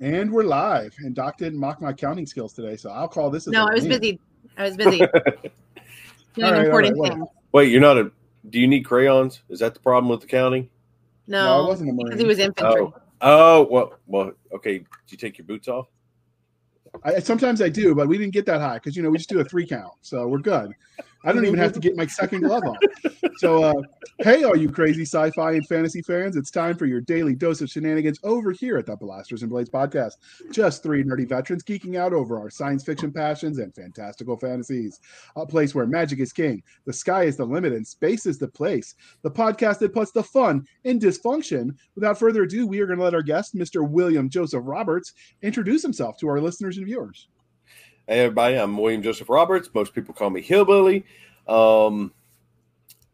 And 0.00 0.32
we're 0.32 0.44
live. 0.44 0.94
And 0.98 1.14
Doc 1.14 1.38
didn't 1.38 1.58
mock 1.58 1.80
my 1.80 1.92
counting 1.92 2.26
skills 2.26 2.52
today, 2.52 2.76
so 2.76 2.90
I'll 2.90 3.08
call 3.08 3.30
this. 3.30 3.46
As 3.46 3.52
no, 3.52 3.64
a 3.66 3.70
I 3.70 3.74
was 3.74 3.82
win. 3.84 4.00
busy. 4.00 4.20
I 4.56 4.64
was 4.64 4.76
busy 4.76 4.98
doing 4.98 5.08
All 6.38 6.42
right, 6.42 6.54
all 6.54 6.64
important 6.64 6.98
right, 6.98 7.12
things. 7.12 7.28
Wait, 7.52 7.70
you're 7.70 7.80
not 7.80 7.98
a. 7.98 8.10
Do 8.50 8.58
you 8.58 8.66
need 8.66 8.82
crayons? 8.82 9.42
Is 9.48 9.60
that 9.60 9.74
the 9.74 9.80
problem 9.80 10.08
with 10.10 10.20
the 10.20 10.26
counting? 10.26 10.68
No, 11.26 11.44
No, 11.44 11.64
I 11.64 11.68
wasn't 11.68 11.90
a 11.90 12.04
because 12.04 12.20
he 12.20 12.26
was 12.26 12.38
infantry. 12.38 12.82
Oh, 12.82 12.94
oh, 13.20 13.68
well, 13.70 13.94
well, 14.06 14.32
okay. 14.52 14.78
Did 14.78 14.86
you 15.10 15.18
take 15.18 15.38
your 15.38 15.46
boots 15.46 15.68
off? 15.68 15.86
I, 17.04 17.20
sometimes 17.20 17.62
I 17.62 17.68
do, 17.68 17.94
but 17.94 18.08
we 18.08 18.18
didn't 18.18 18.34
get 18.34 18.44
that 18.46 18.60
high 18.60 18.74
because 18.74 18.96
you 18.96 19.02
know 19.02 19.10
we 19.10 19.18
just 19.18 19.30
do 19.30 19.40
a 19.40 19.44
three 19.44 19.66
count, 19.66 19.94
so 20.02 20.26
we're 20.26 20.38
good. 20.38 20.72
I 21.24 21.32
don't 21.32 21.44
even 21.44 21.58
have 21.58 21.72
to 21.74 21.80
get 21.80 21.96
my 21.96 22.06
second 22.06 22.40
glove 22.40 22.64
on. 22.64 22.76
So, 23.36 23.62
uh, 23.62 23.82
hey, 24.18 24.44
all 24.44 24.56
you 24.56 24.70
crazy 24.70 25.02
sci-fi 25.02 25.52
and 25.52 25.66
fantasy 25.66 26.02
fans, 26.02 26.36
it's 26.36 26.50
time 26.50 26.76
for 26.76 26.86
your 26.86 27.00
daily 27.00 27.34
dose 27.34 27.60
of 27.60 27.70
shenanigans 27.70 28.18
over 28.22 28.52
here 28.52 28.76
at 28.76 28.86
the 28.86 28.96
Blasters 28.96 29.42
and 29.42 29.50
Blades 29.50 29.70
podcast. 29.70 30.14
Just 30.50 30.82
three 30.82 31.02
nerdy 31.02 31.28
veterans 31.28 31.62
geeking 31.62 31.96
out 31.96 32.12
over 32.12 32.38
our 32.38 32.50
science 32.50 32.84
fiction 32.84 33.12
passions 33.12 33.58
and 33.58 33.74
fantastical 33.74 34.36
fantasies. 34.36 35.00
A 35.36 35.46
place 35.46 35.74
where 35.74 35.86
magic 35.86 36.20
is 36.20 36.32
king, 36.32 36.62
the 36.84 36.92
sky 36.92 37.24
is 37.24 37.36
the 37.36 37.44
limit, 37.44 37.72
and 37.72 37.86
space 37.86 38.26
is 38.26 38.38
the 38.38 38.48
place. 38.48 38.94
The 39.22 39.30
podcast 39.30 39.78
that 39.80 39.94
puts 39.94 40.12
the 40.12 40.22
fun 40.22 40.66
in 40.84 40.98
dysfunction. 40.98 41.76
Without 41.94 42.18
further 42.18 42.42
ado, 42.42 42.66
we 42.66 42.80
are 42.80 42.86
going 42.86 42.98
to 42.98 43.04
let 43.04 43.14
our 43.14 43.22
guest, 43.22 43.54
Mr. 43.54 43.88
William 43.88 44.28
Joseph 44.28 44.62
Roberts, 44.64 45.12
introduce 45.42 45.82
himself 45.82 46.18
to 46.18 46.28
our 46.28 46.40
listeners 46.40 46.76
and 46.76 46.86
viewers. 46.86 47.28
Hey, 48.08 48.18
everybody. 48.18 48.56
I'm 48.56 48.76
William 48.76 49.00
Joseph 49.00 49.28
Roberts. 49.28 49.70
Most 49.72 49.94
people 49.94 50.12
call 50.12 50.28
me 50.28 50.42
Hillbilly. 50.42 51.04
Um, 51.46 52.12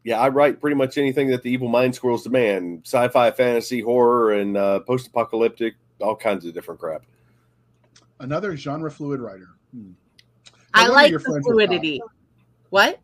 yeah, 0.02 0.18
I 0.18 0.30
write 0.30 0.62
pretty 0.62 0.76
much 0.76 0.96
anything 0.96 1.28
that 1.28 1.42
the 1.42 1.50
evil 1.50 1.68
mind 1.68 1.94
squirrels 1.94 2.22
demand 2.22 2.84
sci-fi, 2.86 3.30
fantasy, 3.32 3.82
horror, 3.82 4.32
and 4.32 4.56
uh, 4.56 4.80
post-apocalyptic, 4.80 5.74
all 6.00 6.16
kinds 6.16 6.46
of 6.46 6.54
different 6.54 6.80
crap. 6.80 7.02
Another 8.20 8.56
genre 8.56 8.90
fluid 8.90 9.20
writer. 9.20 9.50
Hmm. 9.74 9.90
I 10.72 10.84
wonder 10.84 10.94
like 10.94 11.10
you're 11.10 11.18
the 11.18 11.24
friends 11.24 11.46
with 11.46 11.58
Doc. 11.58 11.68
fluidity. 11.68 12.00
What? 12.70 12.98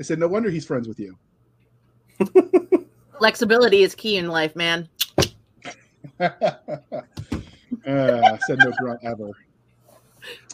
I 0.00 0.02
said, 0.02 0.18
no 0.18 0.26
wonder 0.26 0.50
he's 0.50 0.66
friends 0.66 0.88
with 0.88 0.98
you. 0.98 1.16
Flexibility 3.18 3.84
is 3.84 3.94
key 3.94 4.16
in 4.16 4.26
life, 4.26 4.56
man. 4.56 4.88
uh, 6.20 6.58
said 7.84 8.58
no 8.58 8.72
grunt 8.80 8.98
ever. 9.04 9.30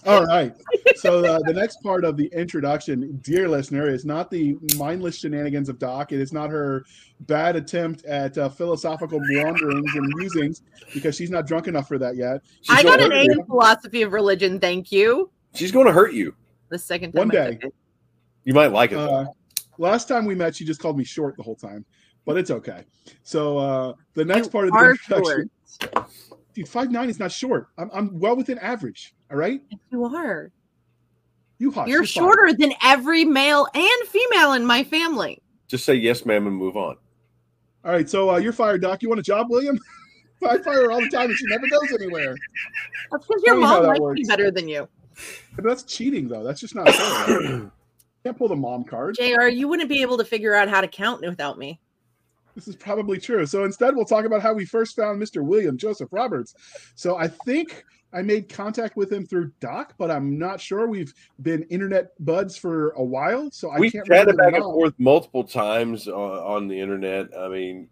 All 0.06 0.24
right. 0.24 0.54
So 0.96 1.24
uh, 1.24 1.40
the 1.44 1.52
next 1.52 1.82
part 1.82 2.04
of 2.04 2.16
the 2.16 2.26
introduction, 2.26 3.18
dear 3.22 3.48
listener, 3.48 3.88
is 3.88 4.04
not 4.04 4.30
the 4.30 4.56
mindless 4.76 5.18
shenanigans 5.18 5.68
of 5.68 5.78
Doc. 5.78 6.12
It 6.12 6.20
is 6.20 6.32
not 6.32 6.50
her 6.50 6.84
bad 7.20 7.56
attempt 7.56 8.04
at 8.04 8.38
uh, 8.38 8.48
philosophical 8.48 9.18
wanderings 9.20 9.94
and 9.94 10.12
musings 10.14 10.62
because 10.94 11.16
she's 11.16 11.30
not 11.30 11.46
drunk 11.46 11.66
enough 11.66 11.88
for 11.88 11.98
that 11.98 12.16
yet. 12.16 12.42
She's 12.62 12.78
I 12.78 12.82
got 12.82 13.00
an 13.00 13.12
A 13.12 13.22
in 13.24 13.44
philosophy 13.44 14.02
of 14.02 14.12
religion. 14.12 14.60
Thank 14.60 14.92
you. 14.92 15.30
She's 15.54 15.72
going 15.72 15.86
to 15.86 15.92
hurt 15.92 16.12
you. 16.12 16.34
The 16.68 16.78
second 16.78 17.12
time 17.12 17.18
One 17.18 17.28
day. 17.28 17.58
You 18.44 18.54
might 18.54 18.72
like 18.72 18.92
it. 18.92 18.98
Uh, 18.98 19.26
last 19.78 20.08
time 20.08 20.24
we 20.24 20.34
met, 20.34 20.56
she 20.56 20.64
just 20.64 20.80
called 20.80 20.96
me 20.96 21.04
short 21.04 21.36
the 21.36 21.42
whole 21.42 21.56
time, 21.56 21.84
but 22.24 22.36
it's 22.38 22.50
okay. 22.50 22.84
So 23.24 23.58
uh, 23.58 23.92
the 24.14 24.24
next 24.24 24.46
You 24.46 24.50
part 24.52 24.68
of 24.68 24.72
the 24.72 24.78
are 24.78 24.90
introduction, 24.92 25.50
dude, 26.54 26.68
five 26.68 26.90
nine 26.90 27.10
is 27.10 27.18
not 27.18 27.32
short. 27.32 27.68
I'm, 27.76 27.90
I'm 27.92 28.18
well 28.18 28.36
within 28.36 28.58
average. 28.58 29.14
All 29.30 29.36
right, 29.36 29.60
Yes, 29.70 29.80
You 29.90 30.04
are. 30.04 30.50
you 31.58 31.70
hush. 31.70 31.88
You're 31.88 32.00
fine. 32.00 32.06
shorter 32.06 32.52
than 32.54 32.72
every 32.82 33.24
male 33.24 33.66
and 33.74 34.08
female 34.08 34.52
in 34.54 34.64
my 34.64 34.84
family. 34.84 35.42
Just 35.66 35.84
say 35.84 35.94
yes, 35.94 36.24
ma'am, 36.24 36.46
and 36.46 36.56
move 36.56 36.76
on. 36.76 36.96
All 37.84 37.92
right, 37.92 38.08
so 38.08 38.30
uh, 38.30 38.38
you're 38.38 38.52
fired, 38.54 38.80
Doc. 38.82 39.02
You 39.02 39.08
want 39.08 39.20
a 39.20 39.22
job, 39.24 39.48
William? 39.50 39.78
I 40.42 40.56
fire 40.58 40.82
her 40.84 40.92
all 40.92 41.00
the 41.00 41.08
time, 41.08 41.26
and 41.30 41.36
she 41.36 41.46
never 41.46 41.66
goes 41.68 41.92
anywhere. 41.92 42.34
That's 43.10 43.26
because 43.26 43.42
your 43.44 43.54
Tell 43.54 43.60
me 43.60 43.66
how 43.66 43.80
mom 43.80 43.86
likes 43.88 44.00
works. 44.00 44.20
me 44.20 44.24
better 44.26 44.50
than 44.50 44.68
you. 44.68 44.88
But 45.56 45.64
that's 45.64 45.82
cheating, 45.82 46.28
though. 46.28 46.44
That's 46.44 46.60
just 46.60 46.74
not 46.74 46.88
fair. 46.88 47.70
Can't 48.24 48.36
pull 48.38 48.48
the 48.48 48.56
mom 48.56 48.84
card. 48.84 49.16
JR, 49.16 49.46
you 49.48 49.68
wouldn't 49.68 49.88
be 49.88 50.00
able 50.00 50.16
to 50.18 50.24
figure 50.24 50.54
out 50.54 50.68
how 50.68 50.80
to 50.80 50.88
count 50.88 51.20
without 51.22 51.58
me. 51.58 51.80
This 52.54 52.66
is 52.68 52.76
probably 52.76 53.18
true. 53.18 53.46
So 53.46 53.64
instead, 53.64 53.94
we'll 53.94 54.04
talk 54.04 54.24
about 54.24 54.42
how 54.42 54.52
we 54.54 54.64
first 54.64 54.96
found 54.96 55.20
Mr. 55.20 55.42
William 55.44 55.76
Joseph 55.76 56.08
Roberts. 56.12 56.54
So 56.96 57.16
I 57.16 57.28
think 57.28 57.84
I 58.12 58.22
made 58.22 58.48
contact 58.48 58.96
with 58.96 59.12
him 59.12 59.26
through 59.26 59.52
Doc, 59.60 59.94
but 59.98 60.10
I'm 60.10 60.38
not 60.38 60.60
sure. 60.60 60.86
We've 60.86 61.12
been 61.42 61.62
internet 61.64 62.12
buds 62.24 62.56
for 62.56 62.90
a 62.90 63.04
while, 63.04 63.50
so 63.50 63.70
I 63.70 63.78
we 63.78 63.90
can't 63.90 64.06
chatted 64.06 64.36
back 64.36 64.54
and 64.54 64.62
forth 64.62 64.94
multiple 64.98 65.44
times 65.44 66.08
on, 66.08 66.38
on 66.38 66.68
the 66.68 66.80
internet. 66.80 67.26
I 67.38 67.48
mean, 67.48 67.88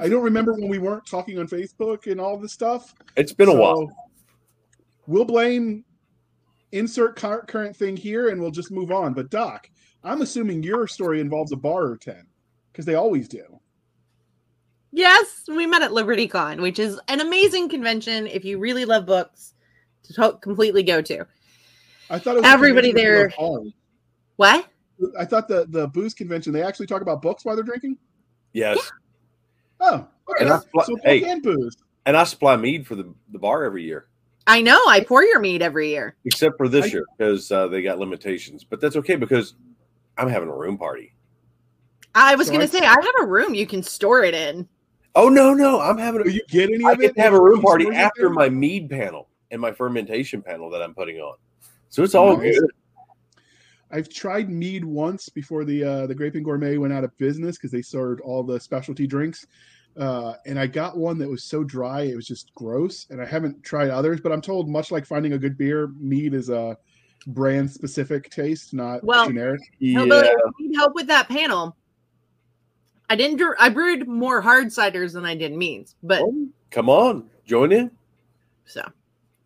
I 0.00 0.08
don't 0.08 0.22
remember 0.22 0.54
when 0.54 0.68
we 0.68 0.78
weren't 0.78 1.06
talking 1.06 1.38
on 1.38 1.46
Facebook 1.48 2.10
and 2.10 2.20
all 2.20 2.38
this 2.38 2.52
stuff. 2.52 2.94
it's 3.16 3.32
been 3.32 3.48
a 3.48 3.54
while. 3.54 3.90
We'll 5.06 5.26
blame 5.26 5.84
insert 6.72 7.16
current 7.16 7.76
thing 7.76 7.96
here, 7.96 8.30
and 8.30 8.40
we'll 8.40 8.50
just 8.50 8.70
move 8.70 8.90
on. 8.90 9.12
But 9.12 9.30
Doc, 9.30 9.68
I'm 10.02 10.22
assuming 10.22 10.62
your 10.62 10.86
story 10.86 11.20
involves 11.20 11.52
a 11.52 11.56
bar 11.56 11.84
or 11.84 11.96
ten 11.96 12.26
because 12.72 12.86
they 12.86 12.94
always 12.94 13.28
do. 13.28 13.60
Yes, 14.96 15.44
we 15.46 15.66
met 15.66 15.82
at 15.82 15.90
LibertyCon, 15.90 16.62
which 16.62 16.78
is 16.78 16.98
an 17.08 17.20
amazing 17.20 17.68
convention 17.68 18.26
if 18.26 18.46
you 18.46 18.58
really 18.58 18.86
love 18.86 19.04
books 19.04 19.52
to 20.04 20.14
to- 20.14 20.38
completely 20.40 20.82
go 20.82 21.02
to. 21.02 21.26
I 22.08 22.18
thought 22.18 22.36
it 22.36 22.40
was 22.40 22.46
Everybody 22.50 22.92
there- 22.92 23.30
What? 24.36 24.66
I 25.18 25.26
thought 25.26 25.48
the 25.48 25.66
the 25.68 25.88
booze 25.88 26.14
convention 26.14 26.50
they 26.54 26.62
actually 26.62 26.86
talk 26.86 27.02
about 27.02 27.20
books 27.20 27.44
while 27.44 27.54
they're 27.56 27.62
drinking. 27.64 27.98
Yes. 28.54 28.90
Oh, 29.80 30.06
okay. 30.30 30.44
And 30.44 30.50
I 30.54 30.58
supply- 30.60 30.84
so 30.84 30.94
book 30.94 31.04
hey. 31.04 31.24
and 31.24 31.42
booze. 31.42 31.76
And 32.06 32.16
I 32.16 32.24
supply 32.24 32.56
mead 32.56 32.86
for 32.86 32.94
the, 32.94 33.12
the 33.32 33.38
bar 33.38 33.64
every 33.64 33.82
year, 33.82 34.06
I 34.46 34.62
know. 34.62 34.80
I 34.88 35.00
pour 35.00 35.22
your 35.24 35.40
mead 35.40 35.60
every 35.60 35.90
year. 35.90 36.16
except 36.24 36.56
for 36.56 36.68
this 36.68 36.86
I- 36.86 36.88
year 36.88 37.04
because 37.18 37.52
uh, 37.52 37.68
they 37.68 37.82
got 37.82 37.98
limitations. 37.98 38.64
But 38.64 38.80
that's 38.80 38.96
okay 38.96 39.16
because 39.16 39.56
I'm 40.16 40.30
having 40.30 40.48
a 40.48 40.56
room 40.56 40.78
party. 40.78 41.12
I 42.14 42.34
was 42.34 42.46
So 42.46 42.54
going 42.54 42.66
to 42.66 42.72
say, 42.72 42.78
I 42.78 42.92
have 42.94 43.14
a 43.20 43.26
room 43.26 43.52
you 43.52 43.66
can 43.66 43.82
store 43.82 44.24
it 44.24 44.32
in. 44.32 44.66
Oh 45.16 45.28
no, 45.30 45.54
no, 45.54 45.80
I'm 45.80 45.96
having 45.98 46.22
Do 46.22 46.28
a 46.28 46.32
you 46.32 46.42
get 46.48 46.70
any 46.70 46.84
I 46.84 46.92
of 46.92 46.98
get 47.00 47.10
it? 47.10 47.14
to 47.16 47.22
have 47.22 47.32
a 47.32 47.40
room 47.40 47.62
party 47.62 47.88
after 47.92 48.28
my 48.30 48.48
mead 48.50 48.90
panel 48.90 49.28
and 49.50 49.60
my 49.60 49.72
fermentation 49.72 50.42
panel 50.42 50.68
that 50.70 50.82
I'm 50.82 50.94
putting 50.94 51.16
on. 51.18 51.36
So 51.88 52.02
it's 52.04 52.14
all 52.14 52.36
Nice. 52.36 52.58
good. 52.58 52.70
I've 53.90 54.08
tried 54.10 54.50
mead 54.50 54.84
once 54.84 55.28
before 55.30 55.64
the 55.64 55.82
uh, 55.82 56.06
the 56.06 56.14
Grape 56.14 56.34
and 56.34 56.44
Gourmet 56.44 56.76
went 56.76 56.92
out 56.92 57.02
of 57.02 57.16
business 57.18 57.56
because 57.56 57.70
they 57.70 57.82
served 57.82 58.20
all 58.20 58.42
the 58.42 58.60
specialty 58.60 59.06
drinks. 59.06 59.46
Uh, 59.96 60.34
and 60.44 60.58
I 60.60 60.66
got 60.66 60.98
one 60.98 61.16
that 61.18 61.28
was 61.30 61.44
so 61.44 61.64
dry 61.64 62.02
it 62.02 62.14
was 62.16 62.26
just 62.26 62.52
gross. 62.54 63.06
And 63.08 63.22
I 63.22 63.24
haven't 63.24 63.62
tried 63.62 63.88
others, 63.88 64.20
but 64.20 64.32
I'm 64.32 64.42
told 64.42 64.68
much 64.68 64.90
like 64.90 65.06
finding 65.06 65.32
a 65.32 65.38
good 65.38 65.56
beer, 65.56 65.88
mead 65.98 66.34
is 66.34 66.50
a 66.50 66.76
brand 67.28 67.70
specific 67.70 68.28
taste, 68.28 68.74
not 68.74 69.02
Well, 69.02 69.26
generic. 69.26 69.60
No, 69.80 70.04
Yeah. 70.04 70.04
Billy, 70.04 70.28
if 70.28 70.52
you 70.58 70.68
need 70.68 70.76
help 70.76 70.94
with 70.94 71.06
that 71.06 71.28
panel. 71.28 71.74
I 73.08 73.16
didn't. 73.16 73.36
brew- 73.36 73.54
I 73.58 73.68
brewed 73.68 74.08
more 74.08 74.40
hard 74.40 74.68
ciders 74.68 75.12
than 75.12 75.24
I 75.24 75.34
did 75.34 75.52
meads, 75.52 75.94
but 76.02 76.22
Oh, 76.22 76.48
come 76.70 76.88
on, 76.88 77.28
join 77.44 77.72
in. 77.72 77.90
so 78.64 78.82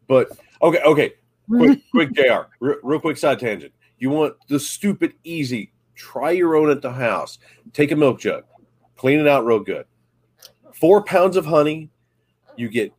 But 0.08 0.30
okay, 0.62 0.80
okay, 0.82 1.12
quick, 1.48 1.80
quick, 1.90 2.12
Jr. 2.12 2.46
Real, 2.60 2.76
real 2.82 3.00
quick 3.00 3.16
side 3.16 3.38
tangent. 3.38 3.72
You 3.98 4.10
want 4.10 4.34
the 4.48 4.58
stupid, 4.58 5.12
easy? 5.24 5.72
Try 5.94 6.30
your 6.30 6.56
own 6.56 6.70
at 6.70 6.80
the 6.80 6.90
house. 6.92 7.38
Take 7.74 7.90
a 7.92 7.96
milk 7.96 8.18
jug, 8.20 8.44
clean 8.96 9.20
it 9.20 9.28
out 9.28 9.44
real 9.44 9.60
good. 9.60 9.84
Four 10.72 11.02
pounds 11.04 11.36
of 11.36 11.44
honey. 11.44 11.90
You 12.56 12.68
get 12.70 12.92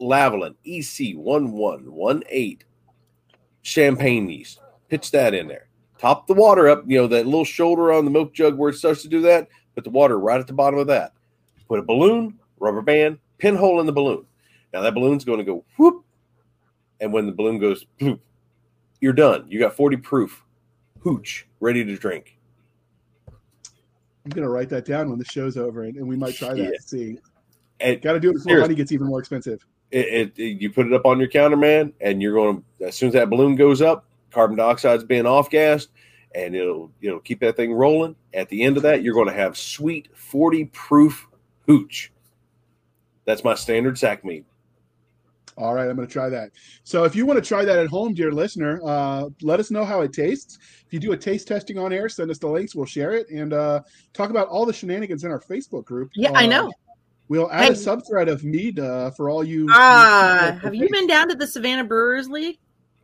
Lalvin 0.00 0.56
EC 0.64 1.16
one 1.16 1.52
one 1.52 1.92
one 1.92 2.22
eight 2.28 2.64
champagne 3.62 4.28
yeast. 4.28 4.60
Pitch 4.88 5.10
that 5.12 5.34
in 5.34 5.46
there. 5.48 5.68
Top 5.98 6.26
the 6.26 6.34
water 6.34 6.68
up. 6.68 6.82
You 6.86 6.98
know 6.98 7.06
that 7.06 7.24
little 7.26 7.44
shoulder 7.44 7.92
on 7.92 8.04
the 8.04 8.10
milk 8.10 8.34
jug 8.34 8.56
where 8.58 8.70
it 8.70 8.74
starts 8.76 9.02
to 9.02 9.08
do 9.08 9.20
that. 9.22 9.48
Put 9.74 9.84
the 9.84 9.90
water 9.90 10.18
right 10.18 10.40
at 10.40 10.46
the 10.46 10.52
bottom 10.52 10.78
of 10.78 10.86
that. 10.88 11.12
Put 11.68 11.78
a 11.78 11.82
balloon, 11.82 12.38
rubber 12.60 12.82
band, 12.82 13.18
pinhole 13.38 13.80
in 13.80 13.86
the 13.86 13.92
balloon. 13.92 14.24
Now 14.72 14.82
that 14.82 14.94
balloon's 14.94 15.24
going 15.24 15.38
to 15.38 15.44
go 15.44 15.64
whoop, 15.76 16.04
and 17.00 17.12
when 17.12 17.26
the 17.26 17.32
balloon 17.32 17.58
goes 17.58 17.86
bloop, 18.00 18.20
you're 19.00 19.12
done. 19.12 19.46
You 19.48 19.58
got 19.58 19.74
40 19.74 19.96
proof 19.98 20.44
hooch 21.00 21.46
ready 21.60 21.84
to 21.84 21.96
drink. 21.96 22.38
I'm 24.24 24.30
gonna 24.30 24.48
write 24.48 24.70
that 24.70 24.86
down 24.86 25.10
when 25.10 25.18
the 25.18 25.24
show's 25.26 25.56
over, 25.58 25.82
and, 25.84 25.96
and 25.96 26.08
we 26.08 26.16
might 26.16 26.34
try 26.34 26.54
that. 26.54 26.58
Yeah. 26.58 26.70
See, 26.80 27.18
got 27.96 28.14
to 28.14 28.20
do 28.20 28.30
it 28.30 28.34
before 28.34 28.58
money 28.60 28.74
gets 28.74 28.90
even 28.90 29.06
more 29.06 29.18
expensive. 29.18 29.66
it, 29.90 30.06
it, 30.06 30.38
it- 30.38 30.60
you 30.62 30.70
put 30.72 30.86
it 30.86 30.92
up 30.94 31.04
on 31.04 31.18
your 31.18 31.28
counter, 31.28 31.56
man, 31.58 31.92
and 32.00 32.22
you're 32.22 32.32
going 32.32 32.64
to 32.78 32.86
as 32.86 32.96
soon 32.96 33.08
as 33.08 33.12
that 33.14 33.28
balloon 33.28 33.54
goes 33.54 33.82
up, 33.82 34.06
carbon 34.30 34.56
dioxide's 34.56 35.04
being 35.04 35.26
off 35.26 35.50
gassed, 35.50 35.90
and 36.34 36.54
it'll 36.54 36.90
you 37.00 37.10
know 37.10 37.18
keep 37.20 37.40
that 37.40 37.56
thing 37.56 37.72
rolling. 37.72 38.16
At 38.32 38.48
the 38.48 38.62
end 38.62 38.76
of 38.76 38.82
that, 38.82 39.02
you're 39.02 39.14
going 39.14 39.28
to 39.28 39.32
have 39.34 39.56
sweet 39.56 40.08
40 40.16 40.66
proof 40.66 41.26
hooch. 41.66 42.10
That's 43.24 43.44
my 43.44 43.54
standard 43.54 43.98
sack 43.98 44.24
mead. 44.24 44.44
All 45.56 45.72
right, 45.72 45.88
I'm 45.88 45.94
going 45.94 46.06
to 46.08 46.12
try 46.12 46.28
that. 46.30 46.50
So, 46.82 47.04
if 47.04 47.14
you 47.14 47.26
want 47.26 47.42
to 47.42 47.48
try 47.48 47.64
that 47.64 47.78
at 47.78 47.86
home, 47.86 48.12
dear 48.12 48.32
listener, 48.32 48.80
uh, 48.84 49.28
let 49.40 49.60
us 49.60 49.70
know 49.70 49.84
how 49.84 50.00
it 50.00 50.12
tastes. 50.12 50.58
If 50.84 50.92
you 50.92 50.98
do 50.98 51.12
a 51.12 51.16
taste 51.16 51.46
testing 51.46 51.78
on 51.78 51.92
air, 51.92 52.08
send 52.08 52.28
us 52.32 52.38
the 52.38 52.48
links. 52.48 52.74
We'll 52.74 52.86
share 52.86 53.12
it 53.12 53.28
and 53.30 53.52
uh, 53.52 53.82
talk 54.12 54.30
about 54.30 54.48
all 54.48 54.66
the 54.66 54.72
shenanigans 54.72 55.22
in 55.22 55.30
our 55.30 55.38
Facebook 55.40 55.84
group. 55.84 56.10
yeah, 56.16 56.32
I 56.34 56.44
Uh, 56.44 56.48
know. 56.48 56.72
We'll 57.28 57.50
add 57.52 57.62
a 57.70 57.74
Hey. 57.74 57.80
subthread 57.80 58.28
of 58.28 58.42
mead 58.44 58.80
uh, 58.80 59.12
for 59.12 59.30
all 59.30 59.44
you. 59.44 59.68
For 59.68 59.74
all 59.74 59.78
you. 60.00 60.04
Ah, 60.04 60.58
have 60.60 60.74
you 60.74 60.88
been 60.90 61.06
down 61.06 61.28
to 61.28 61.36
the 61.36 61.46
Savannah 61.46 61.84
Brewers 61.84 62.28
League? 62.28 62.58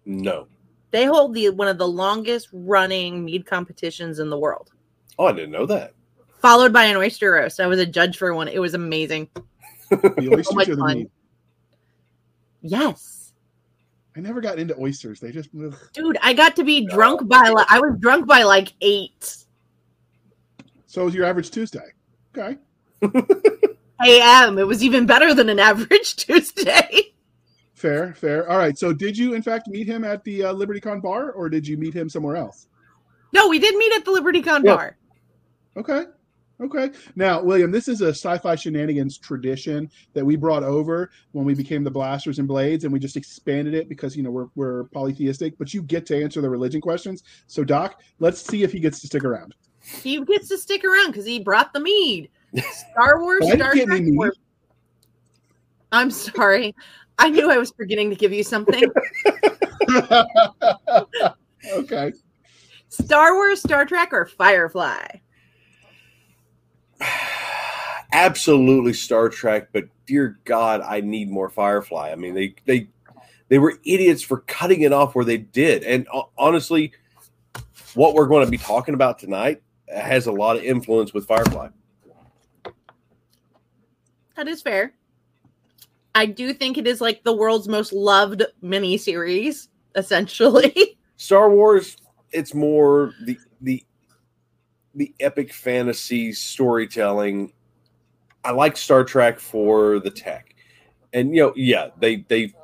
No. 0.05 0.49
They 0.90 1.04
hold 1.04 1.34
the 1.34 1.50
one 1.50 1.69
of 1.69 1.78
the 1.78 1.87
longest 1.88 2.48
running 2.52 3.25
mead 3.25 3.46
competitions 3.46 4.19
in 4.19 4.28
the 4.31 4.38
world, 4.38 4.70
Oh, 5.19 5.26
I 5.26 5.32
didn't 5.32 5.50
know 5.52 5.66
that. 5.66 5.92
followed 6.40 6.72
by 6.72 6.84
an 6.84 6.96
oyster 6.96 7.32
roast. 7.32 7.60
I 7.60 7.66
was 7.66 7.78
a 7.78 7.87
judge 7.87 8.16
for 8.16 8.34
one. 8.34 8.48
It 8.48 8.58
was 8.60 8.75
amazing. 8.75 9.28
the 9.90 10.31
oysters 10.32 10.54
much 10.54 10.69
or 10.69 10.76
the 10.76 10.84
mead? 10.84 11.10
Yes, 12.62 13.32
I 14.16 14.20
never 14.20 14.40
got 14.40 14.58
into 14.58 14.78
oysters. 14.81 15.20
They 15.20 15.31
just. 15.32 15.48
ugh. 15.64 15.75
dude, 15.92 16.19
I 16.20 16.32
got 16.34 16.56
to 16.56 16.64
be 16.64 16.87
drunk 16.87 17.26
by 17.28 17.48
like 17.48 17.66
I 17.70 17.81
was 17.81 17.96
drunk 18.00 18.26
by 18.26 18.42
like 18.42 18.72
eight 18.81 19.37
So 20.87 21.02
it 21.02 21.04
was 21.06 21.14
your 21.14 21.25
average 21.25 21.50
Tuesday. 21.50 21.87
Okay. 22.37 22.58
a.m. 23.02 24.58
It 24.58 24.66
was 24.66 24.82
even 24.84 25.06
better 25.06 25.32
than 25.34 25.48
an 25.48 25.58
average 25.58 26.16
Tuesday. 26.26 27.14
Fair, 27.81 28.12
fair. 28.12 28.47
All 28.50 28.59
right. 28.59 28.77
So, 28.77 28.93
did 28.93 29.17
you 29.17 29.32
in 29.32 29.41
fact 29.41 29.67
meet 29.67 29.87
him 29.87 30.05
at 30.05 30.23
the 30.25 30.44
uh, 30.44 30.53
LibertyCon 30.55 31.00
bar, 31.00 31.31
or 31.32 31.49
did 31.49 31.67
you 31.67 31.79
meet 31.79 31.94
him 31.94 32.11
somewhere 32.11 32.37
else? 32.37 32.67
No, 33.32 33.49
we 33.49 33.59
did 33.59 33.75
meet 33.75 33.91
at 33.97 34.05
the 34.05 34.11
Liberty 34.11 34.43
Con 34.43 34.62
Yeah. 34.67 34.77
bar. 34.77 34.97
Okay. 35.79 36.05
Okay. 36.61 36.91
Now, 37.17 37.43
William, 37.43 37.71
this 37.71 37.88
is 37.88 38.03
a 38.03 38.09
sci-fi 38.11 38.55
shenanigans 38.55 39.17
tradition 39.17 39.91
that 40.12 40.23
we 40.23 40.37
brought 40.37 40.62
over 40.62 41.11
when 41.32 41.47
we 41.47 41.55
became 41.55 41.82
the 41.82 41.91
Blasters 41.91 42.38
and 42.38 42.47
Blades, 42.47 42.85
and 42.85 42.93
we 42.93 42.99
just 42.99 43.17
expanded 43.17 43.73
it 43.73 43.88
because 43.88 44.15
you 44.15 44.23
know 44.23 44.31
we're 44.31 44.49
we're 44.56 44.85
polytheistic. 44.88 45.56
But 45.56 45.73
you 45.73 45.81
get 45.81 46.05
to 46.06 46.23
answer 46.23 46.43
the 46.43 46.50
religion 46.50 46.83
questions. 46.83 47.23
So, 47.47 47.65
Doc, 47.65 48.03
let's 48.19 48.43
see 48.43 48.62
if 48.62 48.73
he 48.73 48.79
gets 48.81 49.00
to 49.00 49.06
stick 49.06 49.25
around. 49.25 49.55
He 50.03 50.23
gets 50.23 50.49
to 50.49 50.59
stick 50.59 50.85
around 50.85 51.12
because 51.12 51.25
he 51.25 51.38
brought 51.38 51.73
the 51.73 51.81
mead. 51.81 52.29
Star 52.93 53.23
Wars, 53.23 53.41
Star 53.55 53.73
Trek. 53.73 53.88
me 53.88 54.00
mead? 54.03 54.19
were- 54.19 54.35
I'm 55.93 56.11
sorry. 56.11 56.75
I 57.20 57.28
knew 57.28 57.50
I 57.50 57.58
was 57.58 57.70
forgetting 57.70 58.08
to 58.08 58.17
give 58.17 58.32
you 58.32 58.43
something. 58.43 58.90
okay. 61.72 62.12
Star 62.88 63.34
Wars, 63.34 63.61
Star 63.61 63.84
Trek, 63.84 64.12
or 64.12 64.25
Firefly? 64.25 65.06
Absolutely 68.12 68.94
Star 68.94 69.28
Trek, 69.28 69.69
but 69.72 69.84
dear 70.06 70.38
God, 70.44 70.81
I 70.81 71.02
need 71.02 71.31
more 71.31 71.50
Firefly. 71.50 72.11
I 72.11 72.17
mean, 72.17 72.34
they 72.34 72.55
they 72.64 72.88
they 73.49 73.58
were 73.58 73.78
idiots 73.84 74.23
for 74.23 74.38
cutting 74.40 74.81
it 74.81 74.93
off 74.93 75.14
where 75.14 75.25
they 75.25 75.37
did. 75.37 75.84
And 75.84 76.08
uh, 76.12 76.23
honestly, 76.38 76.93
what 77.94 78.14
we're 78.14 78.28
going 78.28 78.46
to 78.46 78.50
be 78.50 78.56
talking 78.56 78.94
about 78.94 79.19
tonight 79.19 79.62
has 79.94 80.26
a 80.26 80.32
lot 80.32 80.56
of 80.56 80.62
influence 80.62 81.12
with 81.12 81.26
Firefly. 81.26 81.69
That 84.37 84.49
is 84.49 84.62
fair. 84.62 84.94
I 86.15 86.27
do 86.27 86.53
think 86.53 86.79
it 86.79 86.87
is 86.87 87.01
like 87.01 87.23
the 87.23 87.33
world's 87.33 87.69
most 87.69 87.93
loved 87.93 88.45
miniseries, 88.62 89.69
essentially. 89.95 90.99
Star 91.17 91.51
Wars, 91.51 91.97
it's 92.33 92.55
more 92.55 93.12
the 93.25 93.39
the 93.61 93.85
the 94.95 95.15
epic 95.21 95.53
fantasy 95.53 96.33
storytelling. 96.33 97.53
I 98.45 98.53
like 98.53 98.77
Star 98.77 99.05
Trek 99.05 99.39
for 99.39 100.01
the 100.01 100.11
tech, 100.11 100.55
and 101.12 101.35
you 101.35 101.43
know, 101.43 101.53
yeah, 101.57 101.89
they 101.99 102.25
they 102.29 102.55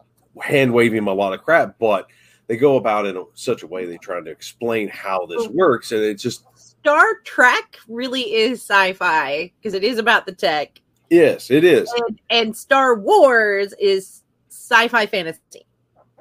hand 0.43 0.73
wave 0.73 0.93
him 0.93 1.07
a 1.07 1.15
lot 1.15 1.33
of 1.33 1.43
crap, 1.43 1.79
but 1.79 2.09
they 2.47 2.57
go 2.57 2.77
about 2.77 3.07
it 3.07 3.17
in 3.17 3.25
such 3.35 3.63
a 3.63 3.67
way 3.67 3.87
they 3.87 3.97
trying 3.99 4.25
to 4.25 4.31
explain 4.31 4.89
how 4.89 5.27
this 5.27 5.43
oh. 5.43 5.51
works, 5.53 5.93
and 5.93 6.03
it's 6.03 6.23
just 6.23 6.45
Star 6.57 7.17
Trek 7.25 7.79
really 7.89 8.35
is 8.35 8.61
sci-fi 8.61 9.53
because 9.59 9.75
it 9.75 9.85
is 9.85 9.99
about 9.99 10.27
the 10.27 10.33
tech, 10.33 10.81
yes, 11.11 11.51
it 11.51 11.65
is, 11.65 11.93
and, 11.93 12.21
and 12.31 12.57
Star 12.57 12.95
Wars 12.95 13.75
is 13.81 14.23
sci-fi 14.49 15.07
fantasy. 15.07 15.67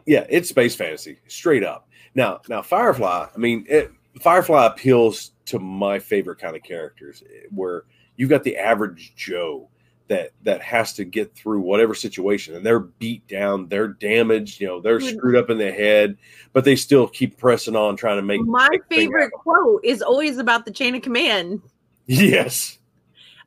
yeah, 0.06 0.26
it's 0.30 0.50
space 0.50 0.76
fantasy 0.76 1.20
straight 1.28 1.64
up. 1.64 1.88
Now, 2.14 2.42
now 2.48 2.62
Firefly, 2.62 3.28
I 3.34 3.38
mean, 3.38 3.66
it, 3.68 3.92
Firefly 4.22 4.66
appeals 4.66 5.32
to 5.46 5.60
my 5.60 6.00
favorite 6.00 6.40
kind 6.40 6.56
of 6.56 6.64
characters, 6.64 7.24
eh, 7.26 7.48
where 7.50 7.84
you've 8.16 8.30
got 8.30 8.44
the 8.44 8.58
average 8.58 9.14
Joe 9.16 9.70
that 10.08 10.32
that 10.44 10.62
has 10.62 10.94
to 10.94 11.04
get 11.04 11.34
through 11.36 11.60
whatever 11.62 11.96
situation, 11.96 12.56
and 12.56 12.66
they're 12.66 12.80
beat 12.80 13.28
down, 13.28 13.68
they're 13.68 13.88
damaged, 13.90 14.62
you 14.62 14.68
know, 14.68 14.80
they're 14.80 15.02
screwed 15.02 15.36
up 15.36 15.50
in 15.50 15.58
the 15.58 15.72
head, 15.72 16.16
but 16.54 16.64
they 16.64 16.76
still 16.76 17.08
keep 17.08 17.38
pressing 17.38 17.76
on, 17.76 17.96
trying 17.98 18.18
to 18.18 18.22
make 18.22 18.42
My 18.46 18.68
make 18.72 18.86
favorite 18.88 19.32
quote 19.32 19.84
is 19.84 20.02
always 20.02 20.38
about 20.38 20.66
the 20.66 20.72
chain 20.72 20.96
of 20.96 21.02
command. 21.02 21.62
Yes, 22.06 22.78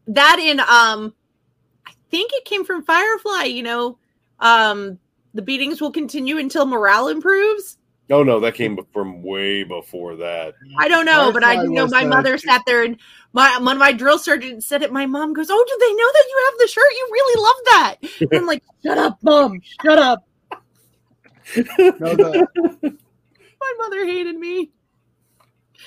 That 0.08 0.40
in 0.40 0.58
um, 0.60 1.14
think 2.10 2.30
it 2.34 2.44
came 2.44 2.64
from 2.64 2.82
Firefly. 2.82 3.44
You 3.44 3.62
know, 3.62 3.98
um, 4.40 4.98
the 5.34 5.42
beatings 5.42 5.80
will 5.80 5.92
continue 5.92 6.38
until 6.38 6.66
morale 6.66 7.08
improves. 7.08 7.78
oh 8.10 8.22
no, 8.22 8.40
that 8.40 8.54
came 8.54 8.78
from 8.92 9.22
way 9.22 9.62
before 9.64 10.16
that. 10.16 10.54
I 10.78 10.88
don't 10.88 11.04
know, 11.04 11.30
but 11.32 11.44
I 11.44 11.62
know 11.64 11.86
my 11.88 12.04
the- 12.04 12.08
mother 12.10 12.38
sat 12.38 12.62
there 12.66 12.82
and 12.84 12.96
my 13.32 13.58
one 13.58 13.76
of 13.76 13.80
my 13.80 13.92
drill 13.92 14.18
sergeants 14.18 14.66
said 14.66 14.82
it. 14.82 14.92
My 14.92 15.06
mom 15.06 15.32
goes, 15.34 15.48
"Oh, 15.50 15.64
do 15.68 15.76
they 15.86 15.92
know 15.92 16.10
that 16.12 16.24
you 16.28 16.44
have 16.46 16.58
the 16.58 16.68
shirt? 16.68 16.92
You 16.92 17.08
really 17.12 17.42
love 17.42 17.56
that." 17.66 17.96
And 18.20 18.40
I'm 18.40 18.46
like, 18.46 18.64
"Shut 18.82 18.98
up, 18.98 19.18
mom! 19.22 19.60
Shut 19.84 19.98
up!" 19.98 20.24
No, 21.56 22.14
the, 22.16 22.46
My 23.60 23.74
mother 23.78 24.06
hated 24.06 24.36
me. 24.36 24.70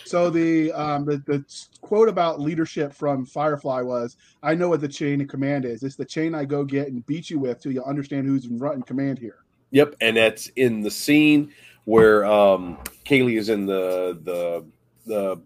So 0.05 0.29
the 0.29 0.71
um 0.73 1.05
the, 1.05 1.17
the 1.25 1.45
quote 1.81 2.09
about 2.09 2.39
leadership 2.39 2.93
from 2.93 3.25
Firefly 3.25 3.81
was, 3.81 4.17
"I 4.43 4.55
know 4.55 4.69
what 4.69 4.81
the 4.81 4.87
chain 4.87 5.21
of 5.21 5.27
command 5.27 5.65
is. 5.65 5.83
It's 5.83 5.95
the 5.95 6.05
chain 6.05 6.35
I 6.35 6.45
go 6.45 6.63
get 6.63 6.87
and 6.87 7.05
beat 7.05 7.29
you 7.29 7.39
with 7.39 7.61
till 7.61 7.71
you 7.71 7.83
understand 7.83 8.27
who's 8.27 8.45
in 8.45 8.57
front 8.57 8.75
in 8.75 8.81
command 8.83 9.19
here." 9.19 9.39
Yep, 9.71 9.95
and 10.01 10.17
that's 10.17 10.47
in 10.55 10.81
the 10.81 10.91
scene 10.91 11.53
where 11.85 12.25
um 12.25 12.77
Kaylee 13.05 13.37
is 13.37 13.49
in 13.49 13.65
the 13.65 14.19
the 14.23 14.65
the 15.05 15.41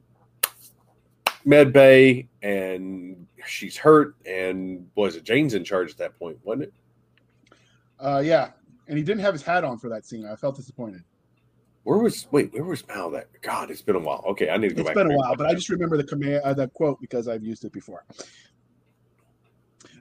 med 1.45 1.71
bay 1.71 2.27
and 2.41 3.27
she's 3.45 3.77
hurt 3.77 4.15
and 4.25 4.89
was 4.95 5.15
it 5.15 5.23
Jane's 5.23 5.53
in 5.53 5.63
charge 5.63 5.91
at 5.91 5.97
that 5.97 6.17
point, 6.17 6.37
wasn't 6.43 6.63
it? 6.63 6.73
Uh, 7.99 8.21
yeah, 8.23 8.49
and 8.87 8.97
he 8.97 9.03
didn't 9.03 9.21
have 9.21 9.33
his 9.33 9.43
hat 9.43 9.63
on 9.63 9.77
for 9.77 9.89
that 9.89 10.05
scene. 10.05 10.25
I 10.25 10.35
felt 10.35 10.55
disappointed. 10.55 11.03
Where 11.85 11.99
was 11.99 12.27
wait, 12.31 12.51
where 12.51 12.63
was 12.63 12.85
Mal 12.87 13.11
that 13.11 13.27
God, 13.43 13.69
it's 13.69 13.83
been 13.83 13.95
a 13.95 13.99
while. 13.99 14.23
Okay, 14.29 14.49
I 14.49 14.57
need 14.57 14.69
to 14.69 14.73
go 14.73 14.81
It's 14.81 14.89
back. 14.89 14.97
It's 14.97 15.03
been 15.03 15.11
a 15.11 15.17
while, 15.17 15.35
but 15.35 15.45
I 15.45 15.53
just 15.53 15.69
remember 15.69 15.97
the 15.97 16.03
command 16.03 16.41
uh, 16.43 16.51
that 16.55 16.73
quote 16.73 16.99
because 16.99 17.27
I've 17.27 17.43
used 17.43 17.63
it 17.63 17.71
before. 17.71 18.03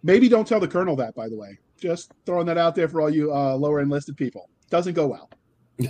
Maybe 0.03 0.31
don't 0.31 0.49
tell 0.49 0.61
the 0.61 0.69
colonel 0.69 0.97
that. 0.97 1.15
By 1.15 1.29
the 1.29 1.37
way, 1.37 1.59
just 1.79 2.11
throwing 2.25 2.47
that 2.47 2.57
out 2.57 2.75
there 2.75 2.89
for 2.89 3.03
all 3.03 3.11
you 3.11 3.35
uh, 3.35 3.55
lower 3.57 3.81
enlisted 3.81 4.17
people. 4.17 4.49
Doesn't 4.71 4.95
go 4.95 5.07
well. 5.09 5.29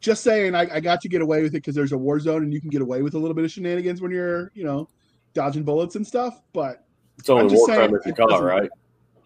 just 0.00 0.22
saying, 0.22 0.54
I, 0.54 0.76
I 0.76 0.78
got 0.78 1.02
you 1.02 1.10
get 1.10 1.20
away 1.20 1.42
with 1.42 1.56
it 1.56 1.58
because 1.58 1.74
there's 1.74 1.90
a 1.90 1.98
war 1.98 2.20
zone 2.20 2.44
and 2.44 2.54
you 2.54 2.60
can 2.60 2.70
get 2.70 2.82
away 2.82 3.02
with 3.02 3.14
a 3.14 3.18
little 3.18 3.34
bit 3.34 3.44
of 3.44 3.50
shenanigans 3.50 4.00
when 4.00 4.12
you're, 4.12 4.52
you 4.54 4.62
know, 4.62 4.88
dodging 5.34 5.64
bullets 5.64 5.96
and 5.96 6.06
stuff. 6.06 6.40
But 6.52 6.84
it's 7.18 7.28
only 7.28 7.52
war 7.52 7.66
crime 7.66 7.96
if 7.96 8.06
you 8.06 8.14
call 8.14 8.40
right. 8.44 8.70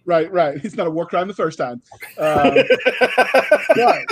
Right, 0.04 0.30
right, 0.32 0.64
it's 0.64 0.76
not 0.76 0.86
a 0.86 0.90
war 0.90 1.06
crime 1.06 1.28
the 1.28 1.34
first 1.34 1.58
time. 1.58 1.80
Uh, 2.18 2.62
but 3.74 4.04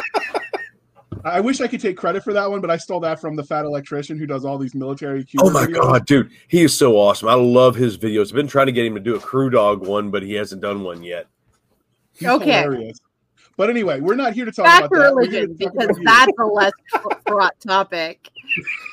I 1.25 1.41
wish 1.41 1.61
I 1.61 1.67
could 1.67 1.81
take 1.81 1.97
credit 1.97 2.23
for 2.25 2.33
that 2.33 2.51
one, 2.51 2.61
but 2.61 2.71
I 2.71 2.77
stole 2.77 3.01
that 3.01 3.21
from 3.21 3.37
the 3.37 3.45
fat 3.45 3.65
electrician 3.65 4.19
who 4.19 4.27
does 4.27 4.45
all 4.45 4.57
these 4.59 4.75
military. 4.75 5.27
Oh 5.39 5.51
my 5.51 5.67
videos. 5.67 5.75
god, 5.83 6.07
dude, 6.07 6.31
he 6.49 6.63
is 6.63 6.77
so 6.77 6.97
awesome. 6.97 7.29
I 7.29 7.35
love 7.35 7.75
his 7.77 7.99
videos. 7.99 8.29
I've 8.29 8.35
been 8.37 8.47
trying 8.47 8.67
to 8.67 8.73
get 8.73 8.87
him 8.87 8.95
to 8.95 9.01
do 9.01 9.17
a 9.17 9.21
crew 9.21 9.51
dog 9.51 9.87
one, 9.87 10.11
but 10.11 10.23
he 10.23 10.33
hasn't 10.35 10.63
done 10.63 10.83
one 10.83 11.03
yet. 11.03 11.27
He's 12.15 12.29
Okay. 12.29 12.63
hilarious. 12.63 12.99
But 13.57 13.69
anyway, 13.69 14.01
we're 14.01 14.15
not 14.15 14.33
here 14.33 14.47
to 14.47 14.53
talk 14.53 14.65
Back 14.65 14.85
about 14.87 14.95
to 14.95 15.01
that. 15.01 15.15
Religion 15.15 15.59
talk 15.59 15.73
because 15.75 15.99
about 15.99 16.27
that's 16.27 16.39
a 16.39 16.47
less 16.47 16.73
fraught 17.27 17.55
topic. 17.61 18.31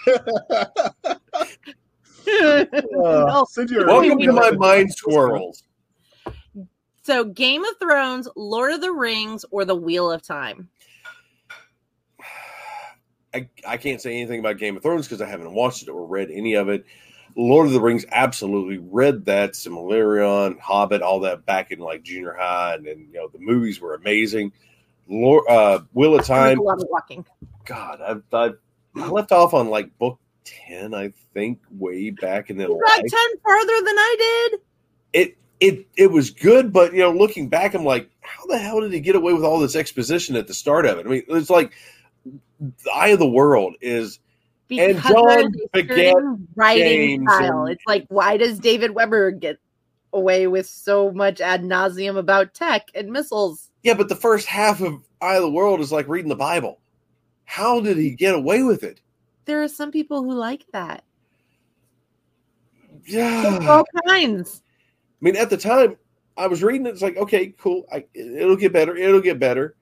Uh, 2.29 2.65
No. 2.91 3.45
Welcome 3.85 4.19
to 4.19 4.33
my 4.33 4.51
mind 4.51 4.91
squirrels. 4.91 5.63
So, 7.07 7.23
Game 7.23 7.63
of 7.63 7.77
Thrones, 7.79 8.27
Lord 8.35 8.73
of 8.73 8.81
the 8.81 8.91
Rings, 8.91 9.45
or 9.49 9.63
The 9.63 9.73
Wheel 9.73 10.11
of 10.11 10.21
Time? 10.21 10.67
I, 13.33 13.47
I 13.65 13.77
can't 13.77 14.01
say 14.01 14.17
anything 14.17 14.41
about 14.41 14.57
Game 14.57 14.75
of 14.75 14.83
Thrones 14.83 15.07
because 15.07 15.21
I 15.21 15.25
haven't 15.25 15.53
watched 15.53 15.83
it 15.83 15.89
or 15.89 16.05
read 16.05 16.29
any 16.29 16.55
of 16.55 16.67
it. 16.67 16.85
Lord 17.37 17.67
of 17.67 17.71
the 17.71 17.79
Rings, 17.79 18.05
absolutely 18.11 18.79
read 18.79 19.23
that. 19.23 19.53
Silmarillion, 19.53 20.59
Hobbit, 20.59 21.01
all 21.01 21.21
that 21.21 21.45
back 21.45 21.71
in 21.71 21.79
like 21.79 22.03
junior 22.03 22.35
high, 22.37 22.73
and 22.73 22.85
then 22.85 23.07
you 23.09 23.19
know 23.19 23.29
the 23.29 23.39
movies 23.39 23.79
were 23.79 23.93
amazing. 23.93 24.51
Lord, 25.07 25.45
uh, 25.47 25.79
Wheel 25.93 26.19
of 26.19 26.25
Time, 26.25 26.59
lot 26.59 26.77
walking. 26.89 27.25
God, 27.63 28.01
I've, 28.01 28.23
I've 28.33 28.57
I 28.97 29.07
left 29.07 29.31
off 29.31 29.53
on 29.53 29.69
like 29.69 29.97
book 29.97 30.19
ten, 30.43 30.93
I 30.93 31.13
think, 31.33 31.61
way 31.71 32.09
back 32.09 32.49
in 32.49 32.57
the 32.57 32.63
You 32.65 32.81
got 32.85 32.99
life. 32.99 33.09
10 33.09 33.19
farther 33.45 33.77
than 33.77 33.97
I 33.97 34.49
did. 34.51 34.59
It 35.13 35.37
it 35.59 35.87
it 35.95 36.11
was 36.11 36.29
good, 36.29 36.71
but 36.71 36.93
you 36.93 36.99
know, 36.99 37.11
looking 37.11 37.49
back, 37.49 37.73
I'm 37.73 37.83
like, 37.85 38.09
how 38.21 38.45
the 38.45 38.57
hell 38.57 38.81
did 38.81 38.93
he 38.93 38.99
get 38.99 39.15
away 39.15 39.33
with 39.33 39.43
all 39.43 39.59
this 39.59 39.75
exposition 39.75 40.35
at 40.35 40.47
the 40.47 40.53
start 40.53 40.85
of 40.85 40.97
it? 40.99 41.05
I 41.05 41.09
mean, 41.09 41.23
it's 41.29 41.49
like 41.49 41.73
the 42.59 42.91
eye 42.93 43.09
of 43.09 43.19
the 43.19 43.27
world 43.29 43.75
is 43.81 44.19
because 44.67 44.95
And 44.95 45.03
John 45.03 45.25
there's 45.27 45.45
a 45.45 45.69
beget 45.73 46.13
certain 46.13 46.47
writing 46.55 46.83
James 46.83 47.31
style. 47.33 47.63
and- 47.63 47.71
It's 47.71 47.83
like, 47.87 48.05
why 48.09 48.37
does 48.37 48.59
David 48.59 48.91
Weber 48.91 49.31
get 49.31 49.57
away 50.13 50.47
with 50.47 50.67
so 50.67 51.11
much 51.11 51.39
ad 51.41 51.63
nauseum 51.63 52.17
about 52.17 52.53
tech 52.53 52.87
and 52.93 53.09
missiles? 53.11 53.69
Yeah, 53.83 53.93
but 53.93 54.09
the 54.09 54.15
first 54.15 54.45
half 54.47 54.81
of 54.81 55.03
Eye 55.21 55.35
of 55.37 55.43
the 55.43 55.51
World 55.51 55.79
is 55.79 55.91
like 55.91 56.07
reading 56.07 56.29
the 56.29 56.35
Bible. 56.35 56.79
How 57.45 57.79
did 57.79 57.95
he 57.97 58.11
get 58.11 58.35
away 58.35 58.61
with 58.63 58.83
it? 58.83 58.99
There 59.45 59.63
are 59.63 59.67
some 59.69 59.91
people 59.91 60.21
who 60.23 60.33
like 60.33 60.65
that. 60.73 61.03
Yeah. 63.05 63.59
All 63.69 63.85
kinds. 64.07 64.61
I 65.21 65.25
mean, 65.25 65.35
at 65.35 65.49
the 65.49 65.57
time, 65.57 65.97
I 66.37 66.47
was 66.47 66.63
reading 66.63 66.85
it. 66.85 66.91
It's 66.91 67.01
like, 67.01 67.17
okay, 67.17 67.47
cool. 67.57 67.85
I, 67.91 68.05
it'll 68.13 68.55
get 68.55 68.73
better. 68.73 68.95
It'll 68.95 69.21
get 69.21 69.39
better. 69.39 69.75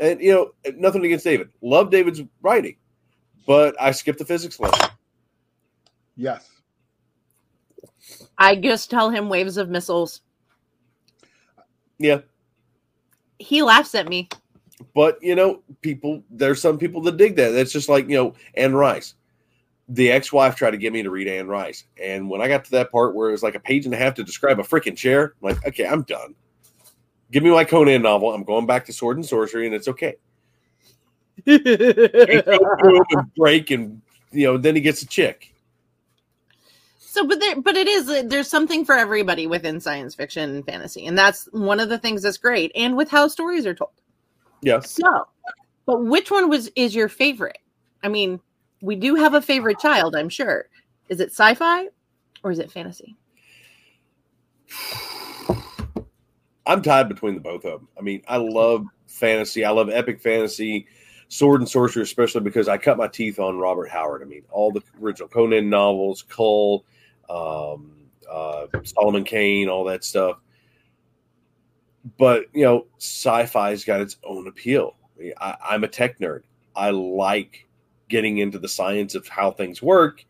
And 0.00 0.20
you 0.20 0.32
know, 0.32 0.72
nothing 0.76 1.04
against 1.04 1.24
David. 1.24 1.50
Love 1.62 1.90
David's 1.90 2.22
writing, 2.42 2.76
but 3.46 3.74
I 3.80 3.90
skipped 3.92 4.18
the 4.18 4.24
physics 4.24 4.60
lesson. 4.60 4.90
Yes. 6.16 6.48
I 8.38 8.56
just 8.56 8.90
tell 8.90 9.10
him 9.10 9.28
waves 9.28 9.56
of 9.56 9.68
missiles. 9.70 10.22
Yeah, 11.98 12.20
He 13.38 13.62
laughs 13.62 13.94
at 13.94 14.08
me. 14.08 14.28
but 14.94 15.18
you 15.22 15.34
know, 15.34 15.62
people. 15.82 16.22
There's 16.30 16.60
some 16.62 16.78
people 16.78 17.02
that 17.02 17.18
dig 17.18 17.36
that. 17.36 17.50
That's 17.50 17.72
just 17.72 17.88
like 17.90 18.08
you 18.08 18.16
know, 18.16 18.34
Anne 18.54 18.74
Rice. 18.74 19.14
The 19.92 20.10
ex-wife 20.12 20.54
tried 20.54 20.70
to 20.70 20.76
get 20.76 20.92
me 20.92 21.02
to 21.02 21.10
read 21.10 21.26
Anne 21.26 21.48
Rice, 21.48 21.84
and 22.00 22.30
when 22.30 22.40
I 22.40 22.48
got 22.48 22.64
to 22.66 22.70
that 22.72 22.92
part 22.92 23.14
where 23.14 23.28
it 23.28 23.32
was 23.32 23.42
like 23.42 23.56
a 23.56 23.60
page 23.60 23.86
and 23.86 23.94
a 23.94 23.98
half 23.98 24.14
to 24.14 24.24
describe 24.24 24.60
a 24.60 24.62
freaking 24.62 24.96
chair, 24.96 25.34
I'm 25.42 25.48
like, 25.50 25.66
okay, 25.66 25.86
I'm 25.86 26.02
done. 26.02 26.34
Give 27.32 27.42
me 27.42 27.50
my 27.50 27.64
Conan 27.64 28.02
novel. 28.02 28.32
I'm 28.32 28.44
going 28.44 28.66
back 28.66 28.86
to 28.86 28.92
Sword 28.92 29.16
and 29.16 29.26
Sorcery, 29.26 29.66
and 29.66 29.74
it's 29.74 29.88
okay. 29.88 30.16
He 31.44 31.58
go 31.58 32.58
through 32.80 32.96
'em 32.98 33.04
and 33.10 33.34
break, 33.34 33.70
and 33.70 34.00
you 34.30 34.46
know, 34.46 34.58
then 34.58 34.74
he 34.74 34.80
gets 34.80 35.02
a 35.02 35.06
chick. 35.06 35.54
So, 36.98 37.26
but 37.26 37.40
there, 37.40 37.60
but 37.60 37.76
it 37.76 37.88
is 37.88 38.08
uh, 38.08 38.22
there's 38.24 38.48
something 38.48 38.84
for 38.84 38.94
everybody 38.94 39.48
within 39.48 39.80
science 39.80 40.14
fiction 40.14 40.48
and 40.48 40.64
fantasy, 40.64 41.06
and 41.06 41.18
that's 41.18 41.48
one 41.50 41.80
of 41.80 41.88
the 41.88 41.98
things 41.98 42.22
that's 42.22 42.38
great, 42.38 42.70
and 42.76 42.96
with 42.96 43.10
how 43.10 43.26
stories 43.26 43.66
are 43.66 43.74
told. 43.74 43.90
Yes. 44.62 44.92
So, 44.92 45.26
but 45.86 46.04
which 46.04 46.30
one 46.30 46.48
was 46.48 46.70
is 46.76 46.94
your 46.94 47.08
favorite? 47.08 47.58
I 48.04 48.08
mean, 48.08 48.38
we 48.80 48.96
do 48.96 49.14
have 49.14 49.34
a 49.34 49.42
favorite 49.42 49.78
child, 49.78 50.16
I'm 50.16 50.28
sure. 50.28 50.68
Is 51.08 51.20
it 51.20 51.30
sci-fi 51.30 51.88
or 52.42 52.50
is 52.50 52.58
it 52.58 52.70
fantasy? 52.70 53.16
I'm 56.66 56.82
tied 56.82 57.08
between 57.08 57.34
the 57.34 57.40
both 57.40 57.64
of 57.64 57.80
them. 57.80 57.88
I 57.98 58.02
mean, 58.02 58.22
I 58.28 58.36
love 58.36 58.86
fantasy. 59.08 59.64
I 59.64 59.70
love 59.70 59.90
epic 59.90 60.20
fantasy, 60.20 60.86
sword 61.28 61.60
and 61.60 61.68
sorcery, 61.68 62.02
especially 62.02 62.42
because 62.42 62.68
I 62.68 62.78
cut 62.78 62.96
my 62.96 63.08
teeth 63.08 63.40
on 63.40 63.58
Robert 63.58 63.90
Howard. 63.90 64.22
I 64.22 64.26
mean, 64.26 64.44
all 64.50 64.70
the 64.70 64.82
original 65.02 65.28
Conan 65.28 65.68
novels, 65.68 66.22
Kull, 66.22 66.84
um, 67.28 67.96
uh, 68.30 68.66
Solomon 68.84 69.24
Kane, 69.24 69.68
all 69.68 69.84
that 69.84 70.04
stuff. 70.04 70.36
But 72.18 72.44
you 72.52 72.64
know, 72.64 72.86
sci-fi's 72.98 73.84
got 73.84 74.00
its 74.00 74.16
own 74.24 74.46
appeal. 74.46 74.96
I 75.40 75.56
I'm 75.70 75.84
a 75.84 75.88
tech 75.88 76.18
nerd. 76.18 76.42
I 76.76 76.90
like 76.90 77.66
getting 78.10 78.38
into 78.38 78.58
the 78.58 78.68
science 78.68 79.14
of 79.14 79.26
how 79.26 79.50
things 79.50 79.80
work, 79.80 80.24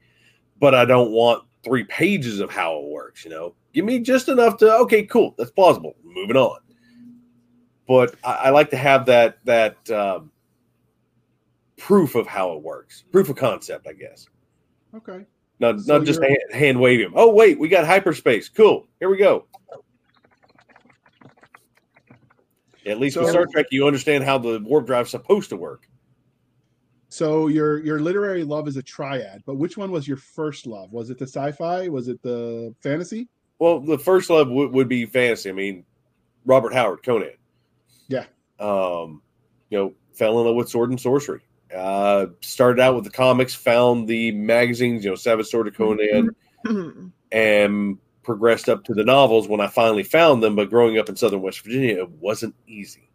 but 0.60 0.75
I 0.75 0.84
don't 0.84 1.10
want 1.10 1.44
three 1.64 1.84
pages 1.84 2.38
of 2.38 2.50
how 2.50 2.78
it 2.78 2.88
works. 2.88 3.25
You 3.25 3.30
know, 3.30 3.54
give 3.72 3.84
me 3.84 3.99
just 3.99 4.28
enough 4.28 4.56
to 4.58 4.72
okay, 4.76 5.04
cool, 5.04 5.34
that's 5.37 5.50
plausible. 5.50 5.96
Moving 6.04 6.37
on. 6.37 6.60
But 7.88 8.14
I, 8.22 8.34
I 8.34 8.50
like 8.50 8.70
to 8.70 8.76
have 8.76 9.06
that 9.06 9.38
that 9.44 9.90
um, 9.90 10.30
proof 11.76 12.14
of 12.14 12.28
how 12.28 12.52
it 12.52 12.62
works, 12.62 13.02
proof 13.10 13.28
of 13.28 13.37
concept, 13.37 13.88
I 13.88 13.94
guess. 13.94 14.28
Okay. 14.94 15.25
Not 15.58 15.80
So 15.80 15.99
not 15.99 16.06
just 16.06 16.22
hand, 16.22 16.38
hand 16.52 16.78
him. 16.78 17.12
Oh 17.16 17.32
wait, 17.32 17.58
we 17.58 17.68
got 17.68 17.87
hyperspace. 17.87 18.49
Cool. 18.49 18.87
Here 18.99 19.10
we 19.10 19.16
go. 19.16 19.46
At 22.87 22.99
least 22.99 23.18
with 23.18 23.28
Star 23.28 23.46
Trek, 23.52 23.66
you 23.70 23.87
understand 23.87 24.25
how 24.25 24.38
the 24.38 24.58
warp 24.60 24.87
drive's 24.87 25.10
supposed 25.10 25.50
to 25.50 25.56
work. 25.56 25.87
So 27.11 27.49
your 27.49 27.85
your 27.85 27.99
literary 27.99 28.45
love 28.45 28.69
is 28.69 28.76
a 28.76 28.83
triad, 28.83 29.43
but 29.45 29.57
which 29.57 29.76
one 29.76 29.90
was 29.90 30.07
your 30.07 30.17
first 30.17 30.64
love? 30.64 30.93
Was 30.93 31.11
it 31.11 31.19
the 31.19 31.26
sci-fi? 31.26 31.88
Was 31.88 32.07
it 32.07 32.23
the 32.23 32.73
fantasy? 32.81 33.29
Well, 33.59 33.81
the 33.81 33.99
first 33.99 34.31
love 34.31 34.49
would 34.49 34.73
would 34.73 34.88
be 34.88 35.07
fantasy. 35.07 35.50
I 35.50 35.52
mean, 35.52 35.85
Robert 36.45 36.73
Howard, 36.73 37.02
Conan. 37.02 37.33
Yeah. 38.07 38.26
Um, 38.61 39.23
you 39.71 39.79
know, 39.79 39.95
fell 40.12 40.38
in 40.38 40.47
love 40.47 40.55
with 40.55 40.69
sword 40.69 40.90
and 40.90 41.00
sorcery. 41.00 41.40
Uh, 41.75 42.26
started 42.43 42.81
out 42.81 42.95
with 42.95 43.05
the 43.05 43.11
comics, 43.11 43.55
found 43.57 44.09
the 44.09 44.31
magazines, 44.31 45.05
you 45.05 45.11
know, 45.11 45.17
Savage 45.17 45.47
Sword 45.47 45.67
of 45.67 45.76
Conan, 45.76 46.31
and 47.33 47.99
progressed 48.23 48.69
up 48.69 48.85
to 48.85 48.95
the 48.95 49.05
novels 49.05 49.49
when 49.49 49.61
I 49.61 49.67
finally 49.67 50.05
found 50.05 50.45
them. 50.45 50.55
But 50.55 50.71
growing 50.71 50.97
up 50.97 51.09
in 51.09 51.17
Southern 51.17 51.43
West 51.43 51.62
Virginia, 51.62 52.02
it 52.02 52.11
wasn't 52.11 52.55
easy. 52.69 53.10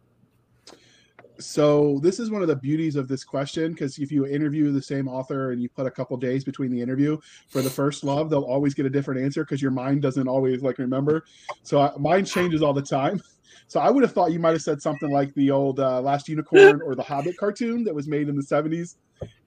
So 1.38 1.98
this 2.02 2.18
is 2.18 2.30
one 2.30 2.42
of 2.42 2.48
the 2.48 2.56
beauties 2.56 2.96
of 2.96 3.08
this 3.08 3.24
question 3.24 3.72
because 3.72 3.98
if 3.98 4.10
you 4.10 4.26
interview 4.26 4.72
the 4.72 4.82
same 4.82 5.08
author 5.08 5.52
and 5.52 5.60
you 5.60 5.68
put 5.68 5.86
a 5.86 5.90
couple 5.90 6.16
days 6.16 6.44
between 6.44 6.70
the 6.70 6.80
interview 6.80 7.18
for 7.48 7.62
the 7.62 7.70
first 7.70 8.04
love, 8.04 8.30
they'll 8.30 8.42
always 8.42 8.74
get 8.74 8.86
a 8.86 8.90
different 8.90 9.20
answer 9.20 9.44
because 9.44 9.60
your 9.60 9.70
mind 9.70 10.02
doesn't 10.02 10.28
always 10.28 10.62
like 10.62 10.78
remember. 10.78 11.24
So 11.62 11.80
I, 11.80 11.92
mine 11.98 12.24
changes 12.24 12.62
all 12.62 12.72
the 12.72 12.82
time. 12.82 13.22
So 13.68 13.80
I 13.80 13.90
would 13.90 14.04
have 14.04 14.12
thought 14.12 14.30
you 14.30 14.38
might 14.38 14.52
have 14.52 14.62
said 14.62 14.80
something 14.80 15.10
like 15.10 15.34
the 15.34 15.50
old 15.50 15.80
uh, 15.80 16.00
Last 16.00 16.28
Unicorn 16.28 16.80
or 16.82 16.94
the 16.94 17.02
Hobbit 17.02 17.36
cartoon 17.36 17.82
that 17.82 17.92
was 17.92 18.06
made 18.06 18.28
in 18.28 18.36
the 18.36 18.42
'70s. 18.42 18.94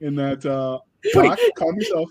In 0.02 0.14
that, 0.16 0.44
uh, 0.44 0.78
Doc, 1.14 1.38
calm 1.56 1.74
yourself. 1.76 2.10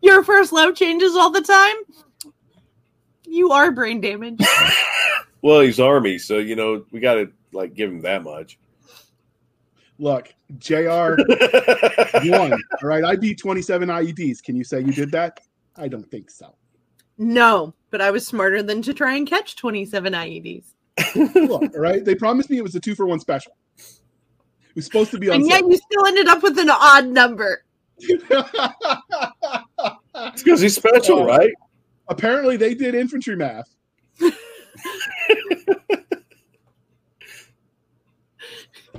Your 0.00 0.22
first 0.22 0.52
love 0.52 0.76
changes 0.76 1.16
all 1.16 1.30
the 1.30 1.40
time. 1.40 1.74
You 3.26 3.50
are 3.50 3.72
brain 3.72 4.00
damaged. 4.00 4.44
Well, 5.42 5.60
he's 5.62 5.80
army, 5.80 6.18
so 6.18 6.38
you 6.38 6.54
know 6.54 6.84
we 6.92 7.00
got 7.00 7.14
to 7.14 7.32
like 7.52 7.74
give 7.74 7.90
him 7.90 8.00
that 8.02 8.22
much. 8.22 8.58
Look, 9.98 10.34
Jr. 10.58 11.14
one. 12.24 12.52
All 12.52 12.58
right, 12.82 13.04
I 13.04 13.14
beat 13.16 13.38
27 13.38 13.88
IEDs. 13.88 14.42
Can 14.42 14.56
you 14.56 14.64
say 14.64 14.80
you 14.80 14.92
did 14.92 15.10
that? 15.12 15.40
I 15.76 15.86
don't 15.88 16.10
think 16.10 16.30
so. 16.30 16.54
No, 17.18 17.74
but 17.90 18.00
I 18.00 18.10
was 18.10 18.26
smarter 18.26 18.62
than 18.62 18.82
to 18.82 18.94
try 18.94 19.14
and 19.16 19.26
catch 19.26 19.54
27 19.56 20.12
IEDs. 20.12 20.64
Look, 21.14 21.62
all 21.74 21.80
right. 21.80 22.04
They 22.04 22.14
promised 22.14 22.50
me 22.50 22.58
it 22.58 22.62
was 22.62 22.74
a 22.74 22.80
two 22.80 22.94
for 22.94 23.06
one 23.06 23.20
special. 23.20 23.52
It 23.78 24.76
was 24.76 24.84
supposed 24.86 25.10
to 25.12 25.18
be 25.18 25.28
on 25.28 25.36
And 25.36 25.46
yet 25.46 25.60
sale. 25.60 25.70
you 25.70 25.76
still 25.76 26.06
ended 26.06 26.28
up 26.28 26.42
with 26.42 26.58
an 26.58 26.70
odd 26.70 27.06
number. 27.06 27.64
because 30.36 30.60
he's 30.60 30.74
special, 30.74 31.20
Oh. 31.20 31.26
right? 31.26 31.52
Apparently, 32.08 32.56
they 32.56 32.74
did 32.74 32.94
infantry 32.94 33.36
math. 33.36 33.74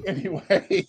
anyway, 0.07 0.87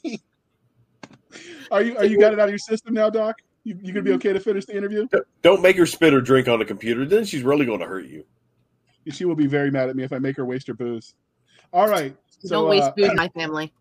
are 1.71 1.83
you 1.83 1.97
are 1.97 2.05
you 2.05 2.19
got 2.19 2.33
it 2.33 2.41
out 2.41 2.49
of 2.49 2.51
your 2.51 2.59
system 2.59 2.95
now, 2.95 3.11
Doc? 3.11 3.37
You, 3.65 3.79
you 3.83 3.93
gonna 3.93 4.03
be 4.03 4.13
okay 4.13 4.33
to 4.33 4.41
finish 4.41 4.67
the 4.67 4.77
interview? 4.77 5.09
Don't 5.43 5.63
make 5.63 5.77
her 5.77 5.87
spit 5.87 6.13
or 6.13 6.21
drink 6.21 6.49
on 6.49 6.59
the 6.59 6.65
computer. 6.65 7.07
Then 7.07 7.25
she's 7.25 7.43
really 7.43 7.65
going 7.65 7.81
to 7.81 7.87
hurt 7.87 8.07
you. 8.07 8.25
She 9.11 9.25
will 9.25 9.35
be 9.35 9.47
very 9.47 9.71
mad 9.71 9.89
at 9.89 9.97
me 9.97 10.05
if 10.05 10.13
I 10.13 10.19
make 10.19 10.37
her 10.37 10.45
waste 10.45 10.67
her 10.67 10.75
booze. 10.75 11.15
All 11.73 11.89
right. 11.89 12.17
So, 12.39 12.61
Don't 12.61 12.69
waste 12.69 12.85
uh, 12.85 12.93
food, 12.93 13.17
my 13.17 13.29
family. 13.29 13.73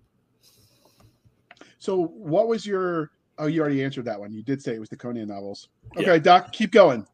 So, 1.79 2.05
what 2.05 2.47
was 2.47 2.65
your? 2.65 3.11
Oh, 3.37 3.47
you 3.47 3.61
already 3.61 3.83
answered 3.83 4.05
that 4.05 4.19
one. 4.19 4.31
You 4.31 4.43
did 4.43 4.61
say 4.61 4.73
it 4.73 4.79
was 4.79 4.89
the 4.89 4.95
Conan 4.95 5.27
novels. 5.27 5.69
Yeah. 5.95 6.03
Okay, 6.03 6.19
Doc, 6.19 6.53
keep 6.53 6.71
going. 6.71 7.05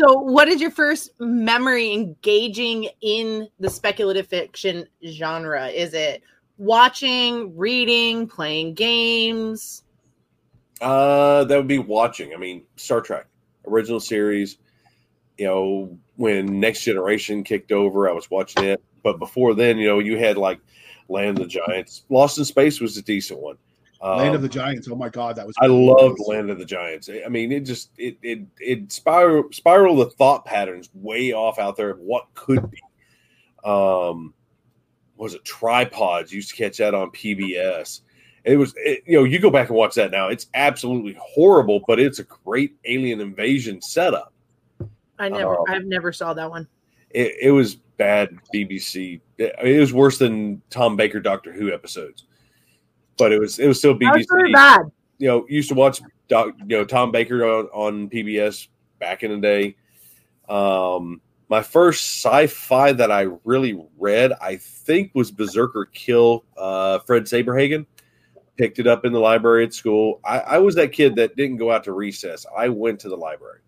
So, 0.00 0.18
what 0.18 0.48
is 0.48 0.60
your 0.60 0.70
first 0.70 1.10
memory 1.18 1.92
engaging 1.92 2.88
in 3.00 3.48
the 3.58 3.68
speculative 3.68 4.26
fiction 4.28 4.86
genre? 5.04 5.68
Is 5.68 5.94
it 5.94 6.22
watching, 6.58 7.56
reading, 7.56 8.26
playing 8.26 8.74
games? 8.74 9.84
Uh, 10.80 11.44
that 11.44 11.56
would 11.56 11.68
be 11.68 11.78
watching. 11.78 12.34
I 12.34 12.36
mean, 12.36 12.64
Star 12.76 13.00
Trek 13.00 13.26
original 13.66 14.00
series. 14.00 14.58
You 15.38 15.46
know, 15.46 15.98
when 16.16 16.60
Next 16.60 16.82
Generation 16.82 17.42
kicked 17.42 17.72
over, 17.72 18.08
I 18.08 18.12
was 18.12 18.30
watching 18.30 18.64
it. 18.64 18.82
But 19.02 19.18
before 19.18 19.54
then, 19.54 19.78
you 19.78 19.88
know, 19.88 19.98
you 19.98 20.16
had 20.16 20.36
like 20.36 20.60
Land 21.08 21.38
of 21.38 21.44
the 21.44 21.48
Giants. 21.48 22.04
Lost 22.08 22.38
in 22.38 22.44
Space 22.44 22.80
was 22.80 22.96
a 22.96 23.02
decent 23.02 23.40
one. 23.40 23.56
Um, 24.00 24.18
Land 24.18 24.34
of 24.34 24.42
the 24.42 24.48
Giants. 24.48 24.88
Oh 24.90 24.96
my 24.96 25.08
God, 25.08 25.36
that 25.36 25.46
was. 25.46 25.54
I 25.60 25.66
loved 25.66 26.18
Land 26.26 26.50
of 26.50 26.58
the 26.58 26.64
Giants. 26.64 27.08
I 27.08 27.28
mean, 27.28 27.52
it 27.52 27.60
just 27.60 27.90
it 27.96 28.18
it 28.22 28.40
it 28.58 28.92
spiral 28.92 29.44
spiral 29.52 29.96
the 29.96 30.10
thought 30.10 30.44
patterns 30.44 30.90
way 30.92 31.32
off 31.32 31.58
out 31.58 31.76
there 31.76 31.90
of 31.90 32.00
what 32.00 32.26
could 32.34 32.68
be. 32.70 32.78
Um, 33.64 34.34
was 35.22 35.34
it 35.34 35.44
tripods? 35.44 36.32
Used 36.32 36.50
to 36.50 36.56
catch 36.56 36.78
that 36.78 36.94
on 36.94 37.10
PBS. 37.10 38.00
It 38.44 38.56
was 38.56 38.74
it, 38.76 39.04
you 39.06 39.16
know 39.16 39.24
you 39.24 39.38
go 39.38 39.50
back 39.50 39.68
and 39.68 39.78
watch 39.78 39.94
that 39.94 40.10
now. 40.10 40.28
It's 40.28 40.48
absolutely 40.54 41.16
horrible, 41.20 41.80
but 41.86 42.00
it's 42.00 42.18
a 42.18 42.24
great 42.24 42.74
alien 42.84 43.20
invasion 43.20 43.80
setup. 43.80 44.32
I 45.20 45.28
never, 45.28 45.56
Um, 45.60 45.64
I've 45.68 45.84
never 45.84 46.12
saw 46.12 46.34
that 46.34 46.50
one. 46.50 46.66
It, 47.10 47.36
it 47.40 47.50
was 47.52 47.76
bad 47.76 48.36
BBC. 48.52 49.20
It, 49.38 49.54
it 49.62 49.78
was 49.78 49.92
worse 49.92 50.18
than 50.18 50.60
Tom 50.70 50.96
Baker 50.96 51.20
Doctor 51.20 51.52
Who 51.52 51.72
episodes, 51.72 52.24
but 53.16 53.30
it 53.30 53.38
was 53.38 53.60
it 53.60 53.68
was 53.68 53.78
still 53.78 53.96
That 53.96 54.16
was 54.16 54.26
BBC. 54.26 54.52
bad. 54.52 54.90
you 55.18 55.28
know, 55.28 55.46
used 55.48 55.68
to 55.68 55.76
watch 55.76 56.00
Doc, 56.26 56.56
you 56.66 56.78
know 56.78 56.84
Tom 56.84 57.12
Baker 57.12 57.44
on, 57.44 57.66
on 57.66 58.10
PBS 58.10 58.66
back 58.98 59.22
in 59.22 59.30
the 59.30 59.36
day. 59.36 59.76
Um, 60.48 61.20
my 61.52 61.62
first 61.62 62.24
sci-fi 62.24 62.92
that 62.92 63.12
I 63.12 63.26
really 63.44 63.78
read, 63.98 64.32
I 64.40 64.56
think, 64.56 65.10
was 65.12 65.30
Berserker 65.30 65.84
Kill. 65.92 66.46
Uh, 66.56 67.00
Fred 67.00 67.24
Saberhagen 67.24 67.84
picked 68.56 68.78
it 68.78 68.86
up 68.86 69.04
in 69.04 69.12
the 69.12 69.18
library 69.18 69.62
at 69.62 69.74
school. 69.74 70.22
I, 70.24 70.38
I, 70.38 70.58
was 70.60 70.74
that 70.76 70.92
kid 70.92 71.14
that 71.16 71.36
didn't 71.36 71.58
go 71.58 71.70
out 71.70 71.84
to 71.84 71.92
recess. 71.92 72.46
I 72.56 72.70
went 72.70 73.00
to 73.00 73.10
the 73.10 73.18
library, 73.18 73.58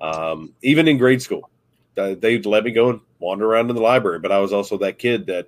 um, 0.00 0.54
even 0.62 0.88
in 0.88 0.96
grade 0.96 1.20
school. 1.20 1.50
They'd 1.94 2.46
let 2.46 2.64
me 2.64 2.70
go 2.70 2.88
and 2.88 3.00
wander 3.18 3.44
around 3.44 3.68
in 3.68 3.76
the 3.76 3.82
library, 3.82 4.20
but 4.20 4.32
I 4.32 4.38
was 4.38 4.54
also 4.54 4.78
that 4.78 4.98
kid 4.98 5.26
that 5.26 5.46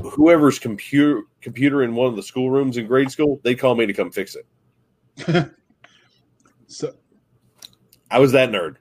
whoever's 0.00 0.60
computer 0.60 1.22
computer 1.40 1.82
in 1.82 1.96
one 1.96 2.06
of 2.06 2.14
the 2.14 2.22
schoolrooms 2.22 2.76
in 2.76 2.86
grade 2.86 3.10
school, 3.10 3.40
they 3.42 3.56
call 3.56 3.74
me 3.74 3.84
to 3.84 3.92
come 3.92 4.12
fix 4.12 4.36
it. 4.36 5.50
so 6.68 6.94
I 8.12 8.20
was 8.20 8.30
that 8.30 8.50
nerd. 8.50 8.76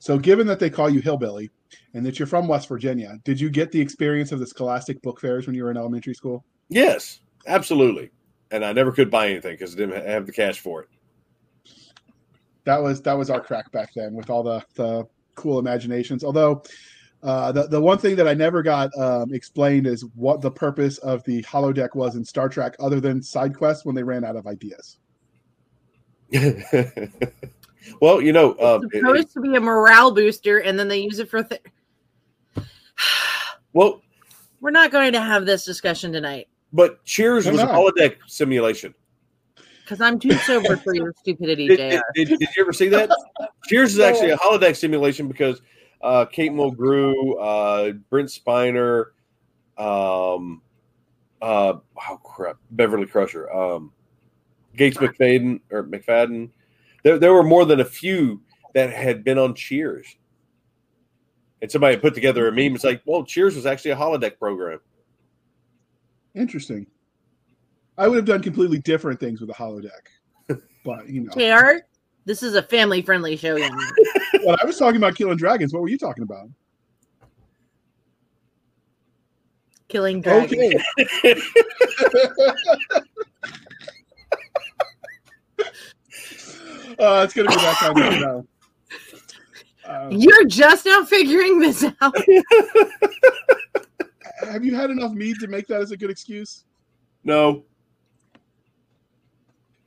So, 0.00 0.18
given 0.18 0.46
that 0.46 0.58
they 0.58 0.70
call 0.70 0.88
you 0.88 1.00
hillbilly 1.00 1.50
and 1.92 2.04
that 2.06 2.18
you're 2.18 2.26
from 2.26 2.48
West 2.48 2.68
Virginia, 2.68 3.18
did 3.22 3.38
you 3.38 3.50
get 3.50 3.70
the 3.70 3.80
experience 3.80 4.32
of 4.32 4.40
the 4.40 4.46
Scholastic 4.46 5.00
book 5.02 5.20
fairs 5.20 5.46
when 5.46 5.54
you 5.54 5.62
were 5.62 5.70
in 5.70 5.76
elementary 5.76 6.14
school? 6.14 6.42
Yes, 6.70 7.20
absolutely. 7.46 8.10
And 8.50 8.64
I 8.64 8.72
never 8.72 8.92
could 8.92 9.10
buy 9.10 9.28
anything 9.28 9.52
because 9.52 9.74
I 9.74 9.78
didn't 9.78 10.06
have 10.06 10.24
the 10.24 10.32
cash 10.32 10.58
for 10.58 10.82
it. 10.82 10.88
That 12.64 12.82
was 12.82 13.02
that 13.02 13.12
was 13.12 13.28
our 13.28 13.42
crack 13.42 13.70
back 13.72 13.90
then 13.94 14.14
with 14.14 14.30
all 14.30 14.42
the 14.42 14.64
the 14.74 15.04
cool 15.34 15.58
imaginations. 15.58 16.24
Although 16.24 16.62
uh, 17.22 17.52
the 17.52 17.66
the 17.66 17.80
one 17.80 17.98
thing 17.98 18.16
that 18.16 18.26
I 18.26 18.32
never 18.32 18.62
got 18.62 18.90
um, 18.98 19.34
explained 19.34 19.86
is 19.86 20.06
what 20.14 20.40
the 20.40 20.50
purpose 20.50 20.96
of 20.98 21.22
the 21.24 21.42
holodeck 21.42 21.94
was 21.94 22.16
in 22.16 22.24
Star 22.24 22.48
Trek, 22.48 22.74
other 22.80 23.00
than 23.00 23.22
side 23.22 23.54
quests 23.54 23.84
when 23.84 23.94
they 23.94 24.02
ran 24.02 24.24
out 24.24 24.36
of 24.36 24.46
ideas. 24.46 24.96
well, 28.00 28.20
you 28.20 28.32
know, 28.32 28.50
um, 28.58 28.82
it's 28.84 28.96
supposed 28.96 29.28
it, 29.28 29.32
to 29.34 29.40
be 29.40 29.56
a 29.56 29.60
morale 29.60 30.12
booster, 30.12 30.58
and 30.58 30.78
then 30.78 30.88
they 30.88 30.98
use 30.98 31.18
it 31.18 31.28
for. 31.28 31.42
Th- 31.42 31.62
well, 33.72 34.02
we're 34.60 34.70
not 34.70 34.90
going 34.90 35.12
to 35.12 35.20
have 35.20 35.46
this 35.46 35.64
discussion 35.64 36.12
tonight. 36.12 36.48
But 36.72 37.04
Cheers 37.04 37.46
was 37.46 37.60
a 37.60 37.66
holodeck 37.66 38.16
simulation. 38.26 38.94
Because 39.82 40.00
I'm 40.00 40.20
too 40.20 40.32
sober 40.34 40.76
for 40.76 40.94
your 40.94 41.12
stupidity, 41.18 41.66
did, 41.66 41.78
Jr. 41.78 41.98
Did, 42.14 42.28
did, 42.28 42.38
did, 42.38 42.48
you 42.56 42.62
ever 42.62 42.72
see 42.72 42.88
that? 42.90 43.10
Cheers 43.66 43.94
is 43.94 43.98
actually 43.98 44.30
a 44.30 44.36
holodeck 44.36 44.76
simulation 44.76 45.26
because 45.26 45.62
uh, 46.02 46.26
Kate 46.26 46.52
Mulgrew, 46.52 47.34
uh, 47.40 47.92
Brent 48.08 48.28
Spiner, 48.28 49.06
um, 49.76 50.62
uh, 51.42 51.74
oh 52.08 52.16
crap, 52.22 52.56
Beverly 52.70 53.06
Crusher, 53.06 53.52
um, 53.52 53.92
Gates 54.76 54.96
McFadden 54.98 55.60
or 55.70 55.82
McFadden. 55.82 56.50
There, 57.02 57.18
there 57.18 57.32
were 57.32 57.42
more 57.42 57.64
than 57.64 57.80
a 57.80 57.84
few 57.84 58.42
that 58.74 58.92
had 58.92 59.24
been 59.24 59.38
on 59.38 59.54
Cheers. 59.54 60.16
And 61.62 61.70
somebody 61.70 61.96
put 61.96 62.14
together 62.14 62.48
a 62.48 62.52
meme. 62.52 62.74
It's 62.74 62.84
like, 62.84 63.02
well, 63.04 63.24
Cheers 63.24 63.56
was 63.56 63.66
actually 63.66 63.90
a 63.92 63.96
holodeck 63.96 64.38
program. 64.38 64.80
Interesting. 66.34 66.86
I 67.98 68.08
would 68.08 68.16
have 68.16 68.24
done 68.24 68.42
completely 68.42 68.78
different 68.78 69.20
things 69.20 69.40
with 69.40 69.50
a 69.50 69.52
holodeck, 69.52 69.90
but 70.84 71.06
you 71.08 71.20
know. 71.20 71.32
JR, 71.32 71.84
this 72.24 72.42
is 72.42 72.54
a 72.54 72.62
family 72.62 73.02
friendly 73.02 73.36
show. 73.36 73.56
well, 74.44 74.56
I 74.60 74.64
was 74.64 74.78
talking 74.78 74.96
about 74.96 75.16
killing 75.16 75.36
dragons. 75.36 75.74
What 75.74 75.82
were 75.82 75.88
you 75.88 75.98
talking 75.98 76.22
about? 76.22 76.48
Killing 79.88 80.22
dragons. 80.22 80.82
Okay. 80.98 81.40
uh, 87.00 87.22
it's 87.24 87.34
gonna 87.34 87.48
be 87.48 87.56
that 87.56 87.76
kind 87.76 87.98
of 87.98 88.14
show. 88.14 88.46
Um, 89.86 90.12
You're 90.12 90.44
just 90.44 90.86
now 90.86 91.04
figuring 91.04 91.58
this 91.58 91.84
out. 92.00 92.14
have 94.48 94.64
you 94.64 94.74
had 94.74 94.90
enough 94.90 95.12
mead 95.12 95.38
to 95.40 95.48
make 95.48 95.66
that 95.66 95.80
as 95.80 95.90
a 95.90 95.96
good 95.96 96.10
excuse? 96.10 96.64
No. 97.24 97.64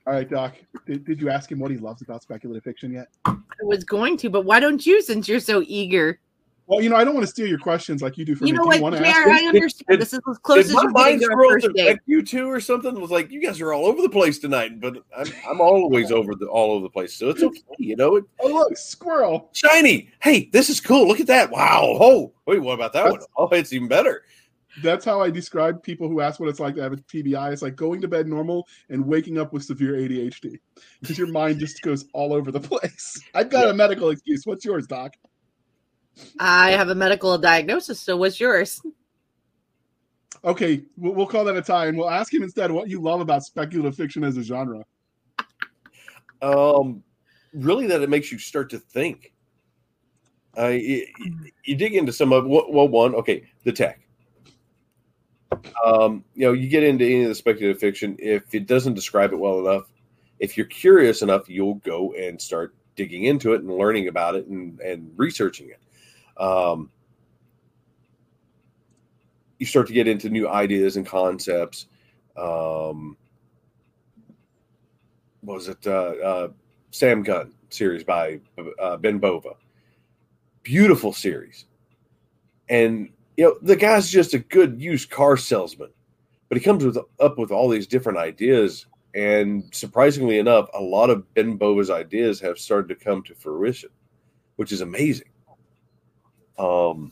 All 0.06 0.14
right, 0.14 0.30
Doc. 0.30 0.56
Did, 0.86 1.06
did 1.06 1.22
you 1.22 1.30
ask 1.30 1.50
him 1.50 1.60
what 1.60 1.72
he 1.72 1.78
loves 1.78 2.02
about 2.02 2.22
speculative 2.22 2.64
fiction 2.64 2.92
yet? 2.92 3.08
I 3.26 3.38
was 3.62 3.86
going 3.86 4.18
to, 4.18 4.30
but 4.30 4.44
why 4.44 4.60
don't 4.60 4.86
you 4.86 5.02
since 5.02 5.30
you're 5.30 5.40
so 5.40 5.64
eager? 5.66 6.20
Well, 6.66 6.82
you 6.82 6.90
know, 6.90 6.96
I 6.96 7.04
don't 7.04 7.14
want 7.14 7.26
to 7.26 7.32
steal 7.32 7.48
your 7.48 7.60
questions 7.60 8.02
like 8.02 8.18
you 8.18 8.24
do 8.24 8.36
for 8.36 8.46
you 8.46 8.54
me. 8.54 8.58
Know 8.58 8.64
do 8.72 8.82
what, 8.82 8.94
you 8.94 9.06
I 9.06 9.46
understand. 9.48 9.86
Did, 9.90 10.02
this 10.02 10.14
is 10.14 10.22
as 10.30 10.38
close 10.40 10.66
as 10.66 10.72
you're 10.72 10.92
getting 10.92 11.20
to 11.20 11.32
our 11.32 11.50
first 11.50 11.68
date. 11.74 12.00
You 12.06 12.24
two 12.24 12.50
or 12.50 12.62
something 12.62 13.00
was 13.00 13.12
like, 13.12 13.32
you 13.32 13.42
guys 13.42 13.60
are 13.60 13.74
all 13.74 13.86
over 13.86 14.02
the 14.02 14.10
place 14.10 14.40
tonight, 14.40 14.80
but 14.80 14.98
I'm, 15.16 15.28
I'm 15.50 15.62
always 15.62 16.12
over 16.12 16.36
the 16.36 16.46
all 16.46 16.72
over 16.72 16.84
the 16.84 16.90
place, 16.90 17.14
so 17.16 17.30
it's 17.30 17.44
okay. 17.44 17.62
You 17.78 17.96
know 17.96 18.16
it. 18.16 18.24
Oh 18.40 18.48
look, 18.48 18.78
squirrel, 18.78 19.50
shiny. 19.54 20.10
Hey, 20.22 20.50
this 20.54 20.70
is 20.70 20.80
cool. 20.80 21.08
Look 21.08 21.20
at 21.20 21.28
that. 21.28 21.52
Wow. 21.52 21.98
Oh, 22.00 22.34
wait, 22.46 22.60
what 22.60 22.74
about 22.74 22.94
that 22.94 23.04
That's, 23.04 23.28
one? 23.36 23.50
Oh, 23.52 23.56
it's 23.56 23.74
even 23.74 23.88
better 23.88 24.24
that's 24.82 25.06
how 25.06 25.22
I 25.22 25.30
describe 25.30 25.84
people 25.84 26.08
who 26.08 26.22
ask 26.22 26.40
what 26.40 26.50
it's 26.50 26.60
like 26.60 26.76
to 26.76 26.82
have 26.82 26.94
a 26.94 26.98
TBI. 26.98 27.52
It's 27.52 27.62
like 27.62 27.76
going 27.76 28.02
to 28.02 28.08
bed 28.08 28.28
normal 28.28 28.68
and 28.90 29.06
waking 29.06 29.38
up 29.38 29.54
with 29.54 29.64
severe 29.64 29.94
ADHD 29.94 30.58
because 31.02 31.18
your 31.18 31.28
mind 31.28 31.60
just 31.60 31.82
goes 31.82 32.06
all 32.14 32.34
over 32.34 32.52
the 32.52 32.60
place. 32.60 33.22
I've 33.36 33.50
got 33.50 33.66
yeah. 33.66 33.72
a 33.72 33.74
medical 33.74 34.10
excuse. 34.10 34.46
What's 34.46 34.66
yours, 34.66 34.88
Doc? 34.88 35.14
I 36.40 36.72
have 36.72 36.90
a 36.90 36.96
medical 36.96 37.38
diagnosis. 37.38 38.00
So 38.00 38.18
what's 38.18 38.40
yours? 38.40 38.82
Okay, 40.46 40.84
we'll, 40.98 41.26
call 41.26 41.46
that 41.46 41.56
a 41.56 41.62
tie, 41.62 41.88
and 41.88 41.98
we'll 41.98 42.10
ask 42.10 42.34
him 42.34 42.44
instead 42.44 42.70
what 42.70 42.90
you 42.90 43.02
love 43.02 43.22
about 43.22 43.46
speculative 43.46 43.96
fiction 43.96 44.26
as 44.26 44.36
a 44.36 44.44
genre. 44.44 44.84
Um, 46.42 47.02
really, 47.54 47.88
that 47.88 48.02
it 48.02 48.10
makes 48.10 48.30
you 48.30 48.38
start 48.38 48.70
to 48.72 48.80
think. 48.80 49.32
Uh, 50.58 50.68
you, 50.68 51.08
you 51.64 51.76
dig 51.76 51.96
into 51.96 52.12
some 52.12 52.34
of 52.34 52.46
well, 52.46 52.90
one, 52.90 53.16
okay, 53.16 53.46
the 53.64 53.72
tech 53.72 54.04
um, 55.86 56.24
you 56.36 56.46
know, 56.46 56.54
you 56.54 56.68
get 56.68 56.84
into 56.84 57.06
any 57.06 57.24
of 57.24 57.30
the 57.30 57.36
speculative 57.36 57.80
fiction, 57.80 58.16
if 58.20 58.54
it 58.54 58.68
doesn't 58.68 58.94
describe 58.94 59.34
it 59.34 59.40
well 59.40 59.60
enough, 59.60 59.92
if 60.40 60.58
you're 60.58 60.66
curious 60.66 61.22
enough, 61.22 61.50
you'll 61.50 61.76
go 61.76 62.14
and 62.14 62.42
start 62.42 62.76
digging 62.96 63.26
into 63.26 63.54
it 63.54 63.62
and 63.62 63.72
learning 63.72 64.08
about 64.08 64.36
it 64.36 64.48
and, 64.48 64.80
and 64.82 65.12
researching 65.16 65.70
it. 65.70 65.80
Um, 66.38 66.90
you 69.60 69.66
start 69.66 69.88
to 69.88 69.94
get 69.94 70.08
into 70.08 70.30
new 70.30 70.50
ideas 70.50 70.98
and 70.98 71.06
concepts. 71.06 71.88
Um, 72.36 73.18
was 75.42 75.68
it 75.68 75.86
uh, 75.86 76.16
uh, 76.24 76.48
Sam 76.92 77.24
Gunn 77.24 77.54
series 77.70 78.04
by 78.04 78.40
uh, 78.80 78.98
Ben 78.98 79.20
Bova? 79.20 79.52
Beautiful 80.64 81.14
series, 81.14 81.66
and 82.70 83.10
you 83.38 83.44
know, 83.44 83.56
the 83.62 83.76
guy's 83.76 84.10
just 84.10 84.34
a 84.34 84.40
good 84.40 84.82
used 84.82 85.10
car 85.10 85.36
salesman, 85.36 85.90
but 86.48 86.58
he 86.58 86.64
comes 86.64 86.86
with 86.86 86.98
up 87.20 87.38
with 87.38 87.52
all 87.52 87.70
these 87.70 87.88
different 87.88 88.18
ideas. 88.20 88.86
And 89.16 89.64
surprisingly 89.72 90.40
enough, 90.40 90.70
a 90.74 90.82
lot 90.82 91.10
of 91.10 91.32
Ben 91.36 91.58
Bova's 91.58 91.90
ideas 91.92 92.40
have 92.40 92.58
started 92.58 92.88
to 92.88 92.96
come 92.96 93.22
to 93.24 93.36
fruition, 93.36 93.90
which 94.56 94.72
is 94.72 94.82
amazing. 94.82 95.28
Um, 96.58 97.12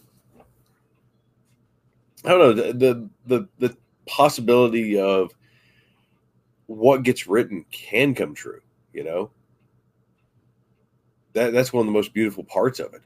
I 2.24 2.30
don't 2.30 2.40
know 2.40 2.54
the, 2.54 3.10
the 3.26 3.48
the 3.58 3.78
possibility 4.06 5.00
of 5.00 5.32
what 6.68 7.04
gets 7.04 7.28
written 7.28 7.66
can 7.72 8.14
come 8.14 8.34
true. 8.34 8.62
You 8.94 9.04
know, 9.04 9.32
that 11.34 11.54
that's 11.54 11.74
one 11.74 11.82
of 11.82 11.88
the 11.88 11.98
most 11.98 12.14
beautiful 12.14 12.44
parts 12.44 12.80
of 12.80 12.94
it. 12.94 13.02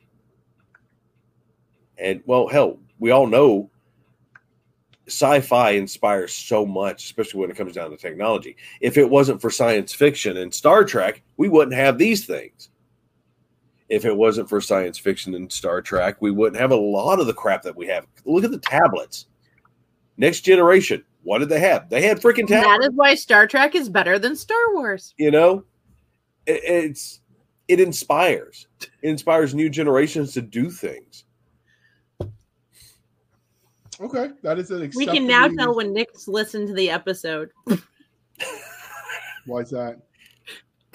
And 1.97 2.21
well, 2.25 2.47
hell, 2.47 2.79
we 2.99 3.11
all 3.11 3.27
know 3.27 3.69
sci-fi 5.07 5.71
inspires 5.71 6.33
so 6.33 6.65
much, 6.65 7.05
especially 7.05 7.39
when 7.39 7.51
it 7.51 7.57
comes 7.57 7.73
down 7.73 7.91
to 7.91 7.97
technology. 7.97 8.57
If 8.81 8.97
it 8.97 9.09
wasn't 9.09 9.41
for 9.41 9.49
science 9.49 9.93
fiction 9.93 10.37
and 10.37 10.53
Star 10.53 10.83
Trek, 10.83 11.21
we 11.37 11.47
wouldn't 11.47 11.77
have 11.77 11.97
these 11.97 12.25
things. 12.25 12.69
If 13.87 14.05
it 14.05 14.15
wasn't 14.15 14.49
for 14.49 14.59
science 14.61 14.97
fiction 14.97 15.35
and 15.35 15.51
Star 15.51 15.81
Trek, 15.81 16.17
we 16.19 16.31
wouldn't 16.31 16.59
have 16.59 16.71
a 16.71 16.75
lot 16.75 17.19
of 17.19 17.27
the 17.27 17.33
crap 17.33 17.61
that 17.63 17.75
we 17.75 17.85
have. 17.87 18.07
Look 18.25 18.43
at 18.43 18.51
the 18.51 18.57
tablets. 18.57 19.27
Next 20.17 20.41
generation, 20.41 21.03
what 21.23 21.39
did 21.39 21.49
they 21.49 21.59
have? 21.59 21.89
They 21.89 22.01
had 22.01 22.19
freaking 22.19 22.47
tablets. 22.47 22.65
That 22.65 22.89
is 22.89 22.95
why 22.95 23.15
Star 23.15 23.45
Trek 23.47 23.75
is 23.75 23.89
better 23.89 24.17
than 24.17 24.35
Star 24.35 24.73
Wars. 24.73 25.13
You 25.17 25.29
know, 25.31 25.65
it, 26.45 26.61
it's 26.63 27.19
it 27.67 27.79
inspires. 27.79 28.67
It 28.81 29.09
inspires 29.09 29.53
new 29.53 29.69
generations 29.69 30.33
to 30.33 30.41
do 30.41 30.69
things. 30.69 31.25
Okay, 33.99 34.31
that 34.43 34.59
is 34.59 34.71
an. 34.71 34.91
We 34.95 35.05
can 35.05 35.25
now 35.25 35.47
tell 35.47 35.75
when 35.75 35.93
Nick's 35.93 36.27
listened 36.27 36.67
to 36.67 36.73
the 36.73 36.89
episode. 36.89 37.51
why 39.45 39.59
is 39.59 39.69
that? 39.69 40.01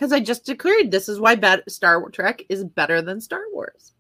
Because 0.00 0.12
I 0.12 0.20
just 0.20 0.46
declared 0.46 0.90
this 0.90 1.10
is 1.10 1.20
why 1.20 1.38
Star 1.68 2.08
Trek 2.08 2.42
is 2.48 2.64
better 2.64 3.02
than 3.02 3.20
Star 3.20 3.42
Wars. 3.52 3.92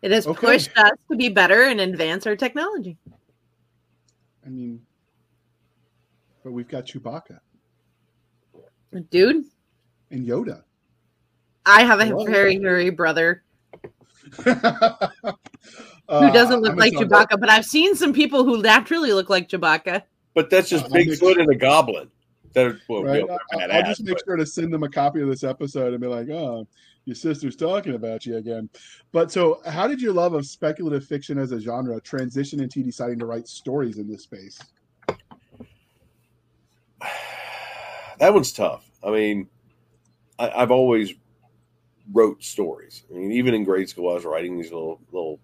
It 0.00 0.10
has 0.10 0.26
okay. 0.26 0.40
pushed 0.40 0.70
us 0.78 0.92
to 1.10 1.18
be 1.18 1.28
better 1.28 1.64
and 1.64 1.82
advance 1.82 2.26
our 2.26 2.34
technology. 2.34 2.96
I 4.44 4.48
mean, 4.48 4.80
but 6.42 6.52
we've 6.52 6.66
got 6.66 6.86
Chewbacca 6.86 7.40
Dude, 9.10 9.44
and 10.10 10.26
Yoda. 10.26 10.62
I 11.66 11.82
have 11.82 12.00
a 12.00 12.06
Hello. 12.06 12.24
very, 12.24 12.56
very 12.56 12.88
brother 12.88 13.44
Who 14.44 14.50
who 16.08 16.32
doesn't 16.32 16.62
look 16.62 16.72
uh, 16.72 16.76
like 16.76 16.94
Chewbacca, 16.94 17.38
but 17.38 17.50
I've 17.50 17.66
seen 17.66 17.94
some 17.96 18.14
people 18.14 18.44
who 18.44 18.62
naturally 18.62 19.12
look 19.12 19.28
like 19.28 19.50
Chewbacca. 19.50 20.04
But 20.34 20.48
that's 20.48 20.70
just 20.70 20.86
I'll 20.86 20.90
Bigfoot 20.90 21.38
and 21.38 21.50
a 21.50 21.54
goblin. 21.54 22.08
They're, 22.54 22.78
well, 22.88 23.04
Right. 23.04 23.26
know, 23.26 23.38
I- 23.52 23.66
they're 23.66 23.72
I'll 23.76 23.82
just 23.82 24.02
make 24.04 24.14
but- 24.16 24.24
sure 24.24 24.36
to 24.36 24.46
send 24.46 24.72
them 24.72 24.82
a 24.84 24.88
copy 24.88 25.20
of 25.20 25.28
this 25.28 25.44
episode 25.44 25.92
and 25.92 26.00
be 26.00 26.06
like, 26.06 26.28
"Oh, 26.30 26.66
your 27.04 27.16
sister's 27.16 27.56
talking 27.56 27.94
about 27.94 28.24
you 28.26 28.36
again." 28.36 28.70
But 29.12 29.30
so, 29.32 29.60
how 29.66 29.86
did 29.88 30.00
your 30.00 30.12
love 30.12 30.34
of 30.34 30.46
speculative 30.46 31.04
fiction 31.04 31.36
as 31.38 31.52
a 31.52 31.60
genre 31.60 32.00
transition 32.00 32.60
into 32.60 32.82
deciding 32.82 33.18
to 33.18 33.26
write 33.26 33.48
stories 33.48 33.98
in 33.98 34.08
this 34.08 34.22
space? 34.22 34.58
that 38.18 38.32
one's 38.32 38.52
tough. 38.52 38.88
I 39.02 39.10
mean, 39.10 39.48
I, 40.38 40.50
I've 40.50 40.70
always 40.70 41.12
wrote 42.12 42.42
stories. 42.42 43.02
I 43.10 43.14
mean, 43.14 43.32
even 43.32 43.54
in 43.54 43.64
grade 43.64 43.88
school, 43.88 44.10
I 44.10 44.14
was 44.14 44.24
writing 44.24 44.56
these 44.56 44.70
little 44.72 45.00
little 45.12 45.40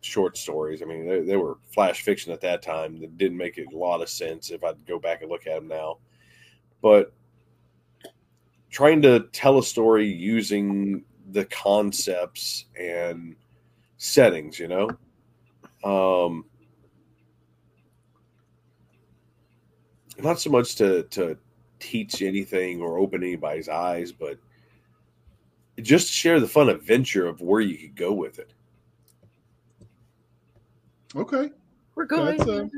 short 0.00 0.36
stories. 0.38 0.82
I 0.82 0.84
mean, 0.84 1.08
they, 1.08 1.20
they 1.22 1.36
were 1.36 1.58
flash 1.74 2.02
fiction 2.02 2.32
at 2.32 2.40
that 2.42 2.62
time 2.62 3.00
that 3.00 3.18
didn't 3.18 3.36
make 3.36 3.58
a 3.58 3.64
lot 3.76 4.00
of 4.00 4.08
sense 4.08 4.50
if 4.50 4.62
I'd 4.62 4.86
go 4.86 4.98
back 5.00 5.22
and 5.22 5.30
look 5.30 5.46
at 5.46 5.54
them 5.56 5.66
now. 5.68 5.98
But 6.82 7.12
trying 8.70 9.02
to 9.02 9.28
tell 9.32 9.58
a 9.58 9.62
story 9.62 10.06
using 10.06 11.04
the 11.30 11.44
concepts 11.46 12.66
and 12.78 13.36
settings, 13.96 14.58
you 14.58 14.68
know, 14.68 14.88
um, 15.84 16.44
not 20.18 20.40
so 20.40 20.50
much 20.50 20.76
to 20.76 21.04
to 21.04 21.36
teach 21.80 22.22
anything 22.22 22.80
or 22.80 22.98
open 22.98 23.22
anybody's 23.22 23.68
eyes, 23.68 24.12
but 24.12 24.38
just 25.80 26.08
to 26.08 26.12
share 26.12 26.40
the 26.40 26.48
fun 26.48 26.68
adventure 26.68 27.26
of 27.26 27.40
where 27.40 27.60
you 27.60 27.76
could 27.78 27.94
go 27.94 28.12
with 28.12 28.38
it. 28.38 28.52
Okay. 31.14 31.50
We're 31.94 32.04
going. 32.04 32.36
That's, 32.36 32.48
uh, 32.48 32.68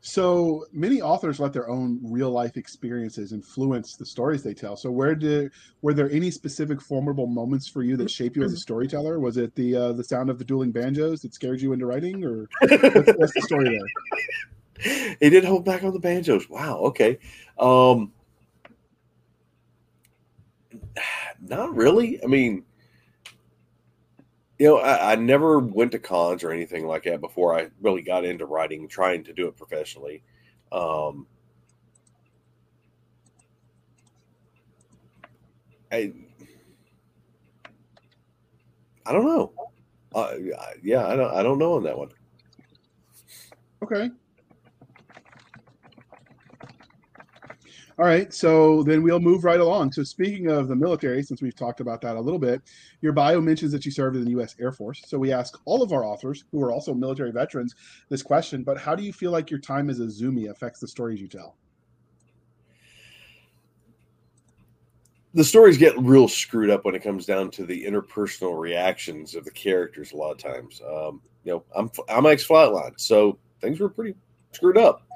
So 0.00 0.64
many 0.72 1.02
authors 1.02 1.40
let 1.40 1.52
their 1.52 1.68
own 1.68 1.98
real 2.02 2.30
life 2.30 2.56
experiences 2.56 3.32
influence 3.32 3.96
the 3.96 4.06
stories 4.06 4.42
they 4.44 4.54
tell. 4.54 4.76
So 4.76 4.90
where 4.90 5.14
did 5.14 5.50
were 5.82 5.92
there 5.92 6.10
any 6.10 6.30
specific 6.30 6.80
formidable 6.80 7.26
moments 7.26 7.68
for 7.68 7.82
you 7.82 7.96
that 7.96 8.10
shaped 8.10 8.36
you 8.36 8.44
as 8.44 8.52
a 8.52 8.58
storyteller? 8.58 9.18
Was 9.18 9.36
it 9.36 9.54
the 9.56 9.74
uh, 9.74 9.92
the 9.92 10.04
sound 10.04 10.30
of 10.30 10.38
the 10.38 10.44
dueling 10.44 10.70
banjos 10.70 11.22
that 11.22 11.34
scared 11.34 11.60
you 11.60 11.72
into 11.72 11.86
writing, 11.86 12.24
or 12.24 12.48
what's, 12.60 13.12
what's 13.16 13.34
the 13.34 13.42
story 13.42 13.68
there? 13.68 13.86
He 15.18 15.28
did 15.28 15.44
hold 15.44 15.64
back 15.64 15.82
on 15.82 15.92
the 15.92 15.98
banjos. 15.98 16.48
Wow. 16.48 16.76
Okay. 16.78 17.18
Um, 17.58 18.12
not 21.40 21.74
really. 21.74 22.22
I 22.22 22.28
mean, 22.28 22.64
you 24.58 24.66
know, 24.66 24.78
I, 24.78 25.12
I 25.12 25.14
never 25.16 25.60
went 25.60 25.92
to 25.92 25.98
cons 25.98 26.42
or 26.42 26.50
anything 26.50 26.86
like 26.86 27.04
that 27.04 27.20
before 27.20 27.58
I 27.58 27.68
really 27.80 28.02
got 28.02 28.24
into 28.24 28.46
writing, 28.46 28.88
trying 28.88 29.22
to 29.24 29.32
do 29.32 29.46
it 29.46 29.56
professionally. 29.56 30.22
Um, 30.72 31.26
I, 35.92 36.12
I 39.06 39.12
don't 39.12 39.24
know. 39.24 39.52
Uh, 40.14 40.34
yeah, 40.82 41.06
I 41.06 41.16
don't. 41.16 41.32
I 41.32 41.42
don't 41.42 41.58
know 41.58 41.74
on 41.74 41.82
that 41.84 41.96
one. 41.96 42.08
Okay. 43.82 44.10
All 47.98 48.04
right, 48.04 48.32
so 48.32 48.84
then 48.84 49.02
we'll 49.02 49.18
move 49.18 49.42
right 49.42 49.58
along. 49.58 49.90
So, 49.90 50.04
speaking 50.04 50.48
of 50.48 50.68
the 50.68 50.76
military, 50.76 51.20
since 51.24 51.42
we've 51.42 51.56
talked 51.56 51.80
about 51.80 52.00
that 52.02 52.14
a 52.14 52.20
little 52.20 52.38
bit, 52.38 52.62
your 53.00 53.12
bio 53.12 53.40
mentions 53.40 53.72
that 53.72 53.84
you 53.84 53.90
served 53.90 54.14
in 54.14 54.24
the 54.24 54.30
U.S. 54.32 54.54
Air 54.60 54.70
Force. 54.70 55.02
So, 55.04 55.18
we 55.18 55.32
ask 55.32 55.58
all 55.64 55.82
of 55.82 55.92
our 55.92 56.04
authors 56.04 56.44
who 56.52 56.62
are 56.62 56.70
also 56.70 56.94
military 56.94 57.32
veterans 57.32 57.74
this 58.08 58.22
question. 58.22 58.62
But 58.62 58.78
how 58.78 58.94
do 58.94 59.02
you 59.02 59.12
feel 59.12 59.32
like 59.32 59.50
your 59.50 59.58
time 59.58 59.90
as 59.90 59.98
a 59.98 60.08
Zoomie 60.08 60.46
affects 60.46 60.78
the 60.78 60.86
stories 60.86 61.20
you 61.20 61.26
tell? 61.26 61.56
the 65.34 65.44
stories 65.44 65.76
get 65.76 65.96
real 65.98 66.26
screwed 66.26 66.70
up 66.70 66.84
when 66.84 66.94
it 66.94 67.02
comes 67.02 67.26
down 67.26 67.50
to 67.50 67.66
the 67.66 67.84
interpersonal 67.84 68.58
reactions 68.58 69.34
of 69.34 69.44
the 69.44 69.50
characters 69.50 70.12
a 70.12 70.16
lot 70.16 70.32
of 70.32 70.38
times 70.38 70.80
um, 70.90 71.20
you 71.44 71.52
know 71.52 71.62
i'm 71.76 71.90
i'm 72.08 72.26
ex 72.26 72.46
flightline 72.46 72.98
so 72.98 73.38
things 73.60 73.78
were 73.78 73.90
pretty 73.90 74.14
screwed 74.52 74.78
up 74.78 75.07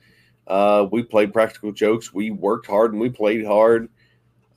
uh, 0.48 0.86
we 0.90 1.02
played 1.02 1.32
practical 1.32 1.72
jokes 1.72 2.12
we 2.12 2.30
worked 2.30 2.66
hard 2.66 2.92
and 2.92 3.00
we 3.00 3.08
played 3.08 3.46
hard 3.46 3.88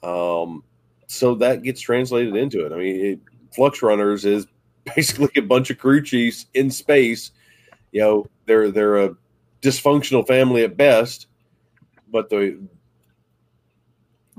um, 0.04 0.63
so 1.08 1.36
that 1.36 1.63
gets 1.63 1.82
translated 1.82 2.36
into 2.36 2.65
it 2.65 2.71
i 2.71 2.76
mean 2.76 3.06
it, 3.06 3.19
flux 3.54 3.82
runners 3.82 4.26
is 4.26 4.48
basically 4.95 5.32
a 5.38 5.41
bunch 5.41 5.69
of 5.69 5.78
crew 5.78 6.02
chiefs 6.02 6.48
in 6.54 6.69
space 6.69 7.32
you 7.91 8.02
know 8.02 8.28
they're 8.45 8.71
they're 8.71 8.98
a 8.98 9.15
dysfunctional 9.62 10.26
family 10.28 10.63
at 10.63 10.78
best 10.78 11.28
but 12.15 12.30
the 12.30 12.58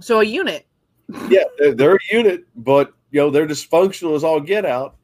So 0.01 0.21
a 0.21 0.25
unit. 0.25 0.67
yeah, 1.29 1.45
they're, 1.59 1.75
they're 1.75 1.97
a 1.97 1.99
unit, 2.11 2.45
but 2.57 2.95
you 3.11 3.21
know 3.21 3.31
they're 3.31 3.47
dysfunctional 3.47 4.17
as 4.17 4.25
all 4.25 4.41
get 4.41 4.65
out. 4.65 4.97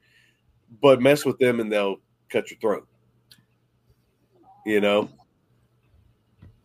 But 0.80 1.02
mess 1.02 1.26
with 1.26 1.38
them 1.38 1.60
and 1.60 1.70
they'll 1.70 1.98
cut 2.30 2.50
your 2.50 2.58
throat. 2.60 2.88
You 4.64 4.80
know. 4.80 5.10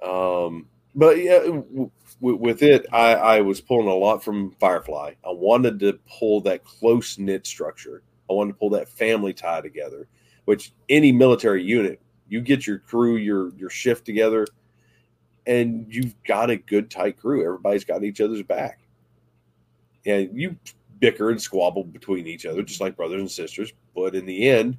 Um, 0.04 0.68
but 0.96 1.18
yeah, 1.18 1.40
w- 1.40 1.92
with 2.20 2.64
it, 2.64 2.86
I, 2.92 3.14
I 3.14 3.42
was 3.42 3.62
pulling 3.62 3.88
a 3.88 3.94
lot 3.94 4.24
from 4.24 4.52
Firefly. 4.60 5.14
I 5.26 5.32
wanted 5.32 5.80
to 5.82 6.00
pull 6.08 6.42
that 6.42 6.64
close 6.64 7.18
knit 7.18 7.46
structure. 7.46 8.04
I 8.30 8.34
wanted 8.34 8.54
to 8.54 8.60
pull 8.60 8.70
that 8.72 8.90
family 8.90 9.34
tie 9.34 9.62
together, 9.62 10.08
which 10.46 10.74
any 10.90 11.12
military 11.12 11.64
unit, 11.64 12.02
you 12.28 12.42
get 12.42 12.68
your 12.68 12.80
crew, 12.80 13.16
your 13.16 13.54
your 13.56 13.70
shift 13.70 14.06
together, 14.06 14.46
and 15.46 15.86
you've 15.90 16.16
got 16.24 16.50
a 16.50 16.58
good 16.58 16.92
tight 16.92 17.18
crew. 17.18 17.46
Everybody's 17.46 17.86
got 17.86 18.04
each 18.04 18.20
other's 18.20 18.44
back 18.44 18.80
and 20.08 20.30
you 20.34 20.56
bicker 21.00 21.30
and 21.30 21.40
squabble 21.40 21.84
between 21.84 22.26
each 22.26 22.46
other 22.46 22.64
just 22.64 22.82
like 22.82 22.96
brothers 22.96 23.20
and 23.20 23.30
sisters 23.30 23.74
but 23.96 24.16
in 24.16 24.26
the 24.26 24.50
end 24.50 24.78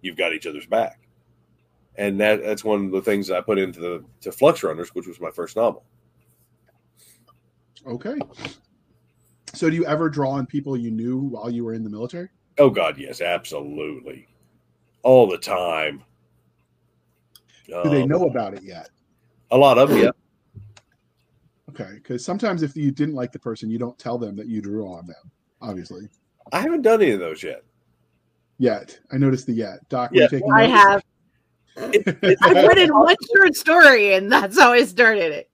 you've 0.00 0.16
got 0.16 0.32
each 0.32 0.46
other's 0.46 0.66
back 0.66 1.00
and 1.98 2.18
that 2.18 2.42
that's 2.42 2.64
one 2.64 2.86
of 2.86 2.90
the 2.92 3.02
things 3.02 3.26
that 3.26 3.36
i 3.36 3.40
put 3.42 3.58
into 3.58 3.80
the 3.80 4.02
to 4.22 4.32
flux 4.32 4.62
runners 4.62 4.88
which 4.94 5.06
was 5.06 5.20
my 5.20 5.30
first 5.30 5.54
novel 5.56 5.84
Okay. 7.86 8.18
So, 9.54 9.70
do 9.70 9.76
you 9.76 9.86
ever 9.86 10.10
draw 10.10 10.30
on 10.32 10.44
people 10.46 10.76
you 10.76 10.90
knew 10.90 11.18
while 11.20 11.48
you 11.48 11.64
were 11.64 11.72
in 11.74 11.84
the 11.84 11.88
military? 11.90 12.28
oh 12.58 12.68
god 12.70 12.98
yes 12.98 13.20
absolutely 13.20 14.26
all 15.02 15.26
the 15.28 15.38
time 15.38 16.02
Do 17.66 17.88
they 17.90 18.02
Um, 18.02 18.08
know 18.08 18.24
about 18.24 18.54
it 18.54 18.62
yet? 18.62 18.88
a 19.50 19.56
lot 19.56 19.78
of 19.78 19.90
them 19.90 19.98
yeah 19.98 20.10
Okay, 21.70 21.92
because 21.94 22.24
sometimes 22.24 22.62
if 22.62 22.74
you 22.76 22.90
didn't 22.90 23.14
like 23.14 23.30
the 23.30 23.38
person, 23.38 23.70
you 23.70 23.78
don't 23.78 23.96
tell 23.98 24.18
them 24.18 24.34
that 24.36 24.46
you 24.48 24.60
drew 24.62 24.88
on 24.90 25.06
them. 25.06 25.30
Obviously, 25.60 26.08
i 26.52 26.60
haven't 26.60 26.82
done 26.82 27.00
any 27.02 27.12
of 27.12 27.20
those 27.20 27.42
yet 27.42 27.62
yet 28.58 28.98
I 29.12 29.18
noticed 29.18 29.46
the 29.46 29.52
yet. 29.52 29.86
Doc, 29.88 30.10
were 30.10 30.16
Yeah. 30.16 30.22
you 30.24 30.28
taking 30.30 30.52
I 31.80 31.86
notes? 31.86 32.40
have. 32.42 32.56
I 32.56 32.66
put 32.66 32.78
in 32.78 32.92
one 32.92 33.16
short 33.34 33.56
story, 33.56 34.14
and 34.14 34.30
that's 34.30 34.58
how 34.58 34.72
I 34.72 34.84
started 34.84 35.32
it. 35.32 35.50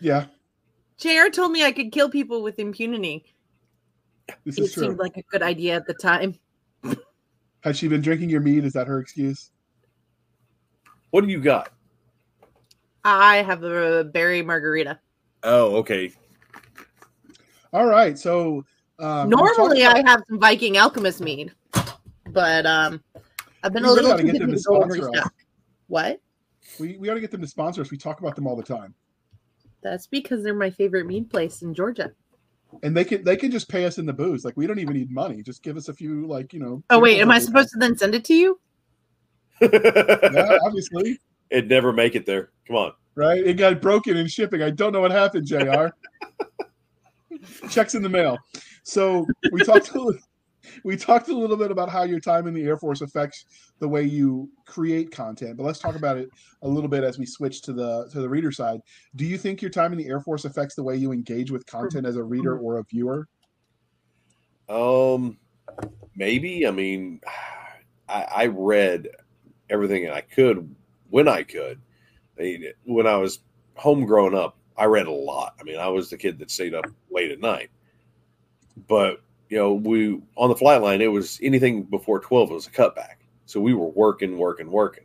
Yeah, 0.00 0.26
JR 0.98 1.28
told 1.32 1.52
me 1.52 1.64
I 1.64 1.72
could 1.72 1.92
kill 1.92 2.08
people 2.10 2.42
with 2.42 2.58
impunity. 2.58 3.24
this 4.44 4.58
It 4.58 4.62
is 4.64 4.72
true. 4.74 4.84
seemed 4.84 4.98
like 4.98 5.16
a 5.16 5.22
good 5.22 5.42
idea 5.42 5.74
at 5.76 5.86
the 5.86 5.94
time. 5.94 6.34
Has 7.62 7.76
she 7.76 7.88
been 7.88 8.00
drinking 8.00 8.30
your 8.30 8.40
mead? 8.40 8.64
Is 8.64 8.72
that 8.74 8.86
her 8.86 9.00
excuse? 9.00 9.50
what 11.10 11.22
do 11.24 11.28
you 11.30 11.40
got 11.40 11.72
I 13.04 13.36
have 13.38 13.62
a 13.62 14.04
berry 14.04 14.42
margarita. 14.42 14.98
oh 15.42 15.76
okay 15.76 16.12
All 17.72 17.86
right. 17.86 18.18
So 18.18 18.64
um, 18.98 19.30
Normally, 19.30 19.82
talked 19.82 20.04
I 20.06 20.10
have 20.10 20.22
some 20.28 20.38
Viking 20.40 20.76
Alchemist 20.76 21.20
mead, 21.20 21.52
but 22.32 22.66
um, 22.66 23.02
I've 23.62 23.72
been 23.72 23.82
We 23.82 23.88
a 23.88 23.92
little 23.92 24.10
gotta 24.10 24.22
too 24.22 24.32
busy 24.32 24.38
to 24.38 24.46
to 24.46 24.52
go 24.52 24.58
sponsor 24.58 25.10
us. 25.10 25.28
What? 25.88 26.20
we 26.78 26.96
we 26.98 27.06
got 27.06 27.14
to 27.14 27.20
get 27.20 27.30
them 27.30 27.40
to 27.40 27.46
sponsor 27.46 27.80
us. 27.80 27.90
We 27.90 27.96
talk 27.96 28.20
about 28.20 28.34
them 28.36 28.46
all 28.46 28.56
the 28.56 28.62
time, 28.62 28.94
That's 29.82 30.06
because 30.06 30.42
they're 30.42 30.54
my 30.54 30.70
favorite 30.70 31.06
mead 31.06 31.30
place 31.30 31.62
in 31.62 31.72
Georgia. 31.74 32.12
and 32.82 32.96
they 32.96 33.04
can 33.04 33.24
they 33.24 33.36
can 33.36 33.50
just 33.50 33.68
pay 33.68 33.84
us 33.86 33.98
in 33.98 34.06
the 34.06 34.12
booze. 34.12 34.44
Like 34.44 34.56
we 34.56 34.66
don't 34.66 34.78
even 34.78 34.94
need 34.94 35.10
money. 35.10 35.42
Just 35.42 35.62
give 35.62 35.76
us 35.76 35.88
a 35.88 35.94
few, 35.94 36.26
like 36.26 36.52
you 36.52 36.60
know. 36.60 36.82
Oh 36.90 36.98
wait, 36.98 37.20
am 37.20 37.30
I 37.30 37.38
samples 37.38 37.46
supposed 37.46 37.68
to 37.72 37.78
then 37.78 37.96
send 37.96 38.14
it 38.14 38.24
to 38.26 38.34
you? 38.34 38.60
of. 39.62 39.72
Yeah, 40.34 40.58
obviously. 40.64 41.18
it'd 41.50 41.68
never 41.68 41.92
make 41.92 42.14
it 42.14 42.26
there 42.26 42.50
come 42.66 42.76
on 42.76 42.92
Right? 43.14 43.44
It 43.44 43.54
got 43.54 43.80
broken 43.80 44.16
in 44.16 44.28
shipping. 44.28 44.62
I 44.62 44.70
don't 44.70 44.92
know 44.92 45.00
what 45.00 45.10
happened, 45.10 45.44
Jr. 45.46 45.86
Checks 47.68 47.96
in 47.96 48.02
the 48.02 48.08
mail. 48.08 48.38
So 48.84 49.26
we 49.50 49.64
talked 49.64 49.90
a 49.90 50.00
little, 50.00 50.20
we 50.84 50.96
talked 50.96 51.28
a 51.28 51.36
little 51.36 51.56
bit 51.56 51.70
about 51.70 51.88
how 51.88 52.02
your 52.04 52.20
time 52.20 52.46
in 52.46 52.54
the 52.54 52.64
Air 52.64 52.76
Force 52.76 53.00
affects 53.00 53.44
the 53.78 53.88
way 53.88 54.02
you 54.02 54.50
create 54.66 55.10
content, 55.10 55.56
but 55.56 55.64
let's 55.64 55.78
talk 55.78 55.96
about 55.96 56.16
it 56.16 56.28
a 56.62 56.68
little 56.68 56.88
bit 56.88 57.04
as 57.04 57.18
we 57.18 57.26
switch 57.26 57.62
to 57.62 57.72
the 57.72 58.08
to 58.12 58.20
the 58.20 58.28
reader 58.28 58.52
side. 58.52 58.80
Do 59.16 59.24
you 59.24 59.38
think 59.38 59.62
your 59.62 59.70
time 59.70 59.92
in 59.92 59.98
the 59.98 60.06
Air 60.06 60.20
Force 60.20 60.44
affects 60.44 60.74
the 60.74 60.82
way 60.82 60.96
you 60.96 61.12
engage 61.12 61.50
with 61.50 61.66
content 61.66 62.06
as 62.06 62.16
a 62.16 62.22
reader 62.22 62.58
or 62.58 62.78
a 62.78 62.84
viewer? 62.84 63.28
Um, 64.68 65.38
maybe. 66.14 66.66
I 66.66 66.70
mean, 66.70 67.20
I, 68.08 68.22
I 68.22 68.46
read 68.46 69.08
everything 69.70 70.10
I 70.10 70.20
could 70.20 70.74
when 71.10 71.28
I 71.28 71.42
could. 71.42 71.80
I 72.38 72.42
mean, 72.42 72.64
when 72.84 73.06
I 73.06 73.16
was 73.16 73.40
home 73.74 74.04
growing 74.04 74.34
up, 74.34 74.56
I 74.76 74.84
read 74.84 75.06
a 75.06 75.12
lot. 75.12 75.54
I 75.60 75.64
mean, 75.64 75.78
I 75.78 75.88
was 75.88 76.10
the 76.10 76.16
kid 76.16 76.38
that 76.38 76.50
stayed 76.50 76.74
up 76.74 76.86
late 77.10 77.30
at 77.30 77.40
night. 77.40 77.70
But 78.86 79.20
you 79.48 79.56
know, 79.56 79.72
we 79.72 80.20
on 80.36 80.50
the 80.50 80.56
flight 80.56 80.82
line, 80.82 81.00
it 81.00 81.10
was 81.10 81.38
anything 81.42 81.82
before 81.84 82.20
twelve. 82.20 82.50
Was 82.50 82.66
a 82.66 82.70
cutback, 82.70 83.16
so 83.46 83.60
we 83.60 83.74
were 83.74 83.88
working, 83.88 84.36
working, 84.36 84.70
working. 84.70 85.04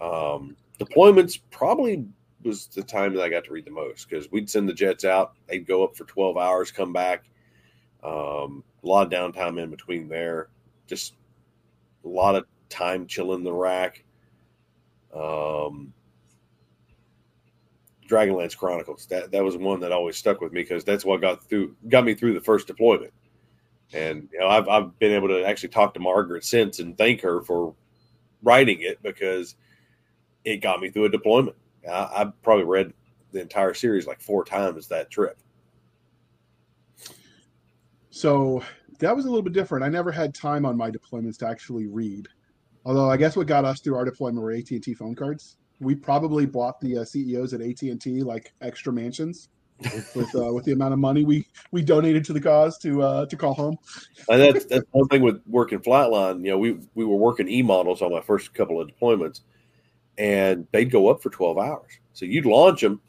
Um, 0.00 0.56
deployments 0.78 1.38
probably 1.50 2.04
was 2.42 2.66
the 2.66 2.82
time 2.82 3.14
that 3.14 3.22
I 3.22 3.28
got 3.28 3.44
to 3.44 3.52
read 3.52 3.64
the 3.64 3.70
most 3.70 4.08
because 4.08 4.30
we'd 4.30 4.50
send 4.50 4.68
the 4.68 4.74
jets 4.74 5.04
out. 5.04 5.34
They'd 5.46 5.66
go 5.66 5.84
up 5.84 5.96
for 5.96 6.04
twelve 6.04 6.36
hours, 6.36 6.70
come 6.70 6.92
back. 6.92 7.24
Um, 8.02 8.62
a 8.82 8.86
lot 8.86 9.06
of 9.06 9.12
downtime 9.12 9.62
in 9.62 9.70
between 9.70 10.08
there. 10.08 10.48
Just 10.86 11.14
a 12.04 12.08
lot 12.08 12.34
of 12.34 12.44
time 12.68 13.06
chilling 13.06 13.44
the 13.44 13.52
rack. 13.52 14.04
Um, 15.14 15.94
Dragonlance 18.08 18.56
Chronicles. 18.56 19.06
That 19.06 19.30
that 19.30 19.44
was 19.44 19.56
one 19.56 19.80
that 19.80 19.92
always 19.92 20.16
stuck 20.16 20.40
with 20.40 20.52
me 20.52 20.62
because 20.62 20.84
that's 20.84 21.04
what 21.04 21.20
got 21.20 21.42
through 21.44 21.74
got 21.88 22.04
me 22.04 22.14
through 22.14 22.34
the 22.34 22.40
first 22.40 22.66
deployment. 22.66 23.12
And 23.94 24.28
you 24.32 24.40
know, 24.40 24.48
I've 24.48 24.68
I've 24.68 24.98
been 24.98 25.12
able 25.12 25.28
to 25.28 25.44
actually 25.44 25.68
talk 25.68 25.94
to 25.94 26.00
Margaret 26.00 26.44
since 26.44 26.80
and 26.80 26.98
thank 26.98 27.20
her 27.20 27.42
for 27.42 27.74
writing 28.42 28.80
it 28.80 29.00
because 29.02 29.54
it 30.44 30.58
got 30.58 30.80
me 30.80 30.90
through 30.90 31.06
a 31.06 31.10
deployment. 31.10 31.56
I, 31.90 32.30
probably 32.42 32.64
read 32.64 32.92
the 33.32 33.40
entire 33.40 33.74
series 33.74 34.06
like 34.06 34.20
four 34.20 34.44
times 34.44 34.88
that 34.88 35.10
trip. 35.10 35.38
So 38.10 38.62
that 39.00 39.14
was 39.14 39.26
a 39.26 39.28
little 39.28 39.42
bit 39.42 39.52
different. 39.52 39.84
I 39.84 39.88
never 39.88 40.10
had 40.10 40.34
time 40.34 40.64
on 40.64 40.76
my 40.76 40.90
deployments 40.90 41.38
to 41.38 41.48
actually 41.48 41.86
read. 41.86 42.26
Although 42.84 43.10
I 43.10 43.16
guess 43.16 43.36
what 43.36 43.46
got 43.46 43.64
us 43.64 43.80
through 43.80 43.96
our 43.96 44.04
deployment 44.04 44.42
were 44.42 44.52
AT 44.52 44.70
and 44.70 44.82
T 44.82 44.94
phone 44.94 45.14
cards. 45.14 45.56
We 45.80 45.94
probably 45.94 46.46
bought 46.46 46.80
the 46.80 46.98
uh, 46.98 47.04
CEOs 47.04 47.52
at 47.52 47.60
AT 47.60 47.82
and 47.82 48.00
T 48.00 48.22
like 48.22 48.52
extra 48.60 48.92
mansions 48.92 49.48
with 50.14 50.34
uh, 50.34 50.52
with 50.52 50.64
the 50.64 50.72
amount 50.72 50.92
of 50.92 50.98
money 50.98 51.24
we 51.24 51.46
we 51.70 51.82
donated 51.82 52.24
to 52.24 52.32
the 52.32 52.40
cause 52.40 52.78
to 52.78 53.02
uh, 53.02 53.26
to 53.26 53.36
call 53.36 53.54
home. 53.54 53.76
And 54.28 54.40
that's 54.40 54.64
that's 54.66 54.86
one 54.92 55.08
thing 55.08 55.22
with 55.22 55.42
working 55.46 55.80
flightline. 55.80 56.44
You 56.44 56.52
know, 56.52 56.58
we 56.58 56.78
we 56.94 57.04
were 57.04 57.16
working 57.16 57.48
e 57.48 57.62
models 57.62 58.02
on 58.02 58.12
my 58.12 58.20
first 58.20 58.54
couple 58.54 58.80
of 58.80 58.88
deployments, 58.88 59.40
and 60.16 60.66
they'd 60.72 60.90
go 60.90 61.08
up 61.08 61.22
for 61.22 61.30
twelve 61.30 61.58
hours. 61.58 61.90
So 62.12 62.24
you'd 62.24 62.46
launch 62.46 62.80
them, 62.80 63.00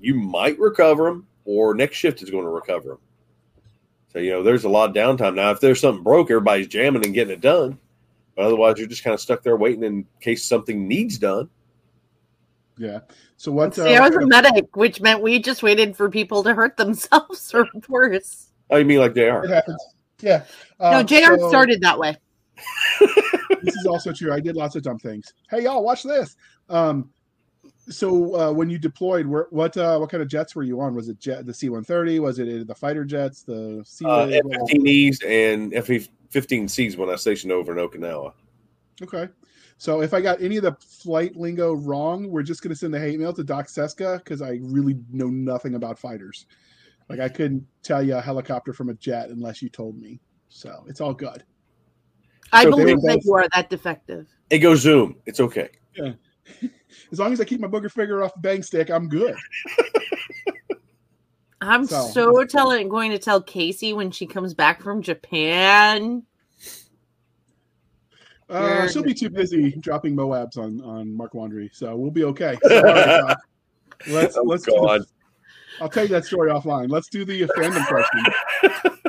you 0.00 0.14
might 0.14 0.58
recover 0.58 1.04
them, 1.04 1.26
or 1.44 1.74
next 1.74 1.96
shift 1.96 2.22
is 2.22 2.30
going 2.30 2.44
to 2.44 2.50
recover 2.50 2.90
them. 2.90 2.98
So 4.12 4.18
you 4.18 4.30
know, 4.30 4.42
there's 4.42 4.64
a 4.64 4.68
lot 4.68 4.90
of 4.90 4.96
downtime 4.96 5.34
now. 5.34 5.50
If 5.50 5.60
there's 5.60 5.80
something 5.80 6.02
broke, 6.02 6.30
everybody's 6.30 6.68
jamming 6.68 7.04
and 7.04 7.14
getting 7.14 7.32
it 7.32 7.40
done. 7.40 7.78
But 8.36 8.46
otherwise, 8.46 8.78
you're 8.78 8.88
just 8.88 9.04
kind 9.04 9.14
of 9.14 9.20
stuck 9.20 9.42
there 9.42 9.56
waiting 9.56 9.84
in 9.84 10.06
case 10.20 10.44
something 10.44 10.86
needs 10.86 11.18
done. 11.18 11.48
Yeah. 12.80 13.00
So 13.36 13.52
what? 13.52 13.74
See, 13.74 13.94
I 13.94 14.00
was 14.00 14.16
a 14.16 14.26
medic, 14.26 14.74
which 14.74 15.02
meant 15.02 15.20
we 15.20 15.38
just 15.38 15.62
waited 15.62 15.94
for 15.94 16.08
people 16.08 16.42
to 16.44 16.54
hurt 16.54 16.78
themselves 16.78 17.52
or 17.52 17.66
worse. 17.88 18.48
Oh, 18.70 18.78
you 18.78 18.86
mean 18.86 19.00
like 19.00 19.12
they 19.12 19.28
are? 19.28 19.44
It 19.44 19.50
happens. 19.50 19.84
Yeah. 20.22 20.44
Uh, 20.78 20.90
no, 20.92 21.02
Jr. 21.02 21.36
So, 21.38 21.48
started 21.50 21.82
that 21.82 21.98
way. 21.98 22.16
this 23.62 23.76
is 23.76 23.86
also 23.86 24.14
true. 24.14 24.32
I 24.32 24.40
did 24.40 24.56
lots 24.56 24.76
of 24.76 24.82
dumb 24.82 24.98
things. 24.98 25.34
Hey, 25.50 25.64
y'all, 25.64 25.84
watch 25.84 26.02
this. 26.04 26.36
Um, 26.70 27.10
so 27.90 28.34
uh, 28.40 28.52
when 28.52 28.70
you 28.70 28.78
deployed, 28.78 29.26
where, 29.26 29.46
what 29.50 29.76
uh, 29.76 29.98
what 29.98 30.08
kind 30.08 30.22
of 30.22 30.28
jets 30.28 30.54
were 30.54 30.62
you 30.62 30.80
on? 30.80 30.94
Was 30.94 31.10
it 31.10 31.20
jet 31.20 31.44
the 31.44 31.52
C 31.52 31.68
one 31.68 31.84
thirty? 31.84 32.18
Was 32.18 32.38
it 32.38 32.66
the 32.66 32.74
fighter 32.74 33.04
jets? 33.04 33.42
The 33.42 33.82
C 33.84 34.06
uh, 34.06 34.26
F 34.26 34.42
fifteen 34.50 34.86
E's 34.86 35.20
and 35.26 35.74
F 35.74 35.90
fifteen 36.30 36.66
C's 36.66 36.96
when 36.96 37.10
I 37.10 37.16
stationed 37.16 37.52
over 37.52 37.78
in 37.78 37.86
Okinawa. 37.86 38.32
Okay. 39.02 39.28
So 39.80 40.02
if 40.02 40.12
I 40.12 40.20
got 40.20 40.42
any 40.42 40.58
of 40.58 40.62
the 40.62 40.76
flight 40.78 41.36
lingo 41.36 41.72
wrong, 41.72 42.28
we're 42.28 42.42
just 42.42 42.62
going 42.62 42.68
to 42.68 42.76
send 42.76 42.92
the 42.92 43.00
hate 43.00 43.18
mail 43.18 43.32
to 43.32 43.42
Doc 43.42 43.66
Seska 43.66 44.18
because 44.18 44.42
I 44.42 44.58
really 44.60 44.98
know 45.10 45.28
nothing 45.28 45.74
about 45.74 45.98
fighters. 45.98 46.44
Like 47.08 47.18
I 47.18 47.30
couldn't 47.30 47.66
tell 47.82 48.02
you 48.02 48.14
a 48.16 48.20
helicopter 48.20 48.74
from 48.74 48.90
a 48.90 48.94
jet 48.94 49.30
unless 49.30 49.62
you 49.62 49.70
told 49.70 49.98
me. 49.98 50.20
So 50.50 50.84
it's 50.86 51.00
all 51.00 51.14
good. 51.14 51.44
I 52.52 52.64
so 52.64 52.72
believe 52.72 53.00
that 53.04 53.22
you 53.24 53.32
are 53.32 53.48
that 53.54 53.70
defective. 53.70 54.28
It 54.50 54.58
goes 54.58 54.82
zoom. 54.82 55.16
It's 55.24 55.40
okay. 55.40 55.70
Yeah. 55.96 56.12
As 57.10 57.18
long 57.18 57.32
as 57.32 57.40
I 57.40 57.44
keep 57.44 57.60
my 57.60 57.66
booger 57.66 57.90
finger 57.90 58.22
off 58.22 58.34
the 58.34 58.40
bang 58.40 58.62
stick, 58.62 58.90
I'm 58.90 59.08
good. 59.08 59.34
I'm 61.62 61.86
so, 61.86 62.06
so 62.08 62.44
telling 62.44 62.90
going 62.90 63.12
to 63.12 63.18
tell 63.18 63.40
Casey 63.40 63.94
when 63.94 64.10
she 64.10 64.26
comes 64.26 64.52
back 64.52 64.82
from 64.82 65.00
Japan 65.00 66.24
uh, 68.50 68.88
she'll 68.88 69.02
be 69.02 69.14
too 69.14 69.30
busy 69.30 69.72
dropping 69.72 70.16
Moabs 70.16 70.56
on 70.56 70.80
on 70.82 71.14
Mark 71.14 71.32
Wandrey, 71.32 71.70
so 71.72 71.96
we'll 71.96 72.10
be 72.10 72.24
okay. 72.24 72.58
So, 74.06 74.14
right, 74.14 74.24
let's 74.24 74.36
oh, 74.38 74.42
let's. 74.44 74.64
God. 74.64 75.02
I'll 75.80 75.88
tell 75.88 76.04
you 76.04 76.08
that 76.08 76.24
story 76.24 76.50
offline. 76.50 76.88
Let's 76.88 77.08
do 77.08 77.24
the 77.24 77.42
fandom 77.42 77.86
question. 77.86 78.24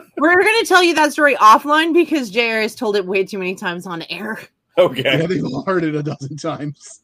We're 0.17 0.35
going 0.35 0.59
to 0.59 0.65
tell 0.67 0.83
you 0.83 0.93
that 0.95 1.13
story 1.13 1.35
offline 1.35 1.93
because 1.93 2.29
JR 2.29 2.61
has 2.61 2.75
told 2.75 2.95
it 2.95 3.05
way 3.05 3.25
too 3.25 3.39
many 3.39 3.55
times 3.55 3.87
on 3.87 4.03
air. 4.03 4.39
Okay. 4.77 5.01
Yeah, 5.03 5.25
they've 5.25 5.43
heard 5.65 5.83
it 5.83 5.95
a 5.95 6.03
dozen 6.03 6.37
times. 6.37 7.03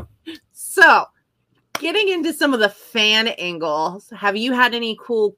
so, 0.52 1.04
getting 1.78 2.08
into 2.08 2.32
some 2.32 2.54
of 2.54 2.60
the 2.60 2.68
fan 2.68 3.28
angles, 3.28 4.10
have 4.14 4.36
you 4.36 4.52
had 4.52 4.74
any 4.74 4.96
cool 5.00 5.36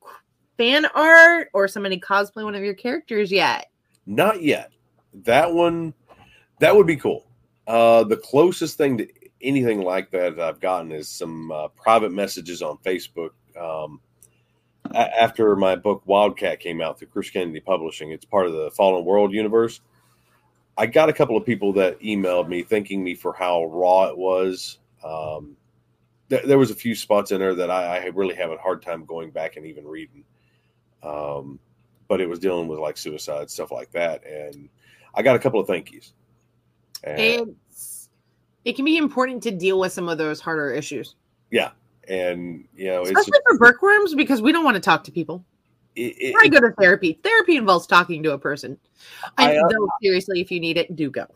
fan 0.57 0.87
art 0.95 1.49
or 1.53 1.69
somebody 1.69 2.01
cosplay 2.01 2.45
one 2.45 2.55
of 2.55 2.63
your 2.63 2.75
characters 2.75 3.31
yet? 3.31 3.71
Not 4.07 4.43
yet. 4.43 4.73
That 5.15 5.53
one 5.53 5.95
that 6.61 6.77
would 6.77 6.87
be 6.87 6.96
cool. 6.96 7.27
Uh, 7.66 8.05
the 8.05 8.16
closest 8.16 8.79
thing 8.79 8.99
to 8.99 9.09
anything 9.42 9.83
like 9.83 10.11
that, 10.12 10.38
I've 10.38 10.61
gotten 10.61 10.92
is 10.92 11.09
some 11.09 11.51
uh, 11.51 11.68
private 11.68 12.12
messages 12.12 12.62
on 12.62 12.79
Facebook. 12.79 13.31
Um, 13.61 14.01
after 14.94 15.55
my 15.57 15.77
book 15.77 16.03
Wildcat 16.07 16.61
came 16.61 16.81
out 16.81 16.99
through 16.99 17.09
Chris 17.09 17.31
Kennedy 17.31 17.61
Publishing, 17.61 18.11
it's 18.11 18.25
part 18.25 18.46
of 18.46 18.53
the 18.53 18.70
Fallen 18.70 19.05
World 19.05 19.33
universe. 19.33 19.81
I 20.77 20.87
got 20.87 21.09
a 21.09 21.12
couple 21.12 21.37
of 21.37 21.44
people 21.44 21.73
that 21.75 22.01
emailed 22.01 22.49
me 22.49 22.62
thanking 22.62 23.05
me 23.05 23.14
for 23.14 23.33
how 23.33 23.64
raw 23.66 24.05
it 24.05 24.16
was. 24.16 24.79
Um, 25.05 25.57
th- 26.31 26.44
there 26.44 26.59
was 26.59 26.70
a 26.70 26.75
few 26.75 26.94
spots 26.94 27.33
in 27.33 27.40
there 27.40 27.55
that 27.55 27.70
I, 27.70 27.99
I 27.99 28.07
really 28.07 28.35
have 28.37 28.51
a 28.51 28.57
hard 28.57 28.83
time 28.83 29.05
going 29.05 29.31
back 29.31 29.57
and 29.57 29.66
even 29.66 29.87
reading. 29.87 30.25
Um, 31.03 31.59
but 32.09 32.20
it 32.20 32.29
was 32.29 32.38
dealing 32.38 32.68
with 32.68 32.79
like 32.79 32.96
suicide 32.96 33.51
stuff 33.51 33.70
like 33.70 33.90
that, 33.92 34.25
and 34.27 34.68
I 35.14 35.23
got 35.23 35.37
a 35.37 35.38
couple 35.38 35.61
of 35.61 35.66
thank 35.66 35.92
yous. 35.92 36.12
And 37.05 37.19
it's 37.21 38.09
it 38.65 38.77
can 38.77 38.85
be 38.85 38.97
important 38.97 39.43
to 39.45 39.51
deal 39.51 39.79
with 39.79 39.93
some 39.93 40.09
of 40.09 40.19
those 40.19 40.41
harder 40.41 40.71
issues. 40.71 41.15
Yeah, 41.51 41.71
and 42.09 42.67
you 42.75 42.89
know, 42.89 43.03
especially 43.03 43.39
for 43.49 43.59
bookworms 43.59 44.15
because 44.15 44.43
we 44.43 44.53
don't 44.53 44.65
want 44.65 44.75
to 44.75 44.81
talk 44.81 45.05
to 45.05 45.13
people. 45.13 45.45
It, 45.97 46.15
it, 46.19 46.35
I 46.39 46.49
go 46.49 46.61
to 46.61 46.73
therapy. 46.79 47.19
Therapy 47.23 47.57
involves 47.57 47.87
talking 47.87 48.23
to 48.23 48.33
a 48.33 48.39
person. 48.39 48.79
I, 49.39 49.53
I 49.53 49.55
know 49.57 49.89
seriously, 50.03 50.41
if 50.41 50.51
you 50.51 50.61
need 50.61 50.77
it, 50.77 50.95
do 50.95 51.11
go. 51.11 51.27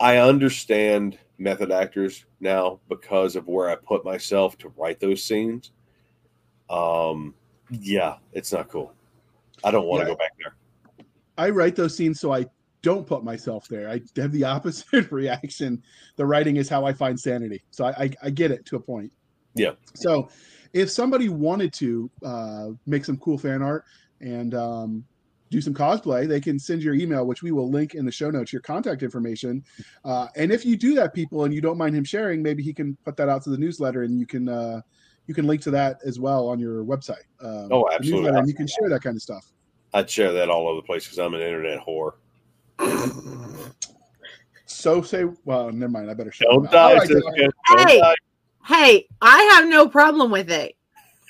I 0.00 0.16
understand 0.16 1.18
method 1.38 1.70
actors 1.70 2.24
now 2.40 2.80
because 2.88 3.36
of 3.36 3.46
where 3.46 3.68
I 3.68 3.76
put 3.76 4.04
myself 4.04 4.58
to 4.58 4.72
write 4.76 4.98
those 5.00 5.22
scenes. 5.22 5.72
Um, 6.68 7.34
yeah, 7.70 8.16
it's 8.32 8.52
not 8.52 8.68
cool. 8.68 8.92
I 9.62 9.70
don't 9.70 9.86
want 9.86 10.02
to 10.02 10.08
yeah. 10.08 10.14
go 10.14 10.18
back 10.18 10.32
there. 10.38 10.54
I 11.38 11.50
write 11.50 11.76
those 11.76 11.96
scenes 11.96 12.20
so 12.20 12.32
I 12.32 12.46
don't 12.82 13.06
put 13.06 13.24
myself 13.24 13.68
there. 13.68 13.88
I 13.88 14.00
have 14.16 14.32
the 14.32 14.44
opposite 14.56 15.10
reaction. 15.10 15.82
The 16.16 16.26
writing 16.26 16.56
is 16.56 16.68
how 16.68 16.84
I 16.84 16.92
find 16.92 17.18
sanity. 17.18 17.62
So 17.70 17.84
I, 17.84 17.90
I, 17.90 18.10
I 18.24 18.30
get 18.30 18.50
it 18.50 18.64
to 18.66 18.76
a 18.76 18.80
point. 18.80 19.12
Yeah. 19.54 19.72
So 19.94 20.28
if 20.72 20.90
somebody 20.90 21.28
wanted 21.28 21.72
to 21.74 22.10
uh, 22.24 22.66
make 22.86 23.04
some 23.04 23.16
cool 23.18 23.38
fan 23.38 23.62
art 23.62 23.84
and 24.20 24.54
um, 24.54 25.04
do 25.50 25.60
some 25.60 25.74
cosplay, 25.74 26.28
they 26.28 26.40
can 26.40 26.58
send 26.58 26.82
your 26.82 26.94
email, 26.94 27.26
which 27.26 27.42
we 27.42 27.50
will 27.50 27.68
link 27.68 27.94
in 27.94 28.04
the 28.04 28.12
show 28.12 28.30
notes, 28.30 28.52
your 28.52 28.62
contact 28.62 29.02
information. 29.02 29.64
Uh, 30.04 30.28
and 30.36 30.52
if 30.52 30.64
you 30.64 30.76
do 30.76 30.94
that, 30.94 31.12
people, 31.12 31.44
and 31.44 31.52
you 31.52 31.60
don't 31.60 31.76
mind 31.76 31.96
him 31.96 32.04
sharing, 32.04 32.42
maybe 32.42 32.62
he 32.62 32.72
can 32.72 32.96
put 33.04 33.16
that 33.16 33.28
out 33.28 33.42
to 33.42 33.50
the 33.50 33.58
newsletter, 33.58 34.02
and 34.04 34.18
you 34.18 34.26
can 34.26 34.48
uh, 34.48 34.80
you 35.26 35.34
can 35.34 35.46
link 35.46 35.60
to 35.62 35.70
that 35.72 35.98
as 36.04 36.18
well 36.18 36.48
on 36.48 36.58
your 36.58 36.84
website. 36.84 37.24
Um, 37.40 37.68
oh, 37.70 37.88
absolutely. 37.92 38.30
And 38.30 38.48
you 38.48 38.54
can 38.54 38.66
share 38.66 38.88
that 38.88 39.02
kind 39.02 39.16
of 39.16 39.22
stuff. 39.22 39.52
I'd 39.92 40.08
share 40.08 40.32
that 40.32 40.48
all 40.48 40.68
over 40.68 40.76
the 40.76 40.86
place 40.86 41.04
because 41.04 41.18
I'm 41.18 41.34
an 41.34 41.40
internet 41.40 41.84
whore 41.86 42.12
so 44.66 45.02
say 45.02 45.24
well 45.44 45.70
never 45.70 45.90
mind 45.90 46.10
i 46.10 46.14
better 46.14 46.32
show 46.32 46.46
don't 46.46 46.70
die, 46.70 46.94
right, 46.94 47.08
don't 47.08 47.54
hey 47.78 47.98
die. 48.00 48.14
hey 48.64 49.06
i 49.20 49.42
have 49.54 49.68
no 49.68 49.88
problem 49.88 50.30
with 50.30 50.50
it 50.50 50.74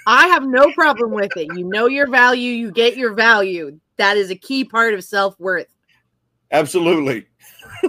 i 0.06 0.26
have 0.28 0.44
no 0.44 0.70
problem 0.72 1.10
with 1.10 1.36
it 1.36 1.48
you 1.56 1.64
know 1.64 1.86
your 1.86 2.06
value 2.08 2.52
you 2.52 2.70
get 2.70 2.96
your 2.96 3.12
value 3.12 3.78
that 4.00 4.16
is 4.16 4.30
a 4.30 4.34
key 4.34 4.64
part 4.64 4.94
of 4.94 5.04
self-worth. 5.04 5.68
Absolutely. 6.52 7.26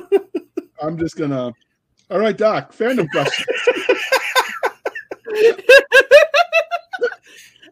I'm 0.81 0.97
just 0.97 1.15
gonna. 1.15 1.53
All 2.09 2.19
right, 2.19 2.37
Doc. 2.37 2.73
Fandom 2.73 3.09
question. 3.09 3.45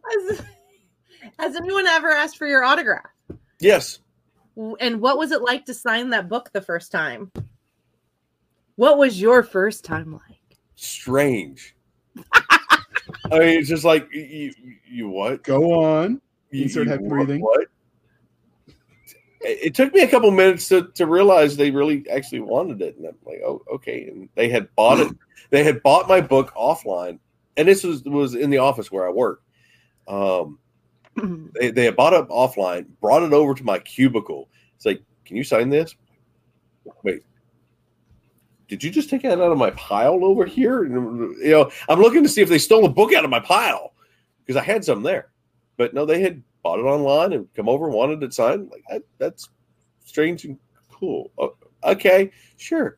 has, 0.09 0.41
has 1.37 1.55
anyone 1.57 1.85
ever 1.85 2.09
asked 2.11 2.37
for 2.37 2.47
your 2.47 2.63
autograph? 2.63 3.09
Yes. 3.59 3.99
And 4.79 4.99
what 4.99 5.17
was 5.17 5.31
it 5.31 5.41
like 5.41 5.65
to 5.65 5.73
sign 5.73 6.09
that 6.09 6.27
book 6.27 6.49
the 6.51 6.61
first 6.61 6.91
time? 6.91 7.31
What 8.75 8.97
was 8.97 9.19
your 9.21 9.43
first 9.43 9.85
time 9.85 10.13
like? 10.13 10.57
Strange. 10.75 11.75
I 12.33 13.39
mean, 13.39 13.59
it's 13.59 13.69
just 13.69 13.83
like 13.83 14.07
you, 14.13 14.53
you 14.89 15.09
what? 15.09 15.43
Go 15.43 15.73
on. 15.83 16.21
You- 16.51 16.63
Insert 16.63 16.85
you 16.85 16.91
head 16.91 17.07
breathing. 17.07 17.41
What? 17.41 17.67
It 19.41 19.59
it 19.67 19.75
took 19.75 19.93
me 19.93 20.01
a 20.01 20.07
couple 20.07 20.29
minutes 20.31 20.67
to, 20.69 20.87
to 20.95 21.05
realize 21.05 21.55
they 21.55 21.71
really 21.71 22.05
actually 22.09 22.41
wanted 22.41 22.81
it, 22.81 22.97
and 22.97 23.07
I'm 23.07 23.15
like, 23.25 23.41
oh, 23.45 23.61
okay. 23.73 24.07
And 24.07 24.27
they 24.35 24.49
had 24.49 24.73
bought 24.75 24.99
it. 24.99 25.15
They 25.51 25.63
had 25.63 25.81
bought 25.81 26.07
my 26.07 26.21
book 26.21 26.53
offline, 26.53 27.17
and 27.57 27.67
this 27.67 27.83
was 27.83 28.03
was 28.03 28.35
in 28.35 28.51
the 28.51 28.59
office 28.59 28.91
where 28.91 29.07
I 29.07 29.09
work. 29.09 29.41
Um, 30.07 30.59
Mm-hmm. 31.17 31.47
they 31.59 31.71
they 31.71 31.85
had 31.85 31.95
bought 31.95 32.13
it 32.13 32.27
offline, 32.29 32.85
brought 33.01 33.23
it 33.23 33.33
over 33.33 33.53
to 33.53 33.63
my 33.63 33.79
cubicle. 33.79 34.49
It's 34.75 34.85
like, 34.85 35.01
can 35.25 35.35
you 35.35 35.43
sign 35.43 35.69
this? 35.69 35.95
Wait, 37.03 37.23
did 38.67 38.83
you 38.83 38.89
just 38.89 39.09
take 39.09 39.23
that 39.23 39.33
out 39.41 39.51
of 39.51 39.57
my 39.57 39.71
pile 39.71 40.23
over 40.23 40.45
here? 40.45 40.85
You 40.85 41.35
know, 41.43 41.71
I'm 41.89 41.99
looking 41.99 42.23
to 42.23 42.29
see 42.29 42.41
if 42.41 42.49
they 42.49 42.57
stole 42.57 42.85
a 42.85 42.89
book 42.89 43.13
out 43.13 43.25
of 43.25 43.29
my 43.29 43.39
pile 43.39 43.93
because 44.45 44.55
I 44.59 44.63
had 44.63 44.85
some 44.85 45.03
there, 45.03 45.29
but 45.77 45.93
no, 45.93 46.05
they 46.05 46.21
had 46.21 46.41
bought 46.63 46.79
it 46.79 46.83
online 46.83 47.33
and 47.33 47.47
come 47.53 47.67
over 47.69 47.85
and 47.85 47.93
wanted 47.93 48.23
it 48.23 48.33
signed. 48.33 48.69
Like 48.71 48.83
that, 48.89 49.03
that's 49.17 49.49
strange 50.05 50.45
and 50.45 50.57
cool. 50.91 51.31
O- 51.37 51.55
Okay, 51.83 52.29
sure. 52.57 52.97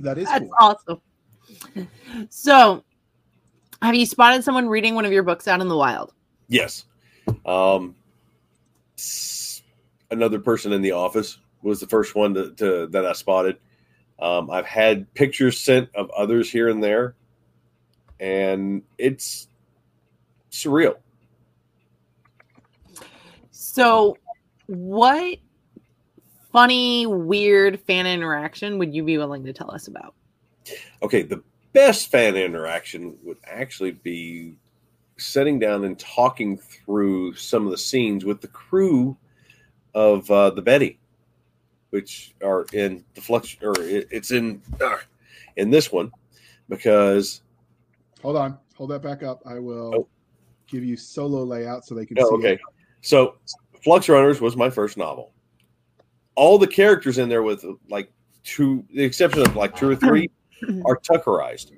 That 0.00 0.16
is 0.18 0.24
That's 0.24 0.40
cool. 0.40 0.50
awesome. 0.58 1.00
So, 2.30 2.82
have 3.82 3.94
you 3.94 4.06
spotted 4.06 4.44
someone 4.44 4.68
reading 4.68 4.94
one 4.94 5.04
of 5.04 5.12
your 5.12 5.22
books 5.22 5.48
out 5.48 5.60
in 5.60 5.68
the 5.68 5.76
wild? 5.76 6.12
Yes. 6.48 6.84
Um, 7.44 7.94
another 10.10 10.38
person 10.38 10.72
in 10.72 10.82
the 10.82 10.92
office 10.92 11.38
was 11.62 11.80
the 11.80 11.86
first 11.86 12.14
one 12.14 12.34
to, 12.34 12.50
to 12.52 12.86
that 12.88 13.04
I 13.04 13.12
spotted. 13.12 13.58
Um, 14.18 14.50
I've 14.50 14.66
had 14.66 15.12
pictures 15.14 15.58
sent 15.58 15.92
of 15.94 16.10
others 16.10 16.50
here 16.50 16.68
and 16.68 16.82
there, 16.82 17.14
and 18.20 18.82
it's 18.98 19.48
surreal. 20.50 20.96
So, 23.50 24.16
what 24.66 25.38
funny, 26.52 27.06
weird 27.06 27.80
fan 27.80 28.06
interaction 28.06 28.78
would 28.78 28.94
you 28.94 29.02
be 29.02 29.18
willing 29.18 29.44
to 29.44 29.52
tell 29.52 29.70
us 29.70 29.88
about? 29.88 30.14
Okay, 31.02 31.22
the 31.22 31.42
best 31.72 32.10
fan 32.10 32.36
interaction 32.36 33.16
would 33.22 33.38
actually 33.44 33.92
be 33.92 34.56
sitting 35.16 35.58
down 35.58 35.84
and 35.84 35.98
talking 35.98 36.58
through 36.58 37.34
some 37.34 37.64
of 37.64 37.70
the 37.70 37.78
scenes 37.78 38.24
with 38.24 38.40
the 38.40 38.48
crew 38.48 39.16
of 39.94 40.30
uh, 40.30 40.50
the 40.50 40.62
Betty, 40.62 40.98
which 41.90 42.34
are 42.42 42.66
in 42.72 43.04
the 43.14 43.20
flux, 43.20 43.56
or 43.62 43.72
it, 43.80 44.08
it's 44.10 44.30
in 44.30 44.62
uh, 44.80 44.96
in 45.56 45.70
this 45.70 45.92
one 45.92 46.10
because 46.68 47.42
Hold 48.22 48.36
on. 48.36 48.58
Hold 48.76 48.90
that 48.90 49.02
back 49.02 49.22
up. 49.22 49.42
I 49.44 49.58
will 49.58 49.94
Oh. 49.94 50.08
give 50.68 50.84
you 50.84 50.96
solo 50.96 51.42
layout 51.42 51.84
so 51.84 51.94
they 51.94 52.06
can 52.06 52.16
Oh, 52.20 52.28
see 52.30 52.34
okay. 52.36 52.52
it. 52.54 52.60
So, 53.00 53.34
Flux 53.82 54.08
Runners 54.08 54.40
was 54.40 54.56
my 54.56 54.70
first 54.70 54.96
novel. 54.96 55.32
All 56.36 56.56
the 56.56 56.68
characters 56.68 57.18
in 57.18 57.28
there, 57.28 57.42
with 57.42 57.64
like 57.90 58.10
two, 58.44 58.84
the 58.94 59.02
exception 59.02 59.42
of 59.42 59.56
like 59.56 59.76
two 59.76 59.90
or 59.90 59.96
three, 59.96 60.30
are 60.84 60.96
Tuckerized. 60.98 61.72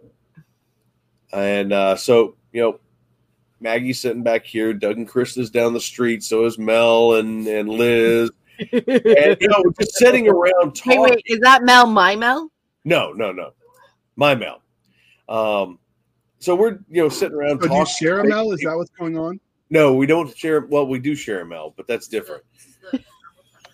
And 1.33 1.73
uh, 1.73 1.97
so, 1.97 2.37
you 2.53 2.63
know, 2.63 2.81
Maggie's 3.61 4.01
sitting 4.01 4.23
back 4.23 4.45
here. 4.45 4.73
Doug 4.73 4.97
and 4.99 5.09
Chris 5.09 5.37
is 5.37 5.51
down 5.51 5.73
the 5.75 5.81
street. 5.81 6.23
So 6.23 6.45
is 6.45 6.59
Mel 6.59 7.15
and, 7.15 7.47
and 7.47 7.69
Liz. 7.69 8.31
And, 8.59 8.83
you 9.41 9.49
know, 9.49 9.63
we're 9.65 9.73
just 9.81 9.95
sitting 9.97 10.29
around 10.29 10.53
Wait, 10.67 10.75
talking. 10.77 11.01
wait, 11.03 11.23
is 11.27 11.41
that 11.41 11.65
Mel 11.65 11.87
my 11.87 12.15
Mel? 12.15 12.51
No, 12.85 13.13
no, 13.13 13.33
no. 13.33 13.51
My 14.17 14.35
Mel. 14.35 14.61
Um, 15.29 15.79
so 16.39 16.55
we're, 16.55 16.79
you 16.89 17.03
know, 17.03 17.09
sitting 17.09 17.37
around 17.37 17.61
So 17.63 17.69
do 17.69 17.75
you 17.75 17.81
talking. 17.81 17.95
share 17.99 18.21
a 18.21 18.29
Mel? 18.29 18.53
Is 18.53 18.61
that 18.61 18.77
what's 18.77 18.91
going 18.91 19.17
on? 19.19 19.41
No, 19.71 19.95
we 19.95 20.07
don't 20.07 20.37
share. 20.37 20.61
Well, 20.67 20.87
we 20.87 20.99
do 21.01 21.15
share 21.17 21.41
a 21.41 21.47
Mel, 21.47 21.73
but 21.77 21.87
that's 21.89 22.07
different. 22.07 22.45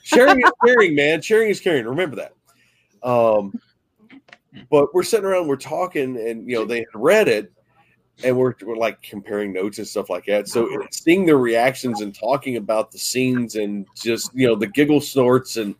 sharing 0.02 0.40
is 0.40 0.50
caring, 0.64 0.94
man. 0.94 1.20
Sharing 1.20 1.50
is 1.50 1.60
caring. 1.60 1.84
Remember 1.84 2.16
that. 2.16 2.32
Um, 3.06 3.52
Mm. 4.54 4.66
but 4.70 4.92
we're 4.94 5.04
sitting 5.04 5.26
around, 5.26 5.46
we're 5.46 5.56
talking, 5.56 6.16
and 6.16 6.48
you 6.48 6.56
know 6.56 6.64
they 6.64 6.78
had 6.78 6.86
read 6.94 7.28
it, 7.28 7.52
and 8.24 8.36
we're, 8.36 8.54
we're 8.62 8.76
like 8.76 9.00
comparing 9.02 9.52
notes 9.52 9.78
and 9.78 9.86
stuff 9.86 10.10
like 10.10 10.26
that. 10.26 10.48
So 10.48 10.66
uh-huh. 10.66 10.88
seeing 10.90 11.24
their 11.24 11.38
reactions 11.38 12.00
and 12.00 12.14
talking 12.14 12.56
about 12.56 12.90
the 12.90 12.98
scenes 12.98 13.56
and 13.56 13.86
just 13.94 14.34
you 14.34 14.46
know 14.46 14.56
the 14.56 14.66
giggle 14.66 15.00
snorts 15.00 15.56
and 15.56 15.74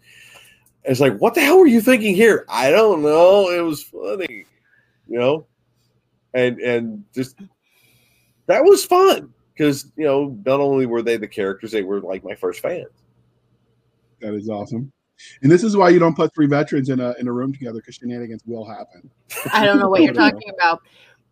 it's 0.84 1.00
like, 1.00 1.18
what 1.18 1.34
the 1.34 1.40
hell 1.40 1.58
were 1.58 1.66
you 1.66 1.80
thinking 1.80 2.14
here? 2.14 2.46
I 2.48 2.70
don't 2.70 3.02
know. 3.02 3.50
It 3.50 3.60
was 3.60 3.82
funny, 3.82 4.46
you 5.08 5.18
know, 5.18 5.46
and 6.32 6.58
and 6.60 7.04
just 7.14 7.36
that 8.46 8.64
was 8.64 8.84
fun 8.84 9.32
because 9.52 9.92
you 9.96 10.04
know 10.04 10.36
not 10.46 10.60
only 10.60 10.86
were 10.86 11.02
they 11.02 11.16
the 11.16 11.28
characters, 11.28 11.72
they 11.72 11.82
were 11.82 12.00
like 12.00 12.24
my 12.24 12.34
first 12.34 12.60
fans. 12.60 12.88
That 14.20 14.34
is 14.34 14.48
awesome. 14.48 14.92
And 15.42 15.50
this 15.50 15.62
is 15.64 15.76
why 15.76 15.90
you 15.90 15.98
don't 15.98 16.16
put 16.16 16.34
three 16.34 16.46
veterans 16.46 16.88
in 16.88 17.00
a 17.00 17.14
in 17.18 17.28
a 17.28 17.32
room 17.32 17.52
together 17.52 17.78
because 17.78 17.96
shenanigans 17.96 18.42
will 18.46 18.64
happen. 18.64 19.10
I 19.52 19.64
don't 19.64 19.78
know 19.78 19.88
what 19.88 20.02
you're 20.02 20.14
talking 20.14 20.50
about. 20.54 20.80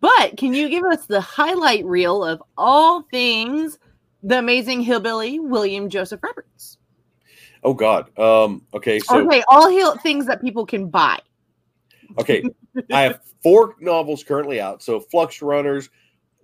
But 0.01 0.37
can 0.37 0.55
you 0.55 0.69
give 0.69 0.85
us 0.85 1.07
the 1.07 1.21
highlight 1.21 1.85
reel 1.85 2.25
of 2.25 2.43
all 2.57 3.03
things 3.11 3.79
the 4.23 4.39
amazing 4.39 4.81
hillbilly 4.81 5.39
William 5.41 5.89
Joseph 5.89 6.23
Roberts? 6.23 6.79
Oh 7.65 7.75
God. 7.75 8.17
Um. 8.19 8.63
Okay. 8.75 8.99
So 9.01 9.27
okay, 9.27 9.43
all 9.49 9.69
hill 9.69 9.97
things 9.99 10.27
that 10.27 10.41
people 10.41 10.65
can 10.67 10.89
buy. 10.89 11.19
okay, 12.19 12.43
I 12.93 13.03
have 13.03 13.21
four 13.43 13.75
novels 13.81 14.23
currently 14.23 14.61
out. 14.61 14.83
So 14.83 15.01
Flux 15.01 15.43
Runners, 15.43 15.91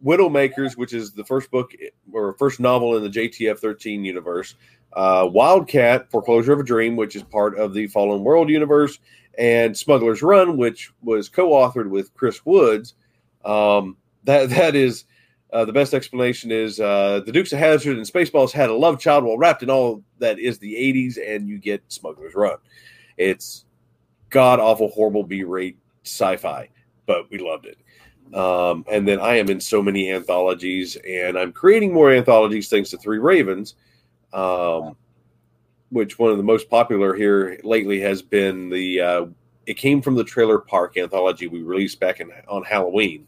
Widowmakers, 0.04 0.76
which 0.76 0.92
is 0.92 1.12
the 1.12 1.24
first 1.24 1.50
book 1.50 1.72
or 2.12 2.34
first 2.34 2.60
novel 2.60 2.96
in 2.96 3.02
the 3.02 3.08
JTF 3.08 3.58
13 3.58 4.04
universe. 4.04 4.54
Uh, 4.92 5.28
Wildcat, 5.30 6.10
Foreclosure 6.10 6.52
of 6.52 6.60
a 6.60 6.64
Dream, 6.64 6.94
which 6.94 7.16
is 7.16 7.22
part 7.22 7.58
of 7.58 7.74
the 7.74 7.86
Fallen 7.88 8.22
World 8.22 8.48
universe, 8.48 8.98
and 9.38 9.76
Smuggler's 9.76 10.22
Run, 10.22 10.56
which 10.56 10.92
was 11.02 11.28
co-authored 11.28 11.88
with 11.88 12.14
Chris 12.14 12.44
Woods. 12.44 12.94
Um, 13.44 13.96
that 14.24 14.50
that 14.50 14.76
is 14.76 15.04
uh, 15.52 15.64
the 15.64 15.72
best 15.72 15.94
explanation 15.94 16.50
is 16.50 16.80
uh, 16.80 17.20
the 17.24 17.32
Dukes 17.32 17.52
of 17.52 17.58
Hazzard 17.58 17.96
and 17.96 18.06
Spaceballs 18.06 18.52
had 18.52 18.70
a 18.70 18.74
love 18.74 18.98
child 18.98 19.24
while 19.24 19.38
wrapped 19.38 19.62
in 19.62 19.70
all 19.70 20.02
that 20.18 20.38
is 20.38 20.58
the 20.58 20.74
80s, 20.74 21.16
and 21.24 21.48
you 21.48 21.58
get 21.58 21.82
Smuggler's 21.88 22.34
Run. 22.34 22.58
It's 23.16 23.64
god 24.30 24.58
awful, 24.58 24.88
horrible 24.88 25.22
B 25.22 25.44
rate 25.44 25.78
sci-fi, 26.04 26.68
but 27.06 27.30
we 27.30 27.38
loved 27.38 27.66
it. 27.66 27.78
Um, 28.34 28.84
and 28.90 29.06
then 29.06 29.20
I 29.20 29.36
am 29.36 29.48
in 29.48 29.60
so 29.60 29.80
many 29.80 30.10
anthologies, 30.10 30.96
and 31.08 31.38
I'm 31.38 31.52
creating 31.52 31.92
more 31.92 32.12
anthologies 32.12 32.68
thanks 32.68 32.90
to 32.90 32.98
Three 32.98 33.18
Ravens, 33.18 33.76
um, 34.32 34.96
which 35.90 36.18
one 36.18 36.32
of 36.32 36.36
the 36.36 36.42
most 36.42 36.68
popular 36.68 37.14
here 37.14 37.60
lately 37.62 38.00
has 38.00 38.22
been 38.22 38.68
the. 38.68 39.00
Uh, 39.00 39.26
it 39.66 39.74
came 39.74 40.02
from 40.02 40.16
the 40.16 40.24
Trailer 40.24 40.58
Park 40.58 40.96
anthology 40.96 41.46
we 41.46 41.62
released 41.62 42.00
back 42.00 42.20
in, 42.20 42.30
on 42.48 42.64
Halloween. 42.64 43.26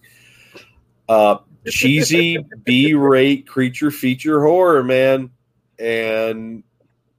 Uh, 1.08 1.38
cheesy 1.66 2.38
B-rate 2.64 3.46
creature 3.46 3.92
feature 3.92 4.42
horror, 4.42 4.82
man, 4.82 5.30
and 5.78 6.64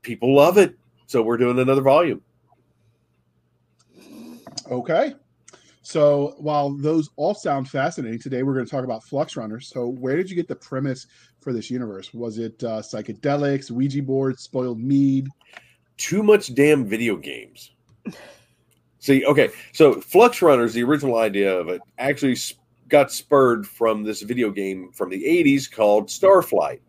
people 0.01 0.35
love 0.35 0.57
it. 0.57 0.75
So 1.07 1.21
we're 1.23 1.37
doing 1.37 1.57
another 1.57 1.81
volume. 1.81 2.21
Okay. 4.69 5.15
So 5.87 6.35
while 6.37 6.71
those 6.71 7.09
all 7.15 7.33
sound 7.33 7.69
fascinating, 7.69 8.19
today 8.19 8.43
we're 8.43 8.53
going 8.53 8.65
to 8.65 8.69
talk 8.69 8.83
about 8.83 9.05
Flux 9.05 9.37
Runners. 9.37 9.69
So 9.69 9.87
where 9.87 10.17
did 10.17 10.29
you 10.29 10.35
get 10.35 10.49
the 10.49 10.55
premise 10.57 11.07
for 11.39 11.53
this 11.53 11.71
universe? 11.71 12.13
Was 12.13 12.39
it 12.39 12.61
uh, 12.61 12.81
psychedelics, 12.81 13.71
Ouija 13.71 14.03
boards, 14.03 14.43
spoiled 14.43 14.81
mead? 14.81 15.29
too 15.95 16.21
much 16.23 16.53
damn 16.53 16.85
video 16.85 17.15
games. 17.15 17.71
See, 18.99 19.25
okay, 19.25 19.49
so 19.71 20.01
Flux 20.01 20.41
Runners, 20.41 20.73
the 20.73 20.83
original 20.83 21.17
idea 21.19 21.57
of 21.57 21.69
it, 21.69 21.81
actually 21.97 22.35
got 22.89 23.09
spurred 23.09 23.65
from 23.65 24.03
this 24.03 24.21
video 24.23 24.51
game 24.51 24.91
from 24.91 25.09
the 25.09 25.23
80s 25.23 25.71
called 25.71 26.09
Starflight, 26.09 26.81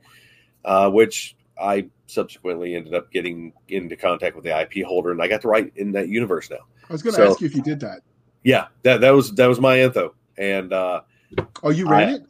uh, 0.65 0.91
which 0.91 1.37
I 1.59 1.89
subsequently 2.09 2.75
ended 2.75 2.95
up 2.95 3.13
getting 3.13 3.53
into 3.69 3.95
contact 3.95 4.35
with 4.35 4.45
the 4.45 4.61
IP 4.61 4.85
holder, 4.85 5.13
and 5.13 5.23
I 5.23 5.29
got 5.29 5.41
to 5.43 5.49
write 5.49 5.73
in 5.77 5.93
that 5.93 6.09
universe 6.09 6.51
now. 6.51 6.67
I 6.91 6.93
was 6.93 7.03
going 7.03 7.15
to 7.15 7.23
So- 7.23 7.31
ask 7.31 7.41
you 7.41 7.47
if 7.47 7.55
you 7.55 7.63
did 7.63 7.79
that. 7.81 8.01
Yeah, 8.45 8.67
that 8.83 9.01
that 9.01 9.11
was 9.11 9.35
that 9.35 9.47
was 9.47 9.61
my 9.61 9.77
antho, 9.79 10.13
and 10.37 10.73
uh, 10.73 11.03
Oh, 11.63 11.71
you 11.71 11.87
ran 11.89 12.09
I- 12.09 12.13
it? 12.15 12.23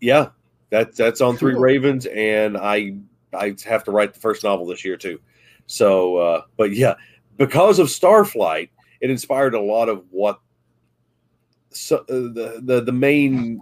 yeah, 0.00 0.28
That's 0.70 0.96
that's 0.96 1.20
on 1.20 1.36
Three 1.36 1.54
Ravens, 1.54 2.06
and 2.06 2.56
I 2.56 2.94
I 3.32 3.54
have 3.64 3.84
to 3.84 3.90
write 3.90 4.14
the 4.14 4.20
first 4.20 4.44
novel 4.44 4.66
this 4.66 4.84
year 4.84 4.96
too. 4.96 5.20
So, 5.66 6.16
uh, 6.16 6.42
but 6.56 6.72
yeah, 6.72 6.94
because 7.38 7.78
of 7.78 7.88
Starflight, 7.88 8.68
it 9.00 9.10
inspired 9.10 9.54
a 9.54 9.60
lot 9.60 9.88
of 9.88 10.04
what 10.10 10.40
so, 11.70 11.98
uh, 11.98 12.04
the 12.08 12.60
the 12.62 12.80
the 12.82 12.92
main 12.92 13.60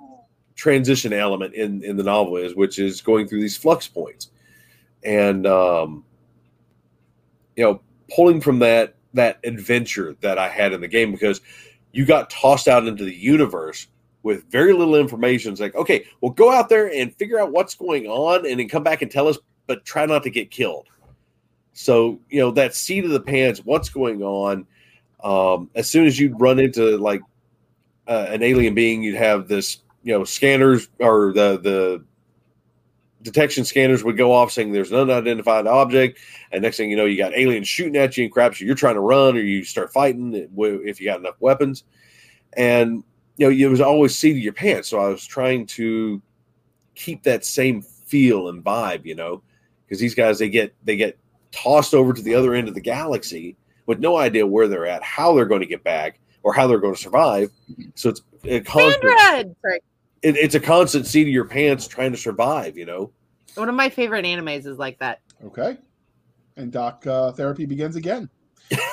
transition 0.57 1.12
element 1.12 1.55
in 1.55 1.82
in 1.84 1.96
the 1.96 2.03
novel 2.03 2.36
is, 2.36 2.55
which 2.55 2.78
is 2.78 3.00
going 3.00 3.28
through 3.28 3.40
these 3.40 3.57
flux 3.57 3.86
points, 3.88 4.30
and 5.05 5.46
um, 5.46 6.05
you 7.57 7.64
know, 7.64 7.80
pulling 8.14 8.40
from 8.40 8.59
that 8.59 8.94
that 9.14 9.38
adventure 9.44 10.16
that 10.22 10.38
I 10.38 10.48
had 10.48 10.72
in 10.72 10.80
the 10.80 10.88
game 10.88 11.12
because 11.12 11.40
you 11.93 12.05
got 12.05 12.30
tossed 12.30 12.68
out 12.68 12.86
into 12.86 13.05
the 13.05 13.14
universe 13.14 13.86
with 14.22 14.51
very 14.51 14.72
little 14.72 14.95
information. 14.95 15.53
It's 15.53 15.61
like, 15.61 15.74
okay, 15.74 16.05
well, 16.20 16.32
go 16.32 16.51
out 16.51 16.68
there 16.68 16.93
and 16.93 17.14
figure 17.14 17.40
out 17.40 17.53
what's 17.53 17.74
going 17.74 18.07
on, 18.07 18.47
and 18.47 18.59
then 18.59 18.68
come 18.68 18.82
back 18.82 19.03
and 19.03 19.11
tell 19.11 19.28
us, 19.28 19.38
but 19.66 19.84
try 19.84 20.07
not 20.07 20.22
to 20.24 20.30
get 20.30 20.51
killed. 20.51 20.86
So 21.74 22.20
you 22.28 22.40
know 22.40 22.51
that 22.53 22.74
seat 22.74 23.05
of 23.05 23.11
the 23.11 23.20
pants, 23.20 23.61
what's 23.64 23.88
going 23.88 24.22
on? 24.22 24.66
Um, 25.22 25.70
as 25.74 25.88
soon 25.88 26.07
as 26.07 26.18
you'd 26.18 26.38
run 26.40 26.59
into 26.59 26.99
like 26.99 27.22
uh, 28.07 28.26
an 28.28 28.43
alien 28.43 28.74
being, 28.74 29.03
you'd 29.03 29.16
have 29.16 29.49
this, 29.49 29.78
you 30.03 30.12
know, 30.12 30.24
scanners 30.24 30.88
or 30.99 31.32
the 31.32 31.59
the 31.59 32.05
detection 33.22 33.64
scanners 33.64 34.04
would 34.04 34.16
go 34.16 34.32
off 34.32 34.52
saying 34.52 34.72
there's 34.72 34.92
an 34.92 34.98
unidentified 34.98 35.66
object, 35.66 36.18
and 36.50 36.62
next 36.62 36.76
thing 36.76 36.90
you 36.90 36.96
know, 36.96 37.04
you 37.04 37.16
got 37.16 37.34
aliens 37.34 37.68
shooting 37.68 37.96
at 37.96 38.16
you 38.16 38.24
and 38.24 38.32
crap. 38.32 38.54
So 38.54 38.64
you're 38.64 38.74
trying 38.74 38.94
to 38.94 39.00
run, 39.00 39.36
or 39.36 39.40
you 39.40 39.64
start 39.64 39.92
fighting 39.92 40.34
if 40.34 41.00
you 41.00 41.06
got 41.06 41.20
enough 41.20 41.36
weapons, 41.40 41.84
and 42.54 43.02
you 43.36 43.48
know, 43.48 43.66
it 43.66 43.70
was 43.70 43.80
always 43.80 44.18
seat 44.18 44.32
of 44.32 44.38
your 44.38 44.52
pants. 44.52 44.88
So 44.88 44.98
I 44.98 45.08
was 45.08 45.24
trying 45.24 45.66
to 45.66 46.20
keep 46.94 47.22
that 47.22 47.44
same 47.44 47.80
feel 47.82 48.48
and 48.48 48.62
vibe, 48.62 49.04
you 49.06 49.14
know, 49.14 49.42
because 49.86 49.98
these 50.00 50.14
guys 50.14 50.38
they 50.38 50.48
get 50.48 50.74
they 50.84 50.96
get 50.96 51.18
tossed 51.50 51.94
over 51.94 52.12
to 52.12 52.22
the 52.22 52.34
other 52.34 52.54
end 52.54 52.68
of 52.68 52.74
the 52.74 52.80
galaxy 52.80 53.56
with 53.86 53.98
no 53.98 54.16
idea 54.16 54.46
where 54.46 54.68
they're 54.68 54.86
at, 54.86 55.02
how 55.02 55.34
they're 55.34 55.46
going 55.46 55.60
to 55.60 55.66
get 55.66 55.82
back, 55.84 56.18
or 56.42 56.52
how 56.52 56.66
they're 56.66 56.78
going 56.78 56.94
to 56.94 57.00
survive. 57.00 57.50
So 57.94 58.10
it's 58.10 58.22
a 58.44 58.60
constant. 58.60 59.56
It, 60.22 60.36
it's 60.36 60.54
a 60.54 60.60
constant 60.60 61.06
seat 61.06 61.22
of 61.22 61.28
your 61.28 61.44
pants 61.44 61.86
trying 61.86 62.12
to 62.12 62.18
survive, 62.18 62.76
you 62.76 62.86
know. 62.86 63.12
One 63.54 63.68
of 63.68 63.74
my 63.74 63.88
favorite 63.88 64.24
animes 64.24 64.66
is 64.66 64.78
like 64.78 64.98
that. 64.98 65.20
Okay. 65.44 65.76
And 66.56 66.72
Doc 66.72 67.06
uh, 67.06 67.32
therapy 67.32 67.66
begins 67.66 67.96
again. 67.96 68.28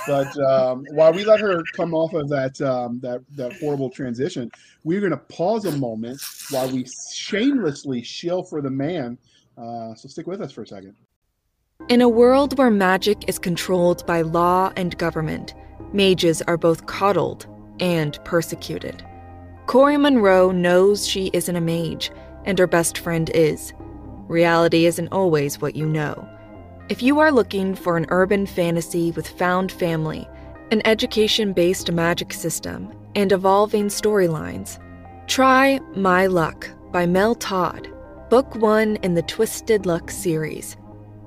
But 0.07 0.38
um, 0.41 0.86
while 0.91 1.13
we 1.13 1.23
let 1.23 1.39
her 1.39 1.63
come 1.75 1.93
off 1.93 2.13
of 2.13 2.27
that 2.30 2.59
um, 2.61 2.99
that 3.01 3.21
that 3.36 3.53
horrible 3.59 3.89
transition, 3.89 4.51
we're 4.84 4.99
going 4.99 5.11
to 5.11 5.17
pause 5.17 5.65
a 5.65 5.71
moment 5.77 6.21
while 6.49 6.69
we 6.69 6.86
shamelessly 7.13 8.01
shill 8.01 8.43
for 8.43 8.61
the 8.61 8.69
man. 8.69 9.17
Uh, 9.57 9.93
so 9.95 10.07
stick 10.09 10.27
with 10.27 10.41
us 10.41 10.51
for 10.51 10.63
a 10.63 10.67
second. 10.67 10.95
In 11.88 12.01
a 12.01 12.09
world 12.09 12.57
where 12.57 12.69
magic 12.69 13.30
is 13.30 13.39
controlled 13.39 14.05
by 14.05 14.21
law 14.21 14.71
and 14.75 14.97
government, 14.97 15.53
mages 15.93 16.41
are 16.41 16.57
both 16.57 16.86
coddled 16.86 17.47
and 17.80 18.19
persecuted. 18.25 19.05
Corey 19.70 19.97
Monroe 19.97 20.49
knows 20.49 21.07
she 21.07 21.30
isn't 21.32 21.55
a 21.55 21.61
mage, 21.61 22.09
and 22.43 22.57
her 22.57 22.65
best 22.65 22.97
friend 22.97 23.30
is. 23.36 23.72
Reality 24.28 24.88
isn't 24.88 25.09
always 25.11 25.61
what 25.61 25.76
you 25.76 25.86
know. 25.86 26.28
If 26.89 27.03
you 27.03 27.20
are 27.20 27.32
looking 27.32 27.76
for 27.76 27.95
an 27.95 28.07
urban 28.09 28.47
fantasy 28.47 29.11
with 29.11 29.28
found 29.28 29.72
family, 29.72 30.28
an 30.72 30.82
education 30.86 31.53
based 31.53 31.91
magic 31.91 32.34
system, 32.34 32.91
and 33.13 33.32
evolving 33.32 33.89
storylines, 33.89 34.80
try 35.28 35.80
My 35.95 36.26
Luck 36.26 36.67
by 36.91 37.05
Mel 37.05 37.36
Todd, 37.36 37.93
book 38.32 38.55
one 38.55 38.95
in 39.03 39.13
the 39.13 39.22
Twisted 39.22 39.86
Luck 39.86 40.09
series 40.09 40.78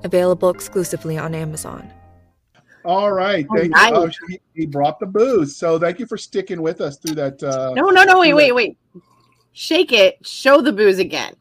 available 0.03 0.49
exclusively 0.49 1.17
on 1.17 1.33
Amazon. 1.33 1.89
All 2.85 3.11
right, 3.11 3.45
Oh, 3.49 3.55
thank 3.55 3.71
nice. 3.71 3.89
you. 3.91 3.95
Oh, 3.95 4.09
he, 4.27 4.39
he 4.53 4.65
brought 4.65 4.99
the 4.99 5.05
booze, 5.05 5.55
so 5.55 5.79
thank 5.79 5.99
you 5.99 6.05
for 6.05 6.17
sticking 6.17 6.61
with 6.61 6.81
us 6.81 6.97
through 6.97 7.15
that. 7.15 7.41
Uh, 7.41 7.73
No, 7.75 7.89
no, 7.89 8.03
no, 8.03 8.19
wait, 8.19 8.33
wait, 8.33 8.51
wait. 8.51 8.77
Shake 9.53 9.91
it. 9.93 10.17
Show 10.25 10.61
the 10.61 10.73
booze 10.73 10.99
again. 10.99 11.35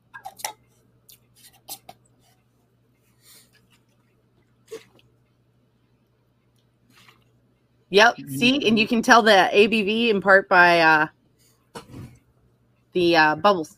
Yep. 7.90 8.16
See, 8.28 8.66
and 8.66 8.78
you 8.78 8.86
can 8.88 9.02
tell 9.02 9.22
the 9.22 9.50
ABV 9.52 10.08
in 10.08 10.20
part 10.20 10.48
by 10.48 10.80
uh, 10.80 11.06
the 12.92 13.16
uh, 13.16 13.36
bubbles. 13.36 13.76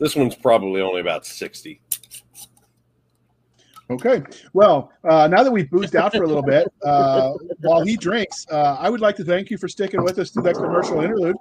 This 0.00 0.16
one's 0.16 0.34
probably 0.34 0.80
only 0.80 1.00
about 1.00 1.24
sixty. 1.24 1.80
Okay. 3.94 4.22
Well, 4.52 4.92
uh, 5.04 5.28
now 5.28 5.42
that 5.42 5.50
we've 5.50 5.70
boozed 5.70 5.96
out 5.96 6.14
for 6.14 6.22
a 6.22 6.26
little 6.26 6.42
bit, 6.42 6.72
uh, 6.84 7.32
while 7.60 7.84
he 7.84 7.96
drinks, 7.96 8.46
uh, 8.50 8.76
I 8.78 8.88
would 8.88 9.00
like 9.00 9.16
to 9.16 9.24
thank 9.24 9.50
you 9.50 9.58
for 9.58 9.68
sticking 9.68 10.02
with 10.02 10.18
us 10.18 10.30
through 10.30 10.44
that 10.44 10.54
commercial 10.54 11.00
interlude, 11.00 11.36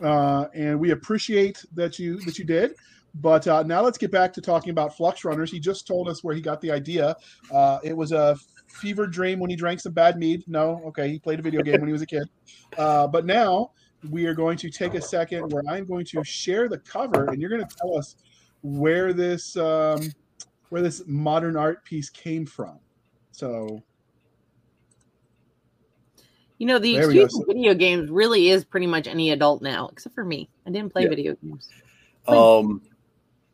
uh, 0.00 0.46
and 0.54 0.78
we 0.78 0.92
appreciate 0.92 1.64
that 1.74 1.98
you 1.98 2.20
that 2.20 2.38
you 2.38 2.44
did. 2.44 2.74
But 3.16 3.48
uh, 3.48 3.62
now 3.64 3.82
let's 3.82 3.98
get 3.98 4.12
back 4.12 4.32
to 4.34 4.40
talking 4.40 4.70
about 4.70 4.96
Flux 4.96 5.24
Runners. 5.24 5.50
He 5.50 5.58
just 5.58 5.86
told 5.86 6.08
us 6.08 6.22
where 6.22 6.34
he 6.34 6.40
got 6.40 6.60
the 6.60 6.70
idea. 6.70 7.16
Uh, 7.50 7.78
it 7.82 7.96
was 7.96 8.12
a 8.12 8.36
fever 8.68 9.06
dream 9.06 9.40
when 9.40 9.50
he 9.50 9.56
drank 9.56 9.80
some 9.80 9.92
bad 9.92 10.18
mead. 10.18 10.44
No, 10.46 10.82
okay, 10.86 11.08
he 11.10 11.18
played 11.18 11.40
a 11.40 11.42
video 11.42 11.62
game 11.62 11.80
when 11.80 11.88
he 11.88 11.92
was 11.92 12.02
a 12.02 12.06
kid. 12.06 12.28
But 12.76 13.24
now 13.24 13.72
we 14.10 14.26
are 14.26 14.34
going 14.34 14.56
to 14.58 14.70
take 14.70 14.94
a 14.94 15.00
second 15.00 15.52
where 15.52 15.62
I'm 15.68 15.84
going 15.84 16.04
to 16.06 16.22
share 16.22 16.68
the 16.68 16.78
cover, 16.78 17.24
and 17.26 17.40
you're 17.40 17.50
going 17.50 17.66
to 17.66 17.76
tell 17.76 17.96
us 17.98 18.16
where 18.62 19.12
this. 19.12 19.56
Um, 19.56 20.12
where 20.70 20.82
this 20.82 21.02
modern 21.06 21.56
art 21.56 21.84
piece 21.84 22.10
came 22.10 22.46
from. 22.46 22.78
So 23.32 23.82
You 26.58 26.66
know, 26.66 26.78
the 26.80 26.94
There 26.94 27.04
excuse 27.04 27.32
for 27.32 27.46
video 27.46 27.72
games 27.72 28.10
really 28.10 28.50
is 28.50 28.64
pretty 28.64 28.88
much 28.88 29.06
any 29.06 29.30
adult 29.30 29.62
now, 29.62 29.88
except 29.92 30.14
for 30.14 30.24
me. 30.24 30.50
I 30.66 30.70
didn't 30.70 30.92
play 30.92 31.04
Yeah. 31.04 31.08
video 31.08 31.36
games. 31.36 31.68
Um, 32.26 32.82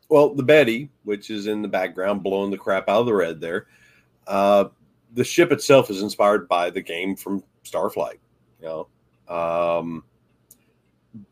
well, 0.08 0.34
the 0.34 0.42
Betty, 0.42 0.90
which 1.04 1.30
is 1.30 1.46
in 1.46 1.60
the 1.60 1.68
background, 1.68 2.22
blowing 2.22 2.50
the 2.50 2.56
crap 2.56 2.88
out 2.88 3.00
of 3.00 3.06
the 3.06 3.14
red 3.14 3.40
there. 3.40 3.66
Uh, 4.26 4.66
the 5.12 5.22
ship 5.22 5.52
itself 5.52 5.90
is 5.90 6.02
inspired 6.02 6.48
by 6.48 6.70
the 6.70 6.80
game 6.80 7.14
from 7.14 7.44
Starflight. 7.62 8.18
You 8.60 8.86
know, 9.28 9.34
um, 9.34 10.04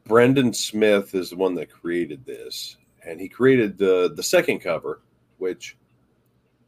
Brendan 0.04 0.52
Smith 0.52 1.14
is 1.14 1.30
the 1.30 1.36
one 1.36 1.54
that 1.54 1.70
created 1.70 2.24
this, 2.26 2.76
and 3.04 3.18
he 3.18 3.28
created 3.28 3.78
the 3.78 4.12
the 4.14 4.22
second 4.22 4.60
cover, 4.60 5.00
which 5.42 5.76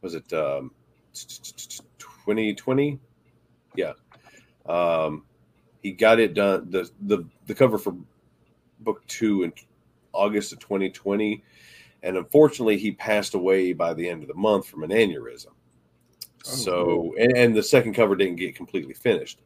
was 0.01 0.15
it 0.15 0.31
um, 0.33 0.69
2020? 1.13 2.99
Yeah. 3.75 3.93
Um, 4.65 5.23
he 5.81 5.93
got 5.93 6.19
it 6.19 6.33
done 6.33 6.69
the 6.69 6.89
the 7.03 7.23
the 7.47 7.55
cover 7.55 7.77
for 7.77 7.95
book 8.81 9.05
two 9.07 9.43
in 9.43 9.53
August 10.11 10.51
of 10.51 10.59
2020, 10.59 11.41
and 12.03 12.17
unfortunately, 12.17 12.77
he 12.77 12.91
passed 12.91 13.33
away 13.33 13.71
by 13.71 13.93
the 13.93 14.07
end 14.07 14.21
of 14.23 14.27
the 14.27 14.35
month 14.35 14.67
from 14.67 14.83
an 14.83 14.89
aneurysm. 14.89 15.53
so, 16.43 17.15
and, 17.17 17.37
and 17.37 17.55
the 17.55 17.63
second 17.63 17.93
cover 17.93 18.15
didn't 18.15 18.35
get 18.35 18.55
completely 18.55 18.93
finished. 18.93 19.39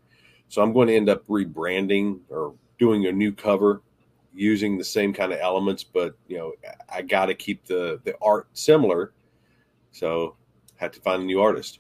So, 0.48 0.62
I'm 0.62 0.74
going 0.74 0.88
to 0.88 0.96
end 0.96 1.10
up 1.10 1.28
rebranding 1.28 2.20
or 2.30 2.56
doing 2.80 3.06
a 3.06 3.12
new 3.12 3.32
cover 3.32 3.82
using 4.34 4.78
the 4.78 4.84
same 4.84 5.14
kind 5.14 5.34
of 5.34 5.40
elements, 5.40 5.84
but 5.84 6.16
you 6.28 6.38
know, 6.38 6.54
I 6.88 7.02
got 7.02 7.28
to 7.28 7.36
keep 7.36 7.66
the 7.66 8.00
the 8.04 8.16
art 8.22 8.48
similar. 8.54 9.14
So, 9.92 10.36
had 10.76 10.94
to 10.94 11.02
find 11.02 11.22
a 11.24 11.26
new 11.26 11.42
artist. 11.42 11.80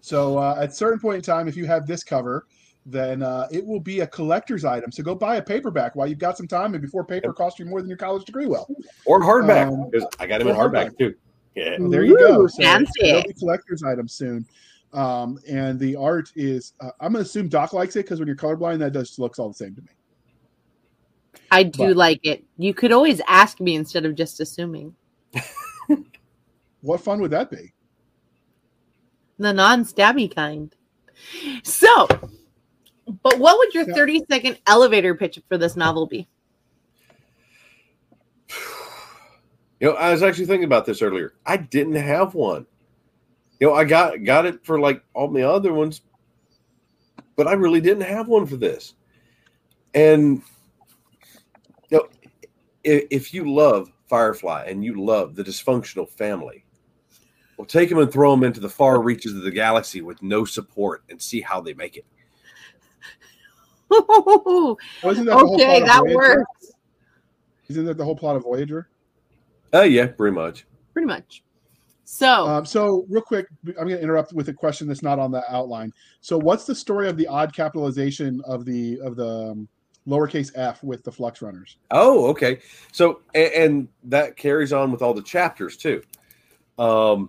So 0.00 0.38
uh, 0.38 0.56
at 0.60 0.70
a 0.70 0.72
certain 0.72 0.98
point 0.98 1.16
in 1.16 1.22
time, 1.22 1.48
if 1.48 1.56
you 1.56 1.64
have 1.66 1.86
this 1.86 2.02
cover, 2.02 2.46
then 2.84 3.22
uh, 3.22 3.46
it 3.52 3.64
will 3.64 3.78
be 3.80 4.00
a 4.00 4.06
collector's 4.08 4.64
item. 4.64 4.90
So 4.90 5.02
go 5.04 5.14
buy 5.14 5.36
a 5.36 5.42
paperback 5.42 5.94
while 5.94 6.08
you've 6.08 6.18
got 6.18 6.36
some 6.36 6.48
time 6.48 6.74
and 6.74 6.82
before 6.82 7.04
paper 7.04 7.32
costs 7.32 7.60
you 7.60 7.66
more 7.66 7.80
than 7.80 7.88
your 7.88 7.96
college 7.98 8.24
degree 8.24 8.46
will. 8.46 8.66
Or 9.06 9.20
hardback 9.20 9.68
Um, 9.68 9.88
because 9.90 10.06
I 10.18 10.26
got 10.26 10.40
him 10.40 10.48
in 10.48 10.56
hardback 10.56 10.90
hardback. 10.90 10.98
too. 10.98 11.14
Yeah. 11.54 11.76
Well, 11.78 11.90
there 11.90 12.02
you 12.04 12.18
go. 12.18 12.46
So 12.48 12.62
it'll 12.62 13.22
be 13.22 13.32
collector's 13.34 13.82
item 13.84 14.08
soon. 14.08 14.44
Um, 14.92 15.38
and 15.48 15.78
the 15.78 15.94
art 15.96 16.30
is, 16.34 16.74
uh, 16.80 16.90
I'm 17.00 17.12
going 17.12 17.24
to 17.24 17.28
assume 17.28 17.48
Doc 17.48 17.72
likes 17.72 17.94
it 17.96 18.00
because 18.04 18.18
when 18.18 18.26
you're 18.26 18.36
colorblind, 18.36 18.80
that 18.80 18.92
just 18.92 19.18
looks 19.18 19.38
all 19.38 19.48
the 19.48 19.54
same 19.54 19.74
to 19.76 19.80
me. 19.82 19.88
I 21.50 21.62
do 21.62 21.88
But- 21.88 21.96
like 21.96 22.20
it. 22.24 22.44
You 22.58 22.74
could 22.74 22.90
always 22.92 23.20
ask 23.28 23.60
me 23.60 23.76
instead 23.76 24.04
of 24.04 24.14
just 24.16 24.40
assuming. 24.40 24.94
What 26.82 27.00
fun 27.00 27.20
would 27.20 27.30
that 27.30 27.50
be? 27.50 27.72
The 29.38 29.52
non 29.52 29.84
stabby 29.84 30.32
kind. 30.32 30.74
So, 31.62 32.06
but 33.22 33.38
what 33.38 33.58
would 33.58 33.74
your 33.74 33.84
30 33.84 34.24
second 34.30 34.58
elevator 34.66 35.14
pitch 35.14 35.40
for 35.48 35.56
this 35.56 35.76
novel 35.76 36.06
be? 36.06 36.28
You 39.80 39.88
know, 39.88 39.94
I 39.94 40.12
was 40.12 40.22
actually 40.22 40.46
thinking 40.46 40.64
about 40.64 40.86
this 40.86 41.02
earlier. 41.02 41.34
I 41.44 41.56
didn't 41.56 41.96
have 41.96 42.34
one. 42.34 42.66
You 43.58 43.68
know, 43.68 43.74
I 43.74 43.84
got 43.84 44.22
got 44.24 44.46
it 44.46 44.64
for 44.64 44.78
like 44.78 45.02
all 45.14 45.28
the 45.28 45.48
other 45.48 45.72
ones, 45.72 46.02
but 47.36 47.48
I 47.48 47.54
really 47.54 47.80
didn't 47.80 48.04
have 48.04 48.28
one 48.28 48.46
for 48.46 48.56
this. 48.56 48.94
And 49.94 50.42
you 51.90 51.98
know, 51.98 52.08
if, 52.84 53.06
if 53.10 53.34
you 53.34 53.52
love 53.52 53.90
Firefly 54.12 54.66
and 54.68 54.84
you 54.84 55.02
love 55.02 55.34
the 55.34 55.42
dysfunctional 55.42 56.06
family. 56.06 56.66
Well, 57.62 57.68
take 57.68 57.90
them 57.90 57.98
and 57.98 58.12
throw 58.12 58.32
them 58.32 58.42
into 58.42 58.58
the 58.58 58.68
far 58.68 59.00
reaches 59.00 59.36
of 59.36 59.44
the 59.44 59.50
galaxy 59.52 60.00
with 60.00 60.20
no 60.20 60.44
support 60.44 61.04
and 61.08 61.22
see 61.22 61.40
how 61.40 61.60
they 61.60 61.74
make 61.74 61.96
it. 61.96 62.04
That 65.08 65.46
okay, 65.54 65.80
that 65.84 66.02
works 66.02 66.72
Isn't 67.68 67.84
that 67.84 67.96
the 67.98 68.04
whole 68.04 68.16
plot 68.16 68.34
of 68.34 68.42
Voyager? 68.42 68.88
Oh, 69.72 69.84
yeah, 69.84 70.08
pretty 70.08 70.34
much. 70.34 70.66
pretty 70.92 71.06
much. 71.06 71.44
So 72.04 72.48
Um, 72.48 72.66
so, 72.66 73.06
real 73.08 73.22
quick, 73.22 73.46
I'm 73.68 73.86
going 73.86 73.90
to 73.90 74.02
interrupt 74.02 74.32
with 74.32 74.48
a 74.48 74.52
question 74.52 74.88
that's 74.88 75.04
not 75.04 75.20
on 75.20 75.30
the 75.30 75.44
outline. 75.48 75.92
So, 76.20 76.36
what's 76.38 76.64
the 76.64 76.74
story 76.74 77.08
of 77.08 77.16
the 77.16 77.28
odd 77.28 77.54
capitalization 77.54 78.42
of 78.44 78.64
the 78.64 78.98
of 79.02 79.14
the 79.14 79.52
um, 79.52 79.68
lowercase 80.08 80.50
f 80.56 80.82
with 80.82 81.04
the 81.04 81.12
flux 81.12 81.40
runners? 81.40 81.76
Oh, 81.92 82.26
okay. 82.26 82.58
So, 82.90 83.20
and, 83.36 83.52
and 83.52 83.88
that 84.02 84.36
carries 84.36 84.72
on 84.72 84.90
with 84.90 85.00
all 85.00 85.14
the 85.14 85.22
chapters 85.22 85.76
too. 85.76 86.02
Um, 86.76 87.28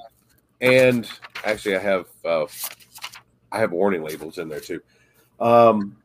and 0.64 1.08
actually, 1.44 1.76
I 1.76 1.80
have 1.80 2.08
uh, 2.24 2.46
I 3.52 3.60
have 3.60 3.72
warning 3.72 4.02
labels 4.02 4.38
in 4.38 4.48
there 4.48 4.62
too. 4.62 4.82
Um, 5.40 5.98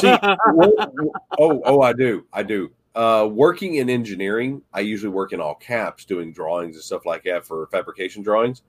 see, 0.00 0.14
oh, 0.22 1.62
oh, 1.64 1.80
I 1.80 1.94
do, 1.94 2.24
I 2.32 2.42
do. 2.42 2.70
Uh, 2.94 3.28
working 3.30 3.76
in 3.76 3.88
engineering, 3.88 4.60
I 4.74 4.80
usually 4.80 5.10
work 5.10 5.32
in 5.32 5.40
all 5.40 5.54
caps, 5.54 6.04
doing 6.04 6.32
drawings 6.32 6.76
and 6.76 6.84
stuff 6.84 7.06
like 7.06 7.24
that 7.24 7.46
for 7.46 7.66
fabrication 7.68 8.22
drawings. 8.22 8.62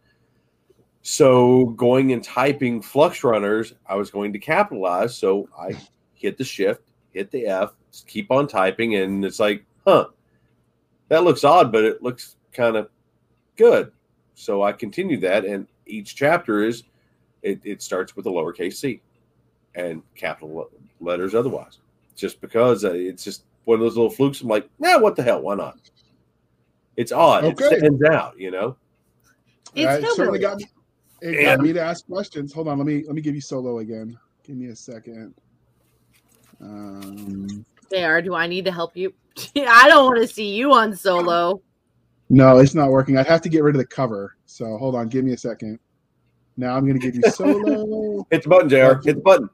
So, 1.02 1.66
going 1.66 2.14
and 2.14 2.24
typing 2.24 2.82
flux 2.82 3.24
runners, 3.24 3.74
I 3.88 3.96
was 3.96 4.12
going 4.12 4.32
to 4.34 4.40
capitalize. 4.40 5.18
So, 5.18 5.50
I 5.58 5.76
hit 6.14 6.38
the 6.38 6.44
shift, 6.44 6.84
hit 7.12 7.32
the 7.32 7.48
F, 7.48 7.74
keep 8.08 8.32
on 8.32 8.48
typing, 8.48 8.96
and 8.96 9.26
it's 9.26 9.40
like, 9.40 9.66
huh, 9.86 10.08
that 11.10 11.24
looks 11.24 11.44
odd, 11.44 11.72
but 11.72 11.84
it 11.84 12.02
looks 12.02 12.38
kind 12.54 12.78
of 12.78 12.90
good. 13.58 13.92
So 14.40 14.64
I 14.64 14.72
continued 14.72 15.20
that, 15.22 15.44
and 15.44 15.68
each 15.86 16.16
chapter 16.16 16.64
is 16.64 16.84
it, 17.42 17.60
it 17.66 17.82
starts 17.82 18.16
with 18.16 18.26
a 18.26 18.30
lowercase 18.30 18.76
c 18.76 19.02
and 19.76 20.02
capital 20.16 20.70
letters 21.02 21.36
otherwise, 21.36 21.80
just 22.16 22.40
because 22.40 22.86
uh, 22.86 22.94
it's 22.94 23.22
just 23.22 23.44
one 23.66 23.76
of 23.76 23.82
those 23.82 23.98
little 23.98 24.10
flukes. 24.10 24.40
I'm 24.40 24.48
like, 24.48 24.70
yeah, 24.80 24.96
what 24.96 25.18
the 25.18 25.24
hell? 25.24 25.42
Why 25.42 25.56
not? 25.56 25.78
It's 26.96 27.12
odd. 27.12 27.44
Okay. 27.44 27.66
It 27.66 27.80
stands 27.80 28.04
out, 28.04 28.40
you 28.40 28.50
know. 28.50 28.78
It's 29.76 30.06
Uh, 30.06 30.08
it 30.08 30.16
certainly 30.16 30.40
got 30.40 30.58
me. 30.58 30.66
It 31.22 31.42
Yeah. 31.42 31.58
got 31.58 31.60
me 31.60 31.74
to 31.74 31.82
ask 31.82 32.06
questions. 32.06 32.54
Hold 32.54 32.70
on, 32.70 32.78
let 32.78 32.88
me 32.88 33.04
let 33.06 33.16
me 33.16 33.22
give 33.22 33.36
you 33.36 33.42
solo 33.42 33.80
again. 33.80 34.18
Give 34.44 34.56
me 34.56 34.68
a 34.68 34.76
second. 34.76 35.36
Um, 36.62 37.66
JR, 37.92 38.22
do 38.22 38.36
I 38.36 38.48
need 38.48 38.64
to 38.66 38.72
help 38.72 38.96
you? 38.96 39.14
I 39.58 39.90
don't 39.90 40.06
want 40.06 40.22
to 40.22 40.28
see 40.34 40.56
you 40.56 40.72
on 40.72 40.96
solo. 40.96 41.62
No, 42.30 42.60
it's 42.60 42.76
not 42.76 42.92
working. 42.92 43.18
I 43.18 43.24
have 43.24 43.42
to 43.42 43.50
get 43.50 43.64
rid 43.64 43.76
of 43.76 43.80
the 43.80 43.88
cover. 43.88 44.36
So 44.46 44.78
hold 44.78 44.96
on, 44.96 45.10
give 45.10 45.26
me 45.26 45.34
a 45.34 45.38
second. 45.38 45.80
Now 46.58 46.76
I'm 46.76 46.86
going 46.86 47.00
to 47.00 47.06
give 47.06 47.16
you 47.16 47.24
solo. 47.32 48.26
Hit 48.32 48.44
the 48.44 48.50
button, 48.50 48.70
Jr. 48.70 49.02
Hit 49.04 49.16
the 49.16 49.22
button. 49.22 49.50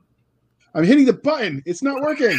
I'm 0.74 0.84
hitting 0.84 1.06
the 1.06 1.14
button. 1.14 1.64
It's 1.66 1.82
not 1.82 2.02
working. 2.02 2.38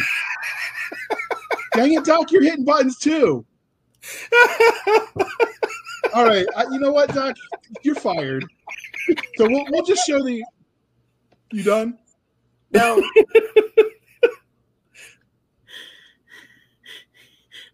Dang 1.73 1.93
it, 1.93 2.05
Doc! 2.05 2.31
You're 2.31 2.43
hitting 2.43 2.65
buttons 2.65 2.97
too. 2.97 3.45
All 6.13 6.23
right, 6.23 6.45
I, 6.55 6.63
you 6.71 6.79
know 6.79 6.91
what, 6.91 7.13
Doc? 7.13 7.35
You're 7.83 7.95
fired. 7.95 8.45
So 9.37 9.47
we'll 9.47 9.65
we'll 9.69 9.85
just 9.85 10.05
show 10.05 10.23
the. 10.23 10.43
You 11.51 11.63
done? 11.63 11.97
No. 12.71 13.01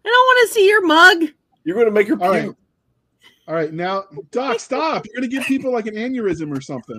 I 0.06 0.10
don't 0.10 0.26
want 0.26 0.48
to 0.48 0.54
see 0.54 0.68
your 0.68 0.86
mug. 0.86 1.24
You're 1.64 1.74
going 1.76 1.86
to 1.86 1.92
make 1.92 2.08
her 2.08 2.20
All 2.22 2.30
right. 2.30 2.50
All 3.46 3.54
right, 3.54 3.72
now, 3.72 4.04
Doc, 4.30 4.58
stop. 4.60 5.04
You're 5.06 5.20
going 5.20 5.28
to 5.30 5.34
give 5.36 5.44
people 5.46 5.70
like 5.72 5.86
an 5.86 5.94
aneurysm 5.94 6.56
or 6.56 6.60
something. 6.60 6.96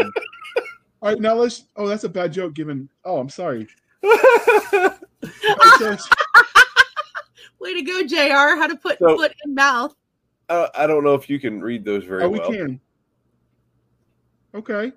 All 1.02 1.10
right, 1.10 1.20
now 1.20 1.34
let's. 1.36 1.66
Oh, 1.76 1.88
that's 1.88 2.04
a 2.04 2.10
bad 2.10 2.34
joke 2.34 2.54
given. 2.54 2.88
Oh, 3.04 3.18
I'm 3.18 3.30
sorry. 3.30 3.68
All 4.04 4.10
right, 4.14 6.00
so- 6.00 6.10
Way 7.60 7.74
to 7.74 7.82
go, 7.82 8.04
JR. 8.06 8.60
How 8.60 8.68
to 8.68 8.76
put 8.76 9.00
So- 9.00 9.18
foot 9.18 9.34
in 9.44 9.56
mouth. 9.56 9.96
uh, 10.50 10.68
I 10.76 10.86
don't 10.86 11.04
know 11.04 11.16
if 11.16 11.30
you 11.30 11.40
can 11.40 11.60
read 11.62 11.84
those 11.84 12.04
very 12.04 12.24
oh, 12.24 12.30
we 12.30 12.40
can. 12.40 12.80
Okay. 14.54 14.92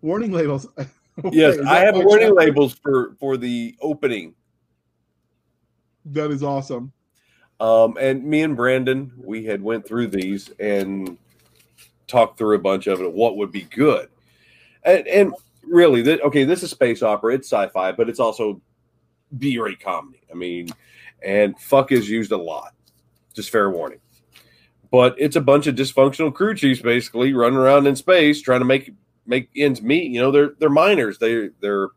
Warning 0.00 0.32
labels. 0.32 0.66
Okay, 1.22 1.36
Yes, 1.36 1.58
I 1.66 1.80
have 1.80 1.94
warning 1.94 2.28
chapter? 2.28 2.34
labels 2.34 2.72
for 2.72 3.14
for 3.20 3.36
the 3.36 3.76
opening. 3.82 4.34
That 6.06 6.30
is 6.30 6.42
awesome. 6.42 6.90
Um, 7.62 7.96
and 8.00 8.24
me 8.24 8.42
and 8.42 8.56
Brandon, 8.56 9.12
we 9.16 9.44
had 9.44 9.62
went 9.62 9.86
through 9.86 10.08
these 10.08 10.50
and 10.58 11.16
talked 12.08 12.36
through 12.36 12.56
a 12.56 12.60
bunch 12.60 12.88
of 12.88 13.00
it. 13.00 13.12
What 13.12 13.36
would 13.36 13.52
be 13.52 13.62
good? 13.62 14.08
And, 14.82 15.06
and 15.06 15.34
really, 15.62 16.20
okay, 16.22 16.42
this 16.42 16.64
is 16.64 16.70
space 16.70 17.04
opera. 17.04 17.34
It's 17.34 17.46
sci-fi, 17.46 17.92
but 17.92 18.08
it's 18.08 18.18
also 18.18 18.60
B-rate 19.38 19.78
comedy. 19.78 20.22
I 20.28 20.34
mean, 20.34 20.70
and 21.24 21.56
fuck 21.56 21.92
is 21.92 22.10
used 22.10 22.32
a 22.32 22.36
lot. 22.36 22.74
Just 23.32 23.50
fair 23.50 23.70
warning. 23.70 24.00
But 24.90 25.14
it's 25.16 25.36
a 25.36 25.40
bunch 25.40 25.68
of 25.68 25.76
dysfunctional 25.76 26.34
crew 26.34 26.56
chiefs 26.56 26.82
basically 26.82 27.32
running 27.32 27.60
around 27.60 27.86
in 27.86 27.94
space 27.94 28.42
trying 28.42 28.60
to 28.60 28.66
make 28.66 28.92
make 29.24 29.48
ends 29.54 29.80
meet. 29.80 30.10
You 30.10 30.20
know, 30.20 30.32
they're 30.32 30.54
they're 30.58 30.68
miners. 30.68 31.18
They 31.18 31.50
they're 31.60 31.90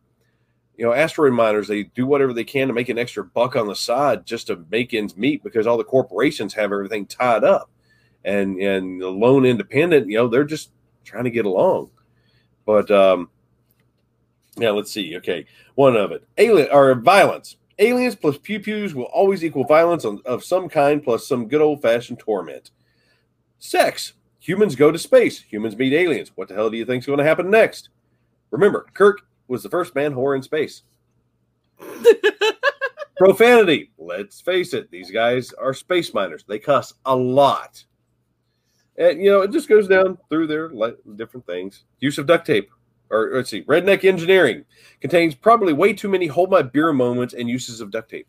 you 0.78 0.86
know 0.86 0.94
asteroid 0.94 1.34
miners. 1.34 1.68
They 1.68 1.84
do 1.84 2.06
whatever 2.06 2.34
they 2.34 2.44
can 2.44 2.68
to 2.68 2.74
make 2.74 2.90
an 2.90 2.98
extra 2.98 3.24
buck 3.24 3.56
on 3.56 3.68
the 3.68 3.76
side 3.76 4.26
just 4.26 4.48
to 4.48 4.66
make 4.70 4.94
ends 4.94 5.16
meet 5.16 5.44
because 5.44 5.68
all 5.68 5.78
the 5.78 5.84
corporations 5.84 6.54
have 6.54 6.72
everything 6.72 7.06
tied 7.06 7.44
up, 7.44 7.70
and 8.24 8.60
and 8.60 9.02
the 9.02 9.10
lone 9.10 9.46
independent, 9.46 10.08
you 10.08 10.18
know, 10.18 10.28
they're 10.28 10.44
just 10.44 10.72
trying 11.04 11.24
to 11.26 11.30
get 11.30 11.46
along. 11.46 11.92
But 12.66 12.90
um, 12.92 13.30
yeah, 14.58 14.72
let's 14.72 14.92
see. 14.92 15.18
Okay, 15.18 15.46
one 15.76 15.96
of 15.96 16.12
it, 16.12 16.24
alien 16.38 16.70
or 16.72 16.94
violence. 16.96 17.58
Aliens 17.78 18.16
plus 18.16 18.38
pew 18.38 18.62
pews 18.62 18.96
will 18.96 19.04
always 19.06 19.44
equal 19.44 19.66
violence 19.66 20.06
on, 20.06 20.22
of 20.26 20.46
some 20.46 20.70
kind 20.70 21.04
plus 21.04 21.28
some 21.28 21.48
good 21.48 21.62
old 21.62 21.82
fashioned 21.82 22.20
torment. 22.20 22.72
Sex. 23.60 24.14
Humans 24.40 24.76
go 24.76 24.92
to 24.92 25.00
space. 25.00 25.42
Humans 25.42 25.76
meet 25.76 25.92
aliens. 25.92 26.32
What 26.36 26.48
the 26.48 26.54
hell 26.54 26.70
do 26.70 26.78
you 26.78 26.86
think's 26.86 27.08
going 27.08 27.18
to 27.18 27.26
happen 27.26 27.50
next? 27.50 27.90
Remember, 28.52 28.86
Kirk 28.94 29.26
was 29.48 29.64
the 29.64 29.70
first 29.70 29.96
man 29.96 30.14
whore 30.14 30.36
in 30.36 30.42
space. 30.42 30.84
Profanity. 33.18 33.92
Let's 33.98 34.42
face 34.42 34.74
it, 34.74 34.92
these 34.92 35.12
guys 35.12 35.54
are 35.54 35.74
space 35.74 36.14
miners. 36.14 36.44
They 36.48 36.60
cuss 36.60 36.94
a 37.06 37.16
lot. 37.16 37.84
And, 38.98 39.22
you 39.22 39.30
know, 39.30 39.42
it 39.42 39.52
just 39.52 39.70
goes 39.70 39.88
down 39.88 40.18
through 40.30 40.48
their 40.48 40.70
li- 40.70 40.96
different 41.16 41.46
things. 41.46 41.84
Use 42.00 42.18
of 42.18 42.28
duct 42.28 42.46
tape. 42.46 42.70
Or 43.12 43.32
let's 43.34 43.50
see, 43.50 43.64
redneck 43.64 44.04
engineering 44.04 44.66
contains 45.00 45.36
probably 45.36 45.74
way 45.74 45.94
too 45.94 46.10
many 46.10 46.26
hold 46.28 46.50
my 46.50 46.62
beer 46.62 46.92
moments 46.92 47.34
and 47.34 47.48
uses 47.48 47.80
of 47.80 47.92
duct 47.92 48.10
tape. 48.10 48.28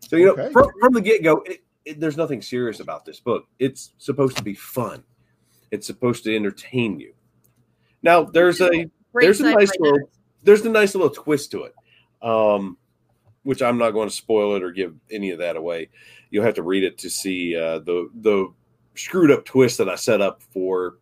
So, 0.00 0.16
you 0.16 0.26
know, 0.26 0.50
from, 0.50 0.68
from 0.78 0.92
the 0.92 1.00
get 1.00 1.22
go, 1.22 1.42
it, 1.46 1.64
it, 1.84 2.00
there's 2.00 2.18
nothing 2.18 2.42
serious 2.42 2.80
about 2.80 3.04
this 3.04 3.18
book. 3.18 3.46
It's 3.58 3.94
supposed 3.98 4.36
to 4.36 4.42
be 4.42 4.54
fun, 4.54 5.02
it's 5.70 5.86
supposed 5.86 6.24
to 6.24 6.36
entertain 6.36 7.00
you. 7.00 7.14
Now, 8.02 8.24
there's 8.24 8.60
a 8.60 8.90
Great 9.12 9.24
there's 9.24 9.40
a 9.40 9.50
nice 9.50 9.72
little 9.78 10.10
there's 10.42 10.64
a 10.64 10.70
nice 10.70 10.94
little 10.94 11.10
twist 11.10 11.50
to 11.50 11.64
it 11.64 11.74
um 12.26 12.76
which 13.42 13.62
i'm 13.62 13.78
not 13.78 13.90
going 13.90 14.08
to 14.08 14.14
spoil 14.14 14.54
it 14.56 14.62
or 14.62 14.70
give 14.70 14.94
any 15.10 15.30
of 15.30 15.38
that 15.38 15.56
away. 15.56 15.88
You'll 16.30 16.44
have 16.44 16.54
to 16.54 16.62
read 16.62 16.84
it 16.84 16.98
to 16.98 17.10
see 17.10 17.56
uh 17.56 17.80
the 17.80 18.08
the 18.14 18.52
screwed 18.94 19.30
up 19.30 19.44
twist 19.44 19.78
that 19.78 19.88
i 19.88 19.94
set 19.94 20.20
up 20.20 20.42
for 20.42 20.98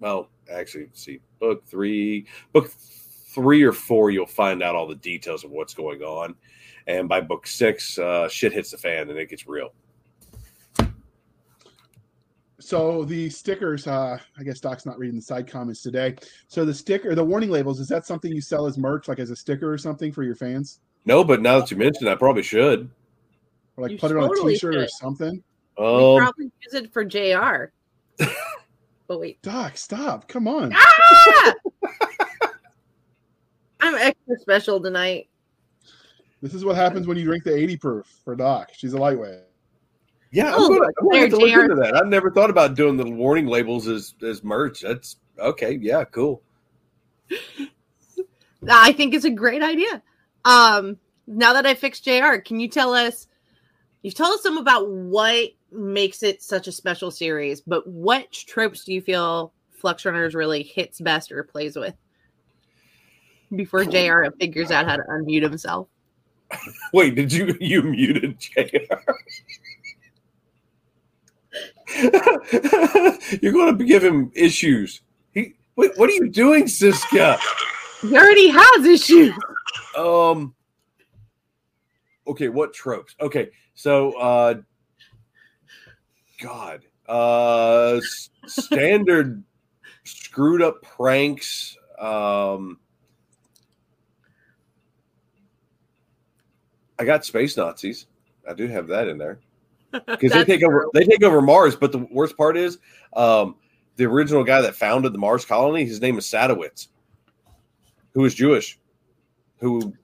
well 0.00 0.28
actually 0.52 0.88
see 0.92 1.20
book 1.40 1.64
three 1.66 2.26
book 2.52 2.70
three 3.36 3.62
or 3.62 3.72
four 3.72 4.10
you'll 4.10 4.26
find 4.26 4.62
out 4.62 4.74
all 4.74 4.86
the 4.86 4.94
details 4.96 5.44
of 5.44 5.50
what's 5.50 5.74
going 5.74 6.02
on. 6.02 6.34
And 6.86 7.08
by 7.08 7.20
book 7.20 7.46
six 7.46 7.98
uh 7.98 8.28
shit 8.28 8.52
hits 8.52 8.70
the 8.70 8.78
fan 8.78 9.10
and 9.10 9.18
it 9.18 9.28
gets 9.28 9.46
real 9.46 9.72
So 12.66 13.04
the 13.04 13.30
stickers, 13.30 13.86
uh, 13.86 14.18
I 14.36 14.42
guess 14.42 14.58
Doc's 14.58 14.84
not 14.84 14.98
reading 14.98 15.14
the 15.14 15.22
side 15.22 15.46
comments 15.46 15.82
today. 15.82 16.16
So 16.48 16.64
the 16.64 16.74
sticker, 16.74 17.14
the 17.14 17.22
warning 17.22 17.48
labels, 17.48 17.78
is 17.78 17.86
that 17.86 18.04
something 18.04 18.32
you 18.32 18.40
sell 18.40 18.66
as 18.66 18.76
merch, 18.76 19.06
like 19.06 19.20
as 19.20 19.30
a 19.30 19.36
sticker 19.36 19.72
or 19.72 19.78
something 19.78 20.10
for 20.10 20.24
your 20.24 20.34
fans? 20.34 20.80
no 21.04 21.22
but 21.22 21.40
now 21.40 21.60
that 21.60 21.70
you 21.70 21.76
mentioned 21.76 22.08
it, 22.08 22.10
i 22.10 22.16
probably 22.16 22.42
should 22.42 22.90
Or 23.76 23.82
like 23.84 23.92
You 23.92 23.98
put 23.98 24.10
it 24.10 24.16
on 24.16 24.24
a 24.24 24.50
t-shirt 24.50 24.74
or 24.74 24.88
something? 24.88 25.44
Oh, 25.76 26.16
um 26.16 26.22
probably 26.24 26.50
use 26.60 26.74
it 26.74 26.92
for 26.92 27.04
JR. 27.04 27.70
but 29.06 29.20
wait. 29.20 29.40
Doc, 29.42 29.76
stop. 29.76 30.26
Come 30.26 30.48
on. 30.48 30.72
Ah! 30.74 31.54
I'm 33.78 33.94
extra 33.94 34.38
special 34.40 34.80
tonight. 34.80 35.28
This 36.42 36.52
is 36.52 36.64
what 36.64 36.74
happens 36.74 37.06
when 37.06 37.16
you 37.16 37.26
drink 37.26 37.44
the 37.44 37.54
80 37.54 37.76
proof 37.76 38.06
for 38.24 38.34
Doc. 38.34 38.70
She's 38.72 38.92
a 38.92 38.98
lightweight. 38.98 39.45
Yeah, 40.36 40.54
I'm 40.54 40.60
Oh, 40.60 40.68
gonna, 40.68 40.86
I'm 41.00 41.08
gonna 41.08 41.18
have 41.20 41.30
to 41.30 41.36
look 41.36 41.50
into 41.50 41.74
that. 41.76 41.96
I've 41.96 42.08
never 42.08 42.30
thought 42.30 42.50
about 42.50 42.74
doing 42.74 42.96
the 42.96 43.08
warning 43.08 43.46
labels 43.46 43.88
as 43.88 44.14
as 44.22 44.44
merch. 44.44 44.82
That's 44.82 45.16
okay. 45.38 45.78
Yeah, 45.80 46.04
cool. 46.04 46.42
I 48.68 48.92
think 48.92 49.14
it's 49.14 49.24
a 49.24 49.30
great 49.30 49.62
idea. 49.62 50.02
Um, 50.44 50.98
now 51.26 51.52
that 51.54 51.66
I 51.66 51.74
fixed 51.74 52.04
JR, 52.04 52.36
can 52.44 52.60
you 52.60 52.68
tell 52.68 52.94
us 52.94 53.26
You've 54.06 54.14
told 54.14 54.34
us 54.34 54.42
some 54.44 54.56
about 54.56 54.88
what 54.88 55.48
makes 55.72 56.22
it 56.22 56.40
such 56.40 56.68
a 56.68 56.72
special 56.72 57.10
series, 57.10 57.60
but 57.60 57.84
what 57.88 58.30
tropes 58.30 58.84
do 58.84 58.92
you 58.92 59.00
feel 59.00 59.52
Flux 59.72 60.04
Runners 60.04 60.32
really 60.32 60.62
hits 60.62 61.00
best 61.00 61.32
or 61.32 61.42
plays 61.42 61.74
with? 61.74 61.96
Before 63.56 63.84
JR 63.84 64.26
figures 64.38 64.70
out 64.70 64.86
how 64.86 64.94
to 64.94 65.02
unmute 65.10 65.42
himself. 65.42 65.88
Wait, 66.92 67.16
did 67.16 67.32
you 67.32 67.56
you 67.60 67.82
muted 67.82 68.38
JR? 68.38 69.12
You're 73.42 73.52
going 73.52 73.76
to 73.76 73.84
give 73.84 74.04
him 74.04 74.30
issues. 74.34 75.00
He 75.32 75.54
wait, 75.76 75.92
what 75.96 76.10
are 76.10 76.14
you 76.14 76.28
doing, 76.28 76.64
Siska? 76.64 77.38
He 78.02 78.16
already 78.16 78.48
has 78.48 78.84
issues. 78.84 79.34
Um. 79.96 80.54
Okay, 82.26 82.48
what 82.48 82.74
tropes? 82.74 83.14
Okay, 83.20 83.50
so 83.74 84.12
uh, 84.18 84.54
God, 86.40 86.82
uh, 87.08 88.00
standard 88.46 89.44
screwed 90.04 90.60
up 90.60 90.82
pranks. 90.82 91.76
Um, 91.98 92.78
I 96.98 97.04
got 97.04 97.24
space 97.24 97.56
Nazis. 97.56 98.06
I 98.48 98.54
do 98.54 98.66
have 98.66 98.88
that 98.88 99.08
in 99.08 99.18
there 99.18 99.38
because 100.06 100.32
they 100.32 100.44
take 100.44 100.62
over. 100.62 100.86
They 100.94 101.04
take 101.04 101.22
over 101.22 101.40
Mars. 101.40 101.76
But 101.76 101.92
the 101.92 102.06
worst 102.10 102.36
part 102.36 102.56
is, 102.56 102.78
um, 103.14 103.56
the 103.96 104.04
original 104.04 104.44
guy 104.44 104.60
that 104.60 104.76
founded 104.76 105.12
the 105.12 105.18
Mars 105.18 105.44
colony. 105.44 105.84
His 105.84 106.00
name 106.00 106.18
is 106.18 106.26
Sadowitz, 106.26 106.88
who 108.14 108.24
is 108.24 108.34
Jewish, 108.34 108.78
who 109.58 109.94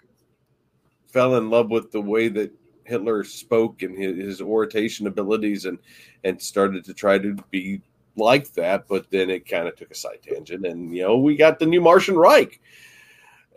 fell 1.06 1.36
in 1.36 1.50
love 1.50 1.70
with 1.70 1.92
the 1.92 2.00
way 2.00 2.28
that 2.28 2.52
Hitler 2.84 3.24
spoke 3.24 3.82
and 3.82 3.96
his, 3.96 4.16
his 4.16 4.40
oration 4.40 5.06
abilities, 5.06 5.66
and 5.66 5.78
and 6.24 6.40
started 6.40 6.84
to 6.84 6.94
try 6.94 7.18
to 7.18 7.36
be 7.50 7.80
like 8.16 8.52
that. 8.54 8.88
But 8.88 9.10
then 9.10 9.30
it 9.30 9.48
kind 9.48 9.68
of 9.68 9.76
took 9.76 9.90
a 9.90 9.94
side 9.94 10.20
tangent, 10.22 10.66
and 10.66 10.94
you 10.94 11.02
know 11.02 11.18
we 11.18 11.36
got 11.36 11.58
the 11.58 11.66
new 11.66 11.80
Martian 11.80 12.16
Reich. 12.16 12.60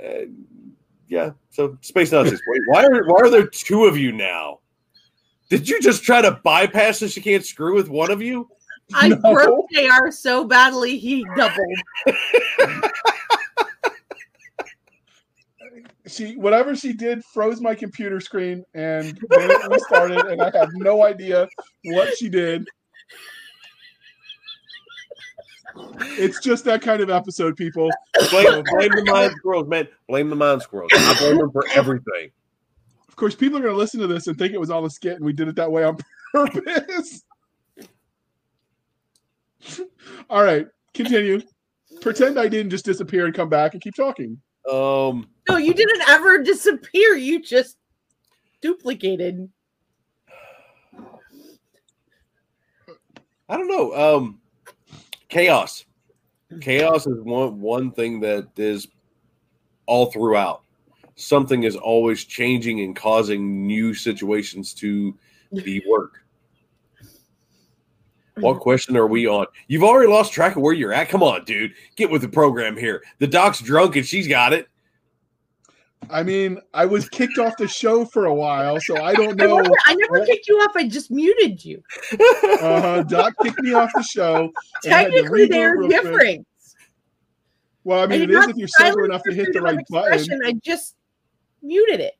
Uh, 0.04 0.26
yeah, 1.08 1.32
so 1.50 1.78
space 1.82 2.12
Nazis. 2.12 2.42
Wait, 2.48 2.62
why 2.68 2.86
are 2.86 3.06
why 3.06 3.20
are 3.22 3.30
there 3.30 3.48
two 3.48 3.86
of 3.86 3.98
you 3.98 4.12
now? 4.12 4.60
Did 5.50 5.70
you 5.70 5.80
just 5.82 6.04
try 6.04 6.22
to 6.22 6.39
bypass 6.43 7.00
so 7.00 7.08
she 7.08 7.22
can't 7.22 7.46
screw 7.46 7.76
with 7.76 7.89
one 7.89 8.12
of 8.12 8.22
you? 8.22 8.50
I 8.93 9.10
No. 9.10 9.18
broke 9.18 9.66
JR 9.72 10.12
so 10.12 10.43
badly 10.46 10.98
he 10.98 11.26
doubled. 11.36 11.78
She 16.08 16.36
whatever 16.38 16.76
she 16.76 16.93
did 16.93 17.24
froze 17.26 17.60
my 17.60 17.74
computer 17.74 18.20
screen 18.20 18.64
and 18.76 19.20
then 19.30 19.50
it 19.52 19.70
restarted, 19.70 20.20
and 20.28 20.39
I 20.39 20.52
have 20.56 20.70
no 20.76 21.04
idea 21.04 21.48
what 21.86 22.16
she 22.16 22.30
did. 22.30 22.68
It's 26.00 26.39
just 26.39 26.64
that 26.66 26.82
kind 26.82 27.02
of 27.02 27.10
episode, 27.10 27.58
people. 27.58 27.89
Blame, 28.30 28.64
blame 28.72 28.91
the 28.91 29.04
mind 29.12 29.34
squirrels, 29.38 29.68
man. 29.68 29.88
Blame 30.08 30.30
the 30.30 30.36
mind 30.36 30.62
squirrels. 30.62 30.91
I 30.93 31.16
blame 31.18 31.38
them 31.38 31.52
for 31.52 31.66
everything. 31.74 32.30
Of 33.16 33.18
course, 33.18 33.34
people 33.34 33.57
are 33.57 33.61
going 33.61 33.74
to 33.74 33.78
listen 33.78 34.01
to 34.01 34.07
this 34.07 34.28
and 34.28 34.38
think 34.38 34.51
it 34.51 34.59
was 34.59 34.70
all 34.70 34.84
a 34.84 34.89
skit, 34.89 35.16
and 35.16 35.24
we 35.24 35.32
did 35.32 35.47
it 35.47 35.55
that 35.55 35.72
way 35.72 35.86
on 35.86 35.97
purpose. 36.34 37.24
all 40.30 40.43
right, 40.43 40.68
continue. 40.93 41.41
Pretend 42.01 42.38
I 42.38 42.49
didn't 42.49 42.72
just 42.72 42.84
disappear 42.84 43.26
and 43.26 43.34
come 43.34 43.47
back 43.47 43.72
and 43.72 43.82
keep 43.82 43.95
talking. 43.95 44.38
Um, 44.70 45.30
No, 45.47 45.55
you 45.55 45.74
didn't 45.74 46.01
ever 46.09 46.43
disappear. 46.43 47.16
You 47.16 47.41
just 47.41 47.78
duplicated. 48.59 49.49
I 53.47 53.55
don't 53.55 53.70
know. 53.70 53.93
Um, 53.95 54.41
chaos. 55.30 55.86
Chaos 56.59 57.07
is 57.07 57.22
one 57.22 57.61
one 57.61 57.91
thing 57.91 58.20
that 58.20 58.49
is 58.57 58.89
all 59.86 60.11
throughout. 60.11 60.64
Something 61.16 61.63
is 61.63 61.76
always 61.76 62.24
changing 62.26 62.82
and 62.82 62.95
causing 62.95 63.66
new 63.66 63.93
situations 63.93 64.74
to 64.76 65.18
be 65.53 65.82
work. 65.89 66.22
What 68.38 68.59
question 68.59 68.97
are 68.97 69.07
we 69.07 69.28
on? 69.28 69.45
You've 69.68 69.84
already 69.84 70.11
lost 70.11 70.34
track 70.34 70.57
of 70.57 70.61
where 70.61 70.74
you're 70.74 70.91
at. 70.91 71.07
Come 71.07 71.24
on, 71.24 71.45
dude. 71.45 71.72
Get 71.95 72.09
with 72.11 72.22
the 72.22 72.28
program 72.28 72.76
here. 72.76 73.01
The 73.20 73.28
doc's 73.28 73.61
drunk 73.61 73.95
and 73.95 74.05
she's 74.05 74.28
got 74.28 74.51
it. 74.51 74.68
I 76.09 76.22
mean, 76.22 76.59
I 76.74 76.86
was 76.86 77.07
kicked 77.09 77.38
off 77.39 77.55
the 77.57 77.68
show 77.68 78.03
for 78.05 78.26
a 78.26 78.34
while, 78.34 78.78
so 78.82 79.01
I 79.01 79.13
don't 79.13 79.41
I 79.41 79.45
know. 79.45 79.57
never, 79.59 79.74
I 79.86 79.95
never 79.95 80.26
kicked 80.26 80.47
you 80.49 80.57
off. 80.57 80.76
I 80.76 80.88
just 80.88 81.09
muted 81.09 81.63
you. 81.63 81.82
Uh, 82.61 83.01
Doc 83.03 83.34
kicked 83.41 83.59
me 83.61 83.74
off 83.74 83.89
the 83.95 84.03
show. 84.03 84.51
and 84.84 84.93
I 84.93 85.03
had 85.03 85.05
to 85.05 85.11
Technically, 85.13 85.45
they're 85.47 85.78
real 85.78 85.88
quick. 85.88 86.03
different. 86.03 86.47
Well, 87.86 88.03
I 88.03 88.07
mean, 88.07 88.20
I 88.22 88.24
it 88.24 88.28
did 88.28 88.30
is 88.32 88.36
not 88.36 88.49
if 88.49 88.55
you're 88.57 88.68
sober 88.68 89.05
enough 89.05 89.24
to 89.24 89.34
hit 89.34 89.53
the 89.53 89.61
right 89.61 89.80
button. 89.89 90.41
I 90.45 90.53
just 90.61 90.95
muted 91.66 91.99
it. 91.99 92.13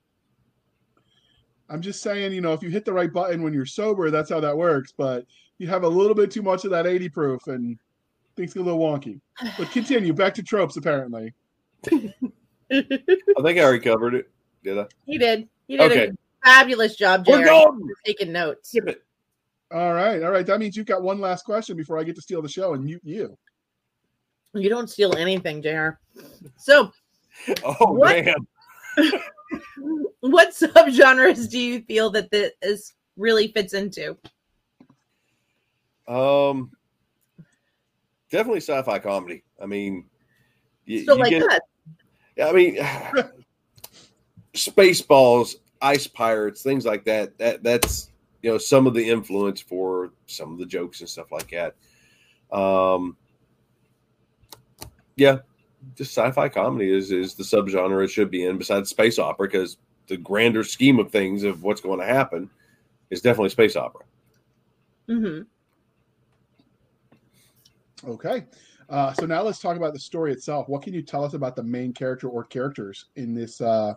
I'm 1.70 1.82
just 1.82 2.02
saying, 2.02 2.32
you 2.34 2.42
know, 2.42 2.54
if 2.54 2.62
you 2.62 2.70
hit 2.70 2.86
the 2.86 2.94
right 2.94 3.12
button 3.12 3.42
when 3.42 3.54
you're 3.54 3.66
sober, 3.66 4.12
that's 4.12 4.30
how 4.30 4.40
that 4.40 4.56
works. 4.56 4.94
But 4.96 5.26
you 5.58 5.68
have 5.68 5.84
a 5.84 5.88
little 5.88 6.14
bit 6.16 6.30
too 6.32 6.44
much 6.44 6.64
of 6.66 6.72
that 6.72 6.86
80 6.86 7.10
proof, 7.10 7.48
and 7.48 7.78
things 8.36 8.54
get 8.54 8.62
a 8.62 8.64
little 8.64 8.80
wonky. 8.80 9.20
But 9.58 9.72
continue 9.72 10.14
back 10.14 10.34
to 10.36 10.44
tropes. 10.44 10.78
Apparently, 10.78 11.34
I 11.92 12.04
think 12.72 12.92
I 13.42 13.60
already 13.60 13.80
covered 13.80 14.14
it. 14.16 14.30
Did 14.64 14.78
I? 14.80 14.86
He 15.06 15.18
did. 15.18 15.48
He 15.68 15.78
did 15.78 15.92
Okay. 15.92 16.08
a 16.10 16.46
fabulous 16.46 16.96
job, 16.96 17.26
We're 17.28 17.44
Jared. 17.44 17.48
going. 17.48 17.90
Taking 18.06 18.32
notes. 18.32 18.70
Skip 18.70 18.88
it. 18.88 19.04
all 19.72 19.94
right, 19.94 20.22
all 20.22 20.32
right. 20.32 20.46
That 20.46 20.60
means 20.60 20.78
you've 20.78 20.86
got 20.86 21.02
one 21.02 21.20
last 21.20 21.46
question 21.46 21.76
before 21.76 21.98
I 21.98 22.04
get 22.04 22.16
to 22.16 22.22
steal 22.22 22.42
the 22.44 22.50
show 22.50 22.74
and 22.76 22.84
mute 22.86 23.02
you. 23.04 23.36
You 24.54 24.70
don't 24.70 24.90
steal 24.90 25.16
anything, 25.18 25.62
Jr. 25.64 25.90
So, 26.58 26.92
Oh 27.64 27.92
What? 27.94 28.24
man. 28.24 28.36
what 30.22 30.50
subgenres 30.52 31.50
do 31.50 31.60
you 31.60 31.82
feel 31.82 32.10
that 32.12 32.32
this 32.32 32.94
really 33.18 33.50
fits 33.50 33.74
into? 33.74 34.18
Um, 36.08 36.72
definitely 38.30 38.62
sci-fi 38.62 39.00
comedy. 39.00 39.44
I 39.62 39.66
mean, 39.66 40.06
you, 40.86 41.06
So, 41.06 41.14
you 41.14 41.20
like 41.20 41.30
get, 41.30 41.44
that. 42.38 42.50
I 42.50 42.52
mean, 42.52 42.76
Spaceballs, 44.54 45.56
Ice 45.82 46.08
Pirates, 46.08 46.62
things 46.62 46.86
like 46.86 47.06
that. 47.06 47.38
That 47.38 47.64
that's 47.64 48.10
you 48.42 48.52
know 48.52 48.58
some 48.58 48.88
of 48.88 48.94
the 48.94 49.10
influence 49.10 49.62
for 49.62 50.12
some 50.28 50.54
of 50.54 50.60
the 50.60 50.66
jokes 50.66 51.02
and 51.02 51.10
stuff 51.10 51.32
like 51.32 51.50
that. 51.52 51.76
Um, 52.56 53.18
yeah, 55.16 55.40
just 55.96 56.16
sci-fi 56.16 56.50
comedy 56.50 56.92
is 56.92 57.12
is 57.12 57.36
the 57.36 57.44
subgenre 57.44 58.04
it 58.04 58.10
should 58.10 58.32
be 58.32 58.46
in. 58.46 58.58
Besides 58.58 58.90
space 58.90 59.20
opera, 59.20 59.48
because 59.48 59.78
the 60.08 60.18
grander 60.18 60.64
scheme 60.64 61.00
of 61.00 61.12
things 61.12 61.44
of 61.44 61.64
what's 61.64 61.82
going 61.82 62.00
to 62.00 62.06
happen 62.06 62.50
is 63.10 63.22
definitely 63.22 63.50
space 63.50 63.76
opera. 63.76 64.02
hmm 65.08 65.42
Okay. 68.08 68.46
Uh, 68.90 69.12
so 69.14 69.26
now 69.26 69.42
let's 69.42 69.60
talk 69.60 69.78
about 69.78 69.94
the 69.94 70.00
story 70.00 70.32
itself. 70.32 70.70
What 70.70 70.84
can 70.84 70.94
you 70.94 71.02
tell 71.02 71.24
us 71.24 71.34
about 71.34 71.56
the 71.56 71.64
main 71.64 71.92
character 71.92 72.30
or 72.30 72.44
characters 72.44 73.06
in 73.16 73.34
this 73.34 73.62
uh, 73.62 73.96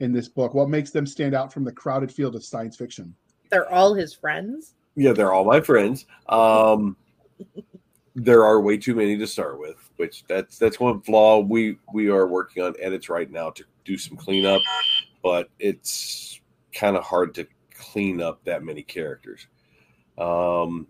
in 0.00 0.12
this 0.12 0.28
book? 0.28 0.54
What 0.54 0.68
makes 0.68 0.90
them 0.90 1.06
stand 1.06 1.34
out 1.34 1.52
from 1.52 1.64
the 1.64 1.72
crowded 1.72 2.12
field 2.12 2.36
of 2.36 2.44
science 2.44 2.76
fiction? 2.76 3.14
They're 3.50 3.70
all 3.72 3.94
his 3.94 4.14
friends. 4.14 4.74
Yeah, 4.94 5.12
they're 5.12 5.32
all 5.32 5.44
my 5.44 5.60
friends. 5.60 6.06
Um, 6.28 6.96
there 8.18 8.44
are 8.44 8.60
way 8.60 8.76
too 8.76 8.94
many 8.94 9.16
to 9.16 9.26
start 9.26 9.58
with, 9.58 9.76
which 9.96 10.24
that's 10.28 10.58
that's 10.58 10.80
one 10.80 11.00
flaw 11.00 11.38
we 11.40 11.78
we 11.94 12.08
are 12.08 12.26
working 12.26 12.62
on 12.62 12.74
edits 12.80 13.08
right 13.08 13.30
now 13.30 13.50
to 13.50 13.64
do 13.84 13.96
some 13.96 14.16
cleanup, 14.16 14.60
but 15.22 15.48
it's 15.58 16.40
kind 16.72 16.96
of 16.96 17.04
hard 17.04 17.34
to 17.34 17.46
clean 17.74 18.20
up 18.20 18.42
that 18.44 18.62
many 18.64 18.82
characters. 18.82 19.46
Um, 20.18 20.86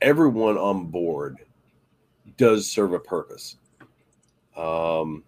everyone 0.00 0.56
on 0.56 0.86
board 0.86 1.38
does 2.38 2.68
serve 2.68 2.94
a 2.94 2.98
purpose. 2.98 3.56
Um, 4.56 5.24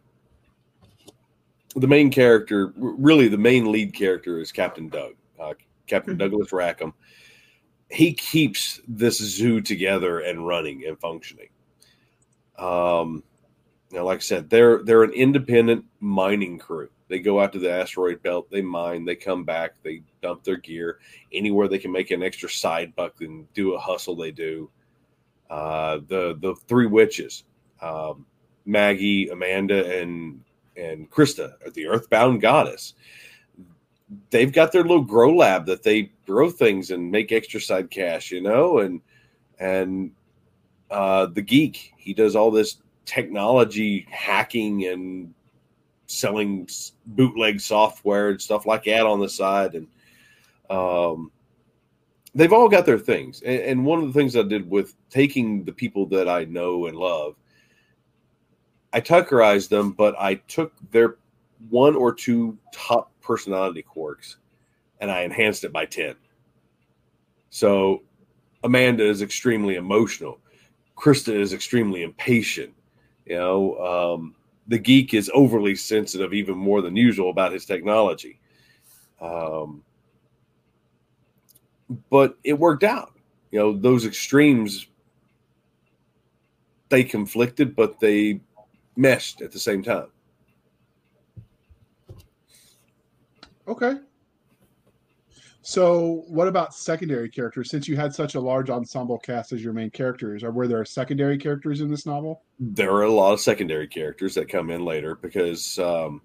the 1.76 1.86
main 1.86 2.10
character, 2.10 2.72
really 2.76 3.28
the 3.28 3.36
main 3.38 3.70
lead 3.70 3.94
character, 3.94 4.38
is 4.38 4.50
Captain 4.50 4.88
Doug, 4.88 5.14
uh, 5.38 5.54
Captain 5.86 6.14
Mhm. 6.14 6.18
Douglas 6.18 6.52
Rackham. 6.52 6.94
He 7.94 8.12
keeps 8.12 8.80
this 8.88 9.18
zoo 9.18 9.60
together 9.60 10.20
and 10.20 10.46
running 10.46 10.84
and 10.86 10.98
functioning. 10.98 11.48
Um, 12.58 13.22
now, 13.92 14.04
like 14.04 14.18
I 14.18 14.22
said, 14.22 14.50
they're 14.50 14.82
they're 14.82 15.04
an 15.04 15.12
independent 15.12 15.84
mining 16.00 16.58
crew. 16.58 16.88
They 17.08 17.20
go 17.20 17.40
out 17.40 17.52
to 17.52 17.58
the 17.58 17.70
asteroid 17.70 18.22
belt, 18.22 18.50
they 18.50 18.62
mine, 18.62 19.04
they 19.04 19.14
come 19.14 19.44
back, 19.44 19.74
they 19.82 20.02
dump 20.22 20.42
their 20.42 20.56
gear 20.56 20.98
anywhere 21.32 21.68
they 21.68 21.78
can 21.78 21.92
make 21.92 22.10
an 22.10 22.22
extra 22.22 22.48
side 22.48 22.96
buck 22.96 23.20
and 23.20 23.52
do 23.52 23.74
a 23.74 23.78
hustle. 23.78 24.16
They 24.16 24.32
do. 24.32 24.70
Uh, 25.50 26.00
the 26.08 26.36
the 26.40 26.56
three 26.66 26.86
witches, 26.86 27.44
um, 27.80 28.26
Maggie, 28.64 29.28
Amanda, 29.28 30.00
and 30.00 30.42
and 30.76 31.10
Krista, 31.10 31.52
the 31.74 31.86
Earthbound 31.86 32.40
goddess. 32.40 32.94
They've 34.30 34.52
got 34.52 34.72
their 34.72 34.82
little 34.82 35.02
grow 35.02 35.34
lab 35.34 35.66
that 35.66 35.82
they 35.82 36.10
grow 36.26 36.50
things 36.50 36.90
and 36.90 37.10
make 37.10 37.32
extra 37.32 37.60
side 37.60 37.90
cash, 37.90 38.30
you 38.30 38.40
know, 38.40 38.78
and 38.78 39.00
and 39.58 40.10
uh, 40.90 41.26
the 41.26 41.42
geek 41.42 41.92
he 41.96 42.12
does 42.12 42.36
all 42.36 42.50
this 42.50 42.76
technology 43.04 44.06
hacking 44.10 44.86
and 44.86 45.32
selling 46.06 46.68
bootleg 47.06 47.60
software 47.60 48.30
and 48.30 48.40
stuff 48.40 48.66
like 48.66 48.84
that 48.84 49.06
on 49.06 49.20
the 49.20 49.28
side, 49.28 49.74
and 49.74 49.88
um, 50.70 51.30
they've 52.34 52.52
all 52.52 52.68
got 52.68 52.86
their 52.86 52.98
things. 52.98 53.42
And, 53.42 53.60
and 53.60 53.86
one 53.86 54.00
of 54.00 54.06
the 54.06 54.12
things 54.18 54.36
I 54.36 54.42
did 54.42 54.68
with 54.68 54.94
taking 55.10 55.64
the 55.64 55.72
people 55.72 56.06
that 56.06 56.28
I 56.28 56.44
know 56.44 56.86
and 56.86 56.96
love, 56.96 57.36
I 58.92 59.00
tuckerized 59.00 59.68
them, 59.68 59.92
but 59.92 60.14
I 60.18 60.34
took 60.34 60.72
their 60.90 61.16
one 61.70 61.96
or 61.96 62.12
two 62.14 62.58
top 62.72 63.10
personality 63.20 63.82
quirks 63.82 64.36
and 65.00 65.10
I 65.10 65.22
enhanced 65.22 65.64
it 65.64 65.72
by 65.72 65.86
10. 65.86 66.14
So 67.50 68.02
Amanda 68.62 69.04
is 69.04 69.22
extremely 69.22 69.76
emotional. 69.76 70.40
Krista 70.96 71.34
is 71.34 71.52
extremely 71.52 72.02
impatient. 72.02 72.72
You 73.26 73.36
know, 73.36 73.76
um, 73.78 74.34
the 74.66 74.78
geek 74.78 75.12
is 75.14 75.30
overly 75.34 75.74
sensitive, 75.74 76.32
even 76.32 76.56
more 76.56 76.80
than 76.80 76.96
usual, 76.96 77.30
about 77.30 77.52
his 77.52 77.66
technology. 77.66 78.40
Um, 79.20 79.82
but 82.10 82.38
it 82.44 82.58
worked 82.58 82.84
out. 82.84 83.12
You 83.50 83.58
know, 83.58 83.76
those 83.76 84.06
extremes 84.06 84.86
they 86.88 87.04
conflicted, 87.04 87.74
but 87.76 88.00
they 88.00 88.40
meshed 88.96 89.42
at 89.42 89.52
the 89.52 89.58
same 89.58 89.82
time. 89.82 90.08
Okay. 93.66 93.94
So, 95.66 96.24
what 96.28 96.46
about 96.46 96.74
secondary 96.74 97.30
characters? 97.30 97.70
Since 97.70 97.88
you 97.88 97.96
had 97.96 98.14
such 98.14 98.34
a 98.34 98.40
large 98.40 98.68
ensemble 98.68 99.18
cast 99.18 99.52
as 99.52 99.64
your 99.64 99.72
main 99.72 99.88
characters, 99.88 100.44
or 100.44 100.50
were 100.50 100.68
there 100.68 100.84
secondary 100.84 101.38
characters 101.38 101.80
in 101.80 101.90
this 101.90 102.04
novel? 102.04 102.42
There 102.60 102.92
are 102.92 103.04
a 103.04 103.10
lot 103.10 103.32
of 103.32 103.40
secondary 103.40 103.88
characters 103.88 104.34
that 104.34 104.46
come 104.46 104.68
in 104.68 104.84
later 104.84 105.14
because 105.14 105.78
um, 105.78 106.20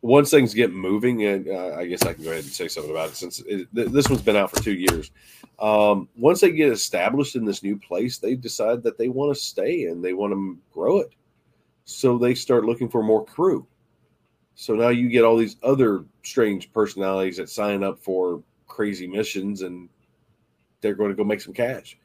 once 0.00 0.30
things 0.30 0.54
get 0.54 0.72
moving, 0.72 1.26
and 1.26 1.46
uh, 1.48 1.74
I 1.76 1.86
guess 1.86 2.00
I 2.02 2.14
can 2.14 2.24
go 2.24 2.30
ahead 2.30 2.44
and 2.44 2.52
say 2.52 2.66
something 2.66 2.90
about 2.90 3.10
it 3.10 3.16
since 3.16 3.40
it, 3.40 3.68
th- 3.74 3.88
this 3.88 4.08
one's 4.08 4.22
been 4.22 4.36
out 4.36 4.50
for 4.50 4.62
two 4.62 4.72
years. 4.72 5.10
Um, 5.58 6.08
once 6.16 6.40
they 6.40 6.52
get 6.52 6.72
established 6.72 7.36
in 7.36 7.44
this 7.44 7.62
new 7.62 7.78
place, 7.78 8.16
they 8.16 8.36
decide 8.36 8.82
that 8.84 8.96
they 8.96 9.08
want 9.08 9.36
to 9.36 9.42
stay 9.42 9.84
and 9.84 10.02
they 10.02 10.14
want 10.14 10.32
to 10.32 10.58
grow 10.72 11.00
it. 11.00 11.10
So 11.84 12.16
they 12.16 12.34
start 12.34 12.64
looking 12.64 12.88
for 12.88 13.02
more 13.02 13.24
crew. 13.26 13.66
So 14.54 14.74
now 14.74 14.88
you 14.88 15.08
get 15.08 15.24
all 15.24 15.36
these 15.36 15.56
other 15.62 16.04
strange 16.22 16.72
personalities 16.72 17.36
that 17.38 17.50
sign 17.50 17.82
up 17.82 17.98
for 17.98 18.42
crazy 18.66 19.06
missions 19.06 19.62
and 19.62 19.88
they're 20.80 20.94
going 20.94 21.10
to 21.10 21.16
go 21.16 21.24
make 21.24 21.40
some 21.40 21.54
cash. 21.54 21.96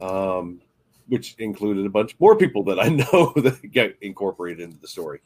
Um, 0.00 0.60
which 1.08 1.34
included 1.38 1.86
a 1.86 1.90
bunch 1.90 2.16
more 2.18 2.36
people 2.36 2.64
that 2.64 2.80
I 2.80 2.88
know 3.12 3.32
that 3.36 3.72
got 3.72 3.90
incorporated 4.00 4.60
into 4.60 4.78
the 4.78 4.88
story. 4.88 5.20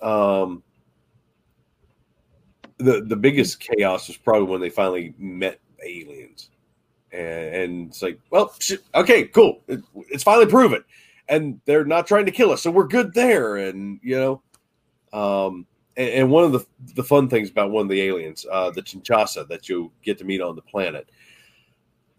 Um, 0.00 0.62
the 2.78 3.02
the 3.02 3.16
biggest 3.16 3.60
chaos 3.60 4.08
was 4.08 4.16
probably 4.16 4.48
when 4.48 4.60
they 4.60 4.70
finally 4.70 5.14
met 5.18 5.60
aliens, 5.84 6.50
and, 7.10 7.54
and 7.54 7.88
it's 7.88 8.02
like, 8.02 8.18
well, 8.30 8.54
shit, 8.58 8.82
okay, 8.94 9.24
cool, 9.24 9.62
it, 9.66 9.80
it's 10.10 10.22
finally 10.22 10.46
proven, 10.46 10.84
and 11.28 11.58
they're 11.64 11.86
not 11.86 12.06
trying 12.06 12.26
to 12.26 12.32
kill 12.32 12.50
us, 12.50 12.62
so 12.62 12.70
we're 12.70 12.86
good 12.86 13.14
there, 13.14 13.56
and 13.56 13.98
you 14.02 14.16
know, 14.16 14.42
um, 15.12 15.66
and, 15.96 16.08
and, 16.10 16.30
one 16.30 16.44
of 16.44 16.52
the 16.52 16.66
the 16.94 17.04
fun 17.04 17.28
things 17.28 17.50
about 17.50 17.70
one 17.70 17.82
of 17.82 17.88
the 17.88 18.02
aliens, 18.02 18.46
uh, 18.50 18.70
the 18.70 18.82
Chinchasa 18.82 19.48
that 19.48 19.68
you 19.68 19.90
get 20.02 20.18
to 20.18 20.24
meet 20.24 20.40
on 20.40 20.56
the 20.56 20.62
planet, 20.62 21.08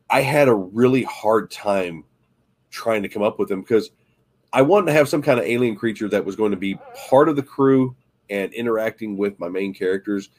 I 0.09 0.21
had 0.21 0.47
a 0.47 0.55
really 0.55 1.03
hard 1.03 1.51
time 1.51 2.03
trying 2.69 3.03
to 3.03 3.09
come 3.09 3.23
up 3.23 3.39
with 3.39 3.49
them 3.49 3.61
because 3.61 3.91
I 4.53 4.61
wanted 4.61 4.87
to 4.87 4.93
have 4.93 5.09
some 5.09 5.21
kind 5.21 5.39
of 5.39 5.45
alien 5.45 5.75
creature 5.75 6.07
that 6.09 6.25
was 6.25 6.35
going 6.35 6.51
to 6.51 6.57
be 6.57 6.79
part 7.09 7.29
of 7.29 7.35
the 7.35 7.43
crew 7.43 7.95
and 8.29 8.53
interacting 8.53 9.17
with 9.17 9.39
my 9.39 9.49
main 9.49 9.73
characters 9.73 10.29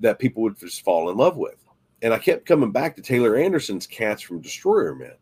that 0.00 0.18
people 0.18 0.42
would 0.42 0.58
just 0.58 0.84
fall 0.84 1.10
in 1.10 1.16
love 1.16 1.36
with. 1.36 1.64
And 2.02 2.14
I 2.14 2.18
kept 2.18 2.46
coming 2.46 2.72
back 2.72 2.96
to 2.96 3.02
Taylor 3.02 3.36
Anderson's 3.36 3.86
cats 3.86 4.22
from 4.22 4.40
Destroyermen. 4.40 5.16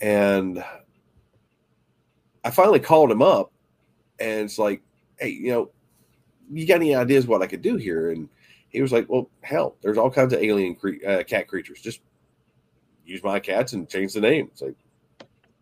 And 0.00 0.64
I 2.44 2.50
finally 2.50 2.80
called 2.80 3.10
him 3.10 3.22
up 3.22 3.52
and 4.18 4.42
it's 4.42 4.58
like, 4.58 4.82
hey, 5.22 5.30
you 5.30 5.52
know, 5.52 5.70
you 6.50 6.66
got 6.66 6.76
any 6.76 6.94
ideas 6.94 7.26
what 7.26 7.42
I 7.42 7.46
could 7.46 7.62
do 7.62 7.76
here? 7.76 8.10
And 8.10 8.28
he 8.70 8.82
was 8.82 8.92
like, 8.92 9.08
well, 9.08 9.30
hell, 9.42 9.76
there's 9.80 9.98
all 9.98 10.10
kinds 10.10 10.32
of 10.32 10.42
alien 10.42 10.74
cre- 10.74 11.06
uh, 11.06 11.22
cat 11.22 11.46
creatures. 11.46 11.80
Just 11.80 12.00
use 13.06 13.22
my 13.22 13.38
cats 13.38 13.72
and 13.72 13.88
change 13.88 14.12
the 14.14 14.20
name. 14.20 14.48
It's 14.50 14.62
like, 14.62 14.74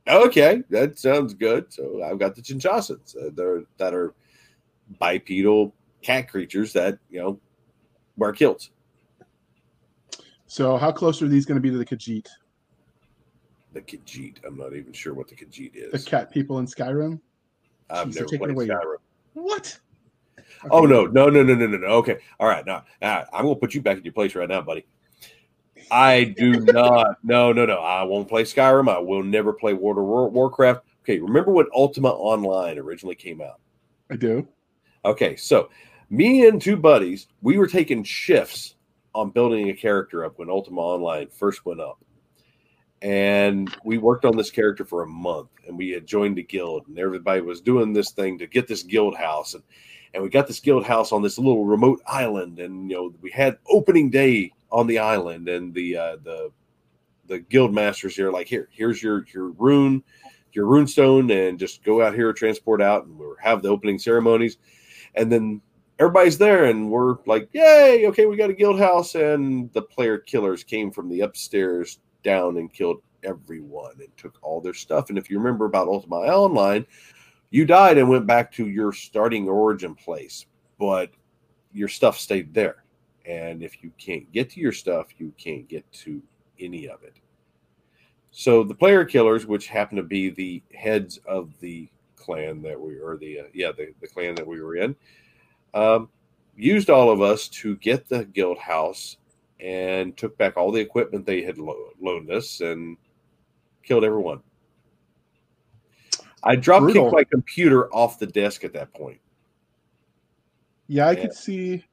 okay, 0.09 0.63
that 0.71 0.99
sounds 0.99 1.35
good. 1.35 1.73
So 1.73 2.03
I've 2.03 2.19
got 2.19 2.35
the 2.35 2.43
chinchasas 2.43 3.17
uh, 3.17 3.31
they're, 3.35 3.65
that 3.77 3.95
are 3.95 4.15
bipedal 4.99 5.75
cat 6.03 6.31
creatures 6.31 6.73
that, 6.73 6.99
you 7.11 7.21
know, 7.21 7.41
wear 8.17 8.33
kilts. 8.33 8.71
So 10.47 10.77
how 10.77 10.91
close 10.91 11.23
are 11.23 11.29
these 11.29 11.45
going 11.45 11.57
to 11.57 11.61
be 11.61 11.71
to 11.71 11.79
the 11.79 11.85
Khajiit? 11.85 12.27
The 13.73 13.83
Khajiit. 13.83 14.39
I'm 14.45 14.57
not 14.57 14.75
even 14.75 14.93
sure 14.93 15.15
what 15.15 15.29
the 15.29 15.37
Khajiit 15.37 15.73
is. 15.75 16.05
The 16.05 16.11
cat 16.11 16.33
people 16.33 16.59
in 16.59 16.67
Skyrim? 16.67 17.21
I've 17.89 18.13
never 18.15 18.27
played 18.27 18.57
Skyrim. 18.57 18.97
What? 19.35 19.79
Oh, 20.39 20.43
okay. 20.67 20.69
Oh 20.71 20.87
no, 20.87 21.07
no, 21.07 21.31
no, 21.31 21.43
no, 21.43 21.55
no, 21.55 21.67
no, 21.67 21.77
no. 21.79 21.87
Okay, 21.87 22.19
all 22.39 22.49
right. 22.49 22.65
Now, 22.67 22.85
now 23.01 23.25
I'm 23.33 23.45
gonna 23.45 23.57
put 23.57 23.75
you 23.75 23.83
back 23.83 23.99
in 23.99 24.05
your 24.05 24.13
place 24.13 24.35
right 24.35 24.49
now, 24.49 24.61
buddy. 24.61 24.87
I 25.91 26.25
do 26.25 26.61
not. 26.61 27.17
No, 27.23 27.53
no, 27.53 27.67
no. 27.67 27.79
I 27.79 28.03
won't 28.03 28.29
play 28.29 28.45
Skyrim. 28.45 28.89
I 28.89 28.99
will 28.99 29.23
never 29.23 29.53
play 29.53 29.73
World 29.73 29.99
of 29.99 30.05
War, 30.05 30.29
Warcraft. 30.29 30.83
Okay, 31.03 31.19
remember 31.19 31.53
when 31.53 31.67
Ultima 31.75 32.11
Online 32.11 32.79
originally 32.79 33.15
came 33.15 33.41
out? 33.41 33.61
I 34.11 34.17
do. 34.17 34.47
Okay, 35.05 35.37
so 35.37 35.71
me 36.11 36.47
and 36.47 36.61
two 36.61 36.77
buddies, 36.77 37.29
we 37.41 37.57
were 37.57 37.67
taking 37.67 38.05
shifts 38.05 38.75
on 39.15 39.31
building 39.31 39.71
a 39.71 39.75
character 39.75 40.25
up 40.25 40.39
when 40.39 40.51
Ultima 40.51 40.81
Online 40.81 41.29
first 41.29 41.65
went 41.65 41.81
up. 41.81 41.99
And 43.03 43.75
we 43.85 43.99
worked 43.99 44.25
on 44.25 44.37
this 44.37 44.51
character 44.51 44.85
for 44.85 45.03
a 45.03 45.09
month 45.09 45.49
and 45.67 45.77
we 45.79 45.91
had 45.91 46.07
joined 46.07 46.39
a 46.39 46.43
guild 46.43 46.87
and 46.87 46.99
everybody 46.99 47.41
was 47.41 47.61
doing 47.61 47.93
this 47.93 48.11
thing 48.11 48.39
to 48.39 48.47
get 48.47 48.69
this 48.69 48.83
guild 48.83 49.17
house 49.17 49.55
and 49.55 49.63
and 50.13 50.23
we 50.23 50.29
got 50.29 50.49
this 50.49 50.59
guild 50.59 50.85
house 50.85 51.13
on 51.13 51.23
this 51.23 51.39
little 51.39 51.65
remote 51.65 52.03
island 52.07 52.59
and 52.59 52.91
you 52.91 52.97
know 52.97 53.15
we 53.23 53.31
had 53.31 53.57
opening 53.71 54.11
day 54.11 54.53
on 54.71 54.87
the 54.87 54.99
island 54.99 55.49
and 55.49 55.73
the 55.73 55.97
uh, 55.97 56.17
the 56.25 56.51
the 57.27 57.39
guild 57.39 57.73
masters 57.73 58.17
here 58.17 58.31
like 58.33 58.49
here 58.49 58.69
here's 58.73 59.03
your 59.03 59.25
your 59.33 59.51
rune 59.51 60.03
your 60.53 60.67
rune 60.67 60.87
stone 60.87 61.31
and 61.31 61.59
just 61.59 61.85
go 61.85 62.03
out 62.03 62.15
here 62.15 62.33
transport 62.33 62.83
out 62.83 63.07
and 63.07 63.19
we'll 63.19 63.37
have 63.41 63.63
the 63.63 63.69
opening 63.69 63.99
ceremonies. 63.99 64.57
And 65.15 65.31
then 65.31 65.61
everybody's 65.99 66.39
there 66.39 66.65
and 66.65 66.91
we're 66.91 67.17
like 67.27 67.49
yay 67.53 68.07
okay 68.07 68.25
we 68.25 68.35
got 68.35 68.49
a 68.49 68.55
guild 68.55 68.79
house 68.79 69.15
and 69.15 69.71
the 69.75 69.83
player 69.83 70.17
killers 70.17 70.65
came 70.65 70.91
from 70.91 71.11
the 71.11 71.21
upstairs 71.21 71.99
down 72.23 72.57
and 72.57 72.73
killed 72.73 73.03
everyone 73.23 73.93
and 73.99 74.17
took 74.17 74.39
all 74.43 74.61
their 74.61 74.75
stuff 74.75 75.11
and 75.11 75.19
if 75.19 75.31
you 75.31 75.39
remember 75.39 75.67
about 75.67 75.89
ultima 75.89 76.17
online 76.17 76.87
you 77.51 77.65
died 77.65 77.99
and 77.99 78.09
went 78.09 78.27
back 78.27 78.53
to 78.53 78.69
your 78.69 78.93
starting 78.93 79.49
origin 79.49 79.95
place, 79.95 80.47
but 80.79 81.11
your 81.73 81.89
stuff 81.89 82.17
stayed 82.19 82.55
there. 82.55 82.85
And 83.27 83.63
if 83.63 83.83
you 83.83 83.93
can't 83.99 84.31
get 84.33 84.51
to 84.51 84.61
your 84.61 84.73
stuff, 84.73 85.09
you 85.19 85.33
can't 85.37 85.69
get 85.69 85.91
to 85.93 86.23
any 86.59 86.89
of 86.89 87.03
it. 87.03 87.17
So 88.31 88.63
the 88.63 88.75
player 88.75 89.05
killers, 89.05 89.47
which 89.47 89.67
happen 89.67 89.97
to 89.97 90.03
be 90.03 90.31
the 90.31 90.63
heads 90.75 91.19
of 91.27 91.53
the 91.61 91.89
clan 92.15 92.63
that 92.63 92.81
we 92.81 92.97
or 92.99 93.17
the 93.17 93.41
uh, 93.41 93.45
yeah 93.55 93.73
the, 93.73 93.95
the 94.01 94.07
clan 94.07 94.35
that 94.37 94.47
we 94.47 94.61
were 94.63 94.77
in, 94.77 94.95
um, 95.75 96.09
used 96.57 96.91
all 96.91 97.11
of 97.11 97.21
us 97.21 97.49
to 97.49 97.77
get 97.77 98.09
the 98.09 98.25
guild 98.27 98.59
house 98.59 99.17
and 99.63 100.17
took 100.17 100.37
back 100.39 100.57
all 100.57 100.73
the 100.73 100.81
equipment 100.81 101.27
they 101.27 101.43
had 101.43 101.59
lo- 101.59 101.91
loaned 102.01 102.31
us 102.31 102.61
and 102.61 102.97
killed 103.83 104.05
everyone. 104.05 104.41
I 106.43 106.57
drop 106.57 106.91
kicked 106.91 107.13
my 107.13 107.25
computer 107.25 107.93
off 107.93 108.19
the 108.19 108.27
desk 108.27 108.65
at 108.65 108.73
that 108.73 108.93
point. 108.95 109.21
Yeah, 110.89 111.07
I 111.07 111.13
and 111.13 111.21
could 111.21 111.35
see. 111.35 111.85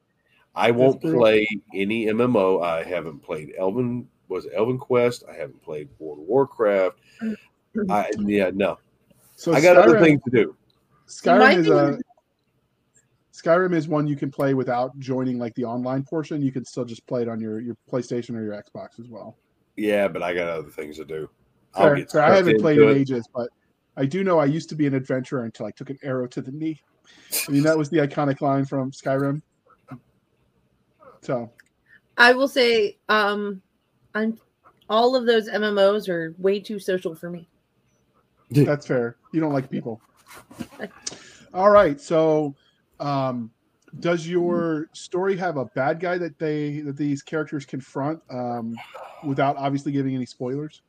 I 0.54 0.70
won't 0.70 1.00
play 1.00 1.46
any 1.74 2.06
MMO. 2.06 2.64
I 2.64 2.82
haven't 2.82 3.20
played 3.20 3.52
Elven. 3.58 4.08
Was 4.28 4.46
it 4.46 4.52
Elven 4.56 4.78
Quest? 4.78 5.24
I 5.30 5.34
haven't 5.34 5.62
played 5.62 5.88
World 5.98 6.18
of 6.18 6.24
Warcraft. 6.24 6.98
I 7.90 8.10
yeah 8.18 8.50
no. 8.52 8.78
So 9.36 9.52
I 9.52 9.60
got 9.60 9.76
Skyrim, 9.76 9.82
other 9.84 10.00
things 10.00 10.20
to 10.24 10.30
do. 10.30 10.56
Skyrim 11.06 11.58
is 11.58 11.68
a 11.68 11.98
Skyrim 13.38 13.74
is 13.74 13.88
one 13.88 14.06
you 14.06 14.16
can 14.16 14.30
play 14.30 14.54
without 14.54 14.98
joining 14.98 15.38
like 15.38 15.54
the 15.54 15.64
online 15.64 16.02
portion. 16.02 16.42
You 16.42 16.52
can 16.52 16.64
still 16.64 16.84
just 16.84 17.06
play 17.06 17.22
it 17.22 17.28
on 17.28 17.40
your 17.40 17.60
your 17.60 17.76
PlayStation 17.90 18.36
or 18.36 18.42
your 18.42 18.54
Xbox 18.54 18.98
as 18.98 19.08
well. 19.08 19.36
Yeah, 19.76 20.08
but 20.08 20.22
I 20.22 20.34
got 20.34 20.48
other 20.48 20.70
things 20.70 20.96
to 20.96 21.04
do. 21.04 21.30
Fair, 21.76 22.04
fair. 22.06 22.22
I 22.22 22.34
haven't 22.34 22.60
played 22.60 22.78
in 22.78 22.88
ages, 22.88 23.28
but 23.32 23.48
I 23.96 24.06
do 24.06 24.24
know 24.24 24.38
I 24.38 24.46
used 24.46 24.68
to 24.70 24.74
be 24.74 24.86
an 24.86 24.94
adventurer 24.94 25.44
until 25.44 25.66
I 25.66 25.70
took 25.70 25.90
an 25.90 25.98
arrow 26.02 26.26
to 26.26 26.40
the 26.40 26.50
knee. 26.50 26.80
I 27.48 27.52
mean, 27.52 27.62
that 27.62 27.78
was 27.78 27.88
the 27.90 27.98
iconic 27.98 28.40
line 28.40 28.64
from 28.64 28.90
Skyrim. 28.90 29.40
So 31.22 31.50
I 32.16 32.32
will 32.32 32.48
say, 32.48 32.98
um, 33.08 33.62
I'm 34.14 34.38
all 34.90 35.14
of 35.14 35.26
those 35.26 35.48
MMOs 35.48 36.08
are 36.08 36.34
way 36.38 36.58
too 36.58 36.78
social 36.78 37.14
for 37.14 37.30
me. 37.30 37.48
that's 38.50 38.86
fair. 38.86 39.16
You 39.32 39.40
don't 39.40 39.52
like 39.52 39.70
people. 39.70 40.00
All 41.54 41.70
right. 41.70 42.00
So, 42.00 42.54
um, 43.00 43.50
does 44.00 44.26
your 44.26 44.88
story 44.92 45.36
have 45.36 45.56
a 45.56 45.64
bad 45.64 46.00
guy 46.00 46.18
that 46.18 46.38
they 46.38 46.80
that 46.80 46.96
these 46.96 47.22
characters 47.22 47.64
confront 47.64 48.20
um, 48.30 48.76
without 49.24 49.56
obviously 49.56 49.92
giving 49.92 50.14
any 50.14 50.26
spoilers? 50.26 50.82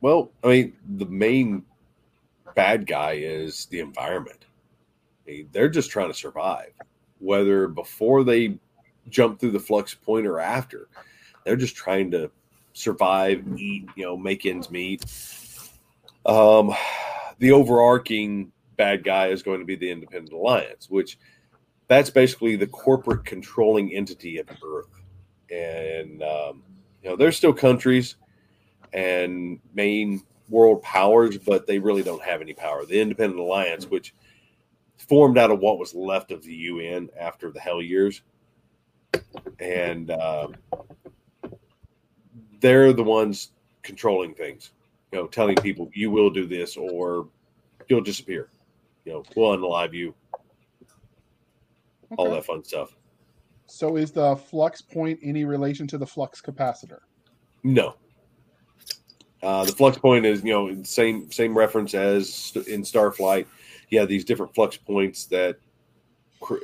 Well, 0.00 0.30
I 0.42 0.48
mean, 0.48 0.76
the 0.96 1.06
main 1.06 1.64
bad 2.54 2.86
guy 2.86 3.12
is 3.12 3.66
the 3.66 3.80
environment. 3.80 4.46
I 5.26 5.30
mean, 5.30 5.48
they're 5.52 5.68
just 5.68 5.90
trying 5.90 6.08
to 6.08 6.14
survive, 6.14 6.72
whether 7.18 7.68
before 7.68 8.24
they 8.24 8.58
jump 9.08 9.38
through 9.38 9.50
the 9.50 9.60
flux 9.60 9.94
point 9.94 10.26
or 10.26 10.40
after. 10.40 10.88
They're 11.44 11.56
just 11.56 11.76
trying 11.76 12.10
to 12.12 12.30
survive, 12.72 13.44
eat, 13.58 13.88
you 13.96 14.04
know, 14.04 14.16
make 14.16 14.46
ends 14.46 14.70
meet. 14.70 15.04
Um, 16.26 16.74
the 17.38 17.52
overarching 17.52 18.52
bad 18.80 19.04
guy 19.04 19.26
is 19.26 19.42
going 19.42 19.58
to 19.58 19.66
be 19.66 19.76
the 19.76 19.90
Independent 19.90 20.32
Alliance, 20.32 20.88
which 20.88 21.18
that's 21.86 22.08
basically 22.08 22.56
the 22.56 22.66
corporate 22.66 23.26
controlling 23.26 23.92
entity 23.92 24.38
of 24.38 24.48
Earth. 24.64 25.02
And 25.50 26.22
um, 26.22 26.62
you 27.02 27.10
know, 27.10 27.16
there's 27.16 27.36
still 27.36 27.52
countries 27.52 28.16
and 28.94 29.60
main 29.74 30.22
world 30.48 30.80
powers, 30.80 31.36
but 31.36 31.66
they 31.66 31.78
really 31.78 32.02
don't 32.02 32.22
have 32.22 32.40
any 32.40 32.54
power. 32.54 32.86
The 32.86 32.98
Independent 32.98 33.38
Alliance, 33.38 33.84
which 33.84 34.14
formed 34.96 35.36
out 35.36 35.50
of 35.50 35.58
what 35.58 35.78
was 35.78 35.94
left 35.94 36.30
of 36.30 36.42
the 36.42 36.54
UN 36.54 37.10
after 37.20 37.50
the 37.50 37.60
Hell 37.60 37.82
Years, 37.82 38.22
and 39.58 40.10
uh, 40.10 40.48
they're 42.60 42.94
the 42.94 43.04
ones 43.04 43.52
controlling 43.82 44.32
things. 44.32 44.70
You 45.12 45.18
know, 45.18 45.26
telling 45.26 45.56
people 45.56 45.90
you 45.92 46.10
will 46.10 46.30
do 46.30 46.46
this 46.46 46.78
or 46.78 47.28
you'll 47.86 48.00
disappear. 48.00 48.48
You 49.04 49.12
know, 49.12 49.24
we'll 49.34 49.56
unalive 49.56 49.92
you. 49.92 50.14
All 52.16 52.26
Okay. 52.26 52.36
that 52.36 52.44
fun 52.44 52.64
stuff. 52.64 52.96
So, 53.66 53.96
is 53.96 54.10
the 54.10 54.34
flux 54.36 54.82
point 54.82 55.20
any 55.22 55.44
relation 55.44 55.86
to 55.88 55.98
the 55.98 56.06
flux 56.06 56.40
capacitor? 56.42 56.98
No. 57.62 57.94
Uh, 59.42 59.64
the 59.64 59.72
flux 59.72 59.96
point 59.96 60.26
is, 60.26 60.42
you 60.44 60.52
know, 60.52 60.82
same 60.82 61.30
same 61.30 61.56
reference 61.56 61.94
as 61.94 62.52
in 62.68 62.82
Starflight. 62.82 63.46
Yeah, 63.88 64.04
these 64.04 64.24
different 64.24 64.54
flux 64.54 64.76
points 64.76 65.26
that, 65.26 65.56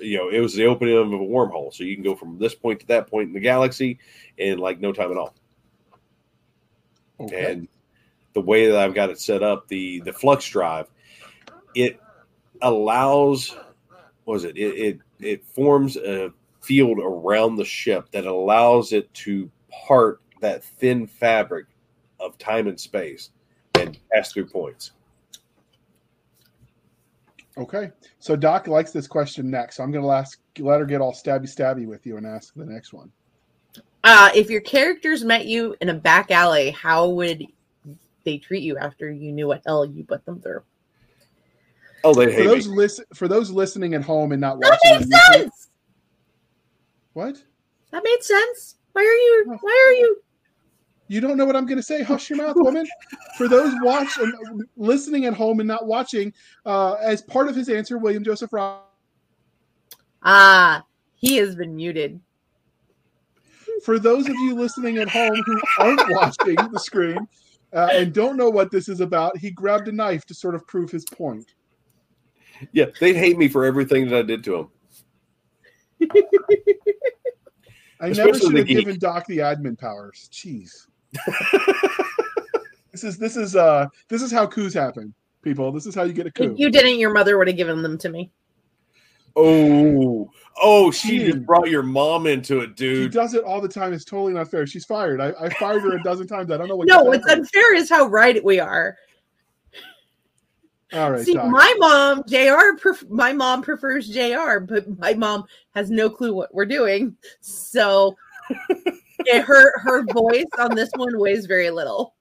you 0.00 0.18
know, 0.18 0.28
it 0.28 0.40
was 0.40 0.54
the 0.54 0.66
opening 0.66 0.96
of 0.96 1.12
a 1.12 1.16
wormhole, 1.16 1.72
so 1.72 1.84
you 1.84 1.94
can 1.94 2.04
go 2.04 2.14
from 2.14 2.38
this 2.38 2.54
point 2.54 2.80
to 2.80 2.86
that 2.86 3.08
point 3.08 3.28
in 3.28 3.34
the 3.34 3.40
galaxy 3.40 3.98
in 4.36 4.58
like 4.58 4.80
no 4.80 4.92
time 4.92 5.10
at 5.10 5.16
all. 5.16 5.34
Okay. 7.20 7.52
And 7.52 7.68
the 8.34 8.42
way 8.42 8.66
that 8.66 8.76
I've 8.76 8.94
got 8.94 9.10
it 9.10 9.18
set 9.20 9.42
up, 9.42 9.68
the 9.68 10.00
the 10.00 10.12
flux 10.12 10.46
drive, 10.46 10.88
it 11.74 11.98
allows, 12.62 13.50
what 14.24 14.34
was 14.34 14.44
it? 14.44 14.56
It 14.56 14.74
it, 14.78 14.98
it 15.20 15.44
forms 15.44 15.96
a 15.96 16.32
field 16.60 16.98
around 16.98 17.56
the 17.56 17.64
ship 17.64 18.10
that 18.12 18.26
allows 18.26 18.92
it 18.92 19.12
to 19.14 19.50
part 19.70 20.20
that 20.40 20.64
thin 20.64 21.06
fabric 21.06 21.66
of 22.20 22.36
time 22.38 22.66
and 22.66 22.78
space 22.78 23.30
and 23.74 23.98
pass 24.12 24.32
through 24.32 24.46
points. 24.46 24.92
Okay. 27.58 27.90
So 28.18 28.36
Doc 28.36 28.66
likes 28.66 28.90
this 28.90 29.06
question 29.06 29.50
next. 29.50 29.76
So 29.76 29.82
I'm 29.82 29.90
going 29.90 30.04
to 30.04 30.10
ask, 30.10 30.38
let 30.58 30.80
her 30.80 30.86
get 30.86 31.00
all 31.00 31.14
stabby 31.14 31.44
stabby 31.44 31.86
with 31.86 32.04
you 32.06 32.16
and 32.16 32.26
ask 32.26 32.52
the 32.54 32.66
next 32.66 32.92
one. 32.92 33.10
Uh, 34.04 34.30
if 34.34 34.50
your 34.50 34.60
characters 34.60 35.24
met 35.24 35.46
you 35.46 35.74
in 35.80 35.88
a 35.88 35.94
back 35.94 36.30
alley, 36.30 36.70
how 36.70 37.08
would 37.08 37.46
they 38.24 38.38
treat 38.38 38.62
you 38.62 38.76
after 38.76 39.10
you 39.10 39.32
knew 39.32 39.46
what 39.46 39.62
hell 39.64 39.84
you 39.84 40.04
put 40.04 40.24
them 40.26 40.40
through? 40.40 40.62
Oh, 42.06 42.14
they 42.14 42.34
For 42.34 42.44
those 42.44 42.68
me. 42.68 42.76
listen, 42.76 43.04
for 43.14 43.26
those 43.28 43.50
listening 43.50 43.94
at 43.94 44.02
home 44.02 44.32
and 44.32 44.40
not 44.40 44.60
That 44.60 44.78
watching, 44.82 45.02
on 45.04 45.08
makes 45.08 45.28
YouTube- 45.28 45.32
sense. 45.42 45.68
what? 47.14 47.42
That 47.90 48.02
made 48.04 48.22
sense. 48.22 48.76
Why 48.92 49.02
are 49.02 49.04
you? 49.04 49.58
Why 49.60 49.84
are 49.88 49.92
you? 49.92 50.16
You 51.08 51.20
don't 51.20 51.36
know 51.36 51.44
what 51.44 51.54
I'm 51.56 51.66
going 51.66 51.76
to 51.78 51.82
say. 51.82 52.02
Hush 52.02 52.30
your 52.30 52.38
mouth, 52.38 52.56
woman. 52.56 52.86
For 53.36 53.46
those 53.48 53.72
watch 53.82 54.18
and 54.18 54.32
listening 54.76 55.24
at 55.26 55.34
home 55.34 55.60
and 55.60 55.66
not 55.68 55.86
watching, 55.86 56.32
uh, 56.64 56.94
as 56.94 57.22
part 57.22 57.48
of 57.48 57.54
his 57.54 57.68
answer, 57.68 57.96
William 57.98 58.24
Joseph 58.24 58.52
Ross. 58.52 58.82
Ah, 60.22 60.84
he 61.14 61.36
has 61.36 61.54
been 61.54 61.76
muted. 61.76 62.20
For 63.84 63.98
those 63.98 64.26
of 64.28 64.34
you 64.34 64.54
listening 64.54 64.98
at 64.98 65.08
home 65.08 65.36
who 65.44 65.60
aren't 65.78 66.02
watching 66.10 66.56
the 66.72 66.80
screen 66.80 67.18
uh, 67.72 67.88
and 67.92 68.12
don't 68.12 68.36
know 68.36 68.50
what 68.50 68.70
this 68.72 68.88
is 68.88 69.00
about, 69.00 69.36
he 69.36 69.50
grabbed 69.50 69.86
a 69.88 69.92
knife 69.92 70.24
to 70.26 70.34
sort 70.34 70.54
of 70.54 70.66
prove 70.66 70.90
his 70.90 71.04
point. 71.04 71.54
Yeah, 72.72 72.86
they'd 73.00 73.16
hate 73.16 73.38
me 73.38 73.48
for 73.48 73.64
everything 73.64 74.08
that 74.08 74.18
I 74.18 74.22
did 74.22 74.44
to 74.44 74.68
them. 76.00 76.10
I 78.00 78.10
never 78.10 78.38
should 78.38 78.54
have 78.54 78.66
geek. 78.66 78.78
given 78.78 78.98
Doc 78.98 79.26
the 79.26 79.38
admin 79.38 79.78
powers. 79.78 80.28
Jeez. 80.32 80.86
this 82.92 83.04
is 83.04 83.18
this 83.18 83.36
is 83.36 83.56
uh 83.56 83.86
this 84.08 84.22
is 84.22 84.30
how 84.30 84.46
coups 84.46 84.74
happen, 84.74 85.14
people. 85.42 85.72
This 85.72 85.86
is 85.86 85.94
how 85.94 86.02
you 86.02 86.12
get 86.12 86.26
a 86.26 86.30
coup. 86.30 86.52
If 86.52 86.58
you 86.58 86.70
didn't, 86.70 86.98
your 86.98 87.12
mother 87.12 87.38
would 87.38 87.48
have 87.48 87.56
given 87.56 87.82
them 87.82 87.96
to 87.98 88.08
me. 88.10 88.30
Oh, 89.38 90.30
oh, 90.62 90.90
she 90.90 91.18
Dude. 91.18 91.32
just 91.32 91.46
brought 91.46 91.68
your 91.68 91.82
mom 91.82 92.26
into 92.26 92.60
it, 92.60 92.74
dude. 92.74 93.12
She 93.12 93.18
does 93.18 93.34
it 93.34 93.44
all 93.44 93.60
the 93.60 93.68
time. 93.68 93.92
It's 93.92 94.04
totally 94.04 94.32
not 94.32 94.50
fair. 94.50 94.66
She's 94.66 94.86
fired. 94.86 95.20
I, 95.20 95.34
I 95.38 95.50
fired 95.50 95.82
her 95.82 95.96
a 95.96 96.02
dozen 96.02 96.26
times. 96.26 96.50
I 96.50 96.56
don't 96.56 96.68
know 96.68 96.76
what. 96.76 96.88
No, 96.88 96.96
just 96.96 97.06
what's 97.06 97.28
happened. 97.28 97.46
unfair 97.46 97.74
is 97.74 97.90
how 97.90 98.06
right 98.06 98.42
we 98.42 98.58
are. 98.60 98.96
All 100.92 101.10
right, 101.10 101.24
See, 101.24 101.34
my 101.34 101.74
mom, 101.78 102.22
Jr. 102.28 102.78
Pref- 102.78 103.08
my 103.10 103.32
mom 103.32 103.62
prefers 103.62 104.08
Jr. 104.08 104.60
But 104.60 104.98
my 104.98 105.14
mom 105.14 105.44
has 105.74 105.90
no 105.90 106.08
clue 106.08 106.32
what 106.32 106.54
we're 106.54 106.64
doing. 106.64 107.16
So, 107.40 108.16
yeah, 109.26 109.40
her 109.40 109.78
her 109.80 110.04
voice 110.04 110.44
on 110.58 110.74
this 110.74 110.90
one 110.94 111.18
weighs 111.18 111.46
very 111.46 111.70
little. 111.70 112.14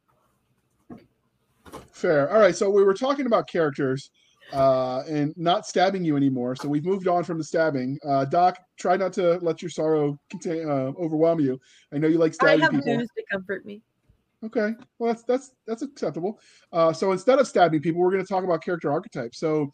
Fair. 1.92 2.32
All 2.34 2.40
right. 2.40 2.56
So 2.56 2.70
we 2.70 2.84
were 2.84 2.94
talking 2.94 3.28
about 3.28 3.48
characters 3.48 4.10
uh, 4.52 5.04
and 5.08 5.34
not 5.38 5.66
stabbing 5.66 6.04
you 6.04 6.18
anymore. 6.18 6.56
So 6.56 6.68
we've 6.68 6.86
moved 6.86 7.08
on 7.08 7.24
from 7.24 7.38
the 7.38 7.44
stabbing. 7.44 8.00
Uh, 8.08 8.26
Doc, 8.26 8.58
try 8.78 8.98
not 8.98 9.14
to 9.14 9.38
let 9.42 9.62
your 9.62 9.70
sorrow 9.70 10.18
contain, 10.30 10.70
uh, 10.70 10.92
overwhelm 11.00 11.40
you. 11.40 11.60
I 11.94 11.98
know 11.98 12.08
you 12.08 12.18
like 12.18 12.34
stabbing. 12.34 12.62
I 12.62 12.66
have 12.66 12.72
people. 12.72 12.98
booze 12.98 13.10
to 13.16 13.24
comfort 13.32 13.66
me. 13.66 13.82
Okay, 14.46 14.74
well 15.00 15.12
that's 15.12 15.24
that's 15.24 15.52
that's 15.66 15.82
acceptable. 15.82 16.40
Uh, 16.72 16.94
so 16.94 17.12
instead 17.12 17.40
of 17.40 17.48
stabbing 17.48 17.82
people, 17.82 18.02
we're 18.02 18.12
going 18.12 18.24
to 18.24 18.28
talk 18.28 18.44
about 18.44 18.64
character 18.64 18.92
archetypes. 18.92 19.40
So 19.40 19.72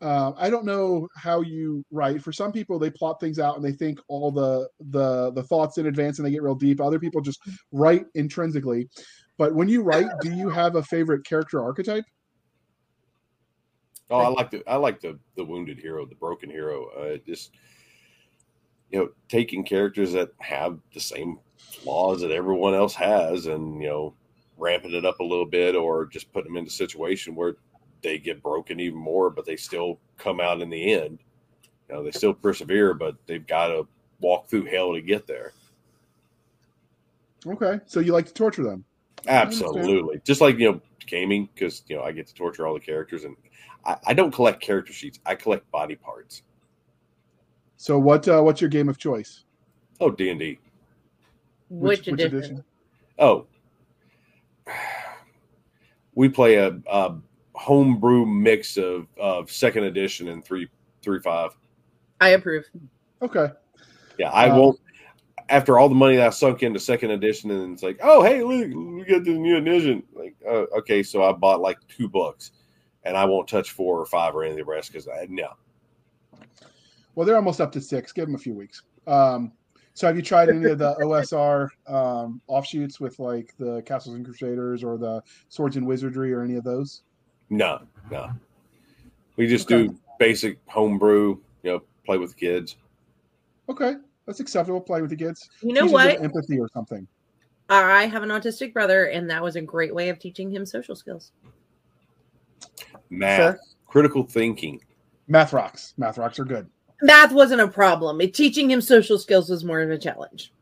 uh, 0.00 0.32
I 0.36 0.50
don't 0.50 0.64
know 0.64 1.08
how 1.16 1.40
you 1.40 1.84
write. 1.90 2.22
For 2.22 2.32
some 2.32 2.52
people, 2.52 2.78
they 2.78 2.90
plot 2.90 3.20
things 3.20 3.38
out 3.38 3.56
and 3.56 3.64
they 3.64 3.72
think 3.72 3.98
all 4.08 4.30
the 4.30 4.68
the 4.90 5.32
the 5.32 5.42
thoughts 5.42 5.78
in 5.78 5.86
advance 5.86 6.18
and 6.18 6.26
they 6.26 6.30
get 6.30 6.42
real 6.42 6.54
deep. 6.54 6.80
Other 6.80 6.98
people 6.98 7.20
just 7.20 7.40
write 7.72 8.04
intrinsically. 8.14 8.88
But 9.36 9.54
when 9.54 9.68
you 9.68 9.82
write, 9.82 10.08
do 10.20 10.32
you 10.32 10.48
have 10.48 10.76
a 10.76 10.82
favorite 10.82 11.24
character 11.26 11.62
archetype? 11.62 12.04
Oh, 14.10 14.18
I 14.18 14.28
like 14.28 14.50
the 14.50 14.62
I 14.66 14.76
like 14.76 15.00
the 15.00 15.18
the 15.36 15.44
wounded 15.44 15.78
hero, 15.78 16.06
the 16.06 16.14
broken 16.14 16.50
hero. 16.50 16.88
Uh, 16.90 17.16
just 17.26 17.50
you 18.90 18.98
know, 18.98 19.08
taking 19.28 19.64
characters 19.64 20.12
that 20.12 20.30
have 20.40 20.78
the 20.92 21.00
same 21.00 21.38
flaws 21.74 22.20
that 22.20 22.30
everyone 22.30 22.74
else 22.74 22.94
has, 22.94 23.46
and 23.46 23.80
you 23.82 23.88
know, 23.88 24.14
ramping 24.56 24.94
it 24.94 25.04
up 25.04 25.20
a 25.20 25.24
little 25.24 25.46
bit, 25.46 25.74
or 25.74 26.06
just 26.06 26.32
putting 26.32 26.52
them 26.52 26.58
into 26.58 26.68
a 26.68 26.72
situation 26.72 27.34
where 27.34 27.56
they 28.02 28.18
get 28.18 28.42
broken 28.42 28.80
even 28.80 28.98
more, 28.98 29.30
but 29.30 29.44
they 29.44 29.56
still 29.56 29.98
come 30.18 30.40
out 30.40 30.60
in 30.60 30.70
the 30.70 30.92
end. 30.92 31.18
You 31.88 31.96
know, 31.96 32.04
they 32.04 32.12
still 32.12 32.34
persevere, 32.34 32.94
but 32.94 33.16
they've 33.26 33.46
got 33.46 33.68
to 33.68 33.86
walk 34.20 34.48
through 34.48 34.66
hell 34.66 34.94
to 34.94 35.00
get 35.00 35.26
there. 35.26 35.52
Okay, 37.46 37.80
so 37.86 38.00
you 38.00 38.12
like 38.12 38.26
to 38.26 38.32
torture 38.32 38.62
them. 38.62 38.84
Absolutely, 39.26 40.20
just 40.24 40.40
like 40.40 40.58
you 40.58 40.72
know, 40.72 40.80
gaming 41.06 41.48
because 41.54 41.82
you 41.88 41.96
know 41.96 42.02
I 42.02 42.12
get 42.12 42.26
to 42.28 42.34
torture 42.34 42.66
all 42.66 42.74
the 42.74 42.80
characters, 42.80 43.24
and 43.24 43.36
I, 43.84 43.96
I 44.08 44.14
don't 44.14 44.32
collect 44.32 44.60
character 44.60 44.92
sheets. 44.92 45.18
I 45.26 45.34
collect 45.34 45.70
body 45.70 45.94
parts. 45.94 46.42
So 47.76 47.98
what 47.98 48.26
uh, 48.28 48.40
what's 48.42 48.60
your 48.60 48.70
game 48.70 48.88
of 48.88 48.98
choice? 48.98 49.44
Oh, 50.00 50.10
D 50.10 50.30
and 50.30 50.40
D. 50.40 50.58
Which, 51.70 52.08
edition? 52.08 52.64
Oh, 53.18 53.46
we 56.14 56.28
play 56.28 56.56
a, 56.56 56.78
a 56.90 57.16
homebrew 57.54 58.26
mix 58.26 58.76
of, 58.76 59.06
of 59.18 59.50
second 59.50 59.84
edition 59.84 60.28
and 60.28 60.44
three 60.44 60.68
three 61.02 61.20
five. 61.20 61.50
I 62.20 62.30
approve. 62.30 62.64
Okay, 63.22 63.48
Yeah, 64.18 64.30
I 64.30 64.48
Um, 64.48 64.58
won't. 64.58 64.80
After 65.50 65.78
all 65.78 65.90
the 65.90 65.94
money 65.94 66.16
that 66.16 66.26
I 66.26 66.30
sunk 66.30 66.62
into 66.62 66.80
second 66.80 67.10
edition, 67.10 67.50
and 67.50 67.74
it's 67.74 67.82
like, 67.82 67.98
oh 68.02 68.22
hey, 68.22 68.42
look, 68.42 68.68
we 68.74 69.04
got 69.04 69.24
this 69.24 69.36
new 69.36 69.56
edition. 69.58 70.02
Like, 70.14 70.34
uh, 70.46 70.64
okay, 70.78 71.02
so 71.02 71.22
I 71.22 71.32
bought 71.32 71.60
like 71.60 71.76
two 71.86 72.08
books, 72.08 72.52
and 73.04 73.16
I 73.16 73.26
won't 73.26 73.46
touch 73.46 73.70
four 73.72 74.00
or 74.00 74.06
five 74.06 74.34
or 74.34 74.42
any 74.42 74.52
of 74.52 74.56
the 74.56 74.64
rest 74.64 74.90
because 74.90 75.06
I 75.06 75.26
no. 75.28 75.48
well 77.14 77.26
they're 77.26 77.36
almost 77.36 77.60
up 77.60 77.72
to 77.72 77.80
six. 77.80 78.10
Give 78.12 78.24
them 78.26 78.34
a 78.34 78.38
few 78.38 78.54
weeks. 78.54 78.82
Um, 79.06 79.52
so 79.94 80.06
have 80.06 80.16
you 80.16 80.22
tried 80.22 80.48
any 80.48 80.64
of 80.64 80.78
the 80.78 80.94
OSR 81.00 81.68
um, 81.86 82.40
offshoots 82.48 83.00
with 83.00 83.18
like 83.18 83.54
the 83.58 83.82
Castles 83.82 84.16
and 84.16 84.24
Crusaders 84.24 84.84
or 84.84 84.98
the 84.98 85.22
Swords 85.48 85.76
and 85.76 85.86
Wizardry 85.86 86.32
or 86.32 86.42
any 86.42 86.56
of 86.56 86.64
those? 86.64 87.02
No, 87.50 87.80
no. 88.10 88.30
We 89.36 89.46
just 89.46 89.70
Okay. 89.70 89.86
do 89.88 89.98
basic 90.18 90.58
homebrew. 90.68 91.38
You 91.62 91.72
know, 91.72 91.82
play 92.04 92.18
with 92.18 92.30
the 92.30 92.36
kids. 92.36 92.76
Okay, 93.68 93.94
that's 94.26 94.40
acceptable. 94.40 94.80
Play 94.80 95.00
with 95.00 95.10
the 95.10 95.16
kids. 95.16 95.48
You 95.62 95.72
know 95.72 95.82
Teaches 95.82 95.92
what? 95.92 96.22
Empathy 96.22 96.58
or 96.58 96.68
something. 96.74 97.06
I 97.70 98.04
have 98.06 98.22
an 98.22 98.28
autistic 98.28 98.74
brother, 98.74 99.06
and 99.06 99.30
that 99.30 99.42
was 99.42 99.56
a 99.56 99.62
great 99.62 99.94
way 99.94 100.10
of 100.10 100.18
teaching 100.18 100.50
him 100.50 100.66
social 100.66 100.94
skills. 100.94 101.32
Math, 103.10 103.38
Sure. 103.38 103.58
critical 103.86 104.22
thinking. 104.24 104.80
Math 105.28 105.52
rocks. 105.54 105.94
Math 105.96 106.18
rocks 106.18 106.38
are 106.38 106.44
good. 106.44 106.68
Math 107.02 107.32
wasn't 107.32 107.60
a 107.60 107.68
problem. 107.68 108.20
It, 108.20 108.34
teaching 108.34 108.70
him 108.70 108.80
social 108.80 109.18
skills 109.18 109.50
was 109.50 109.64
more 109.64 109.80
of 109.80 109.90
a 109.90 109.98
challenge. 109.98 110.52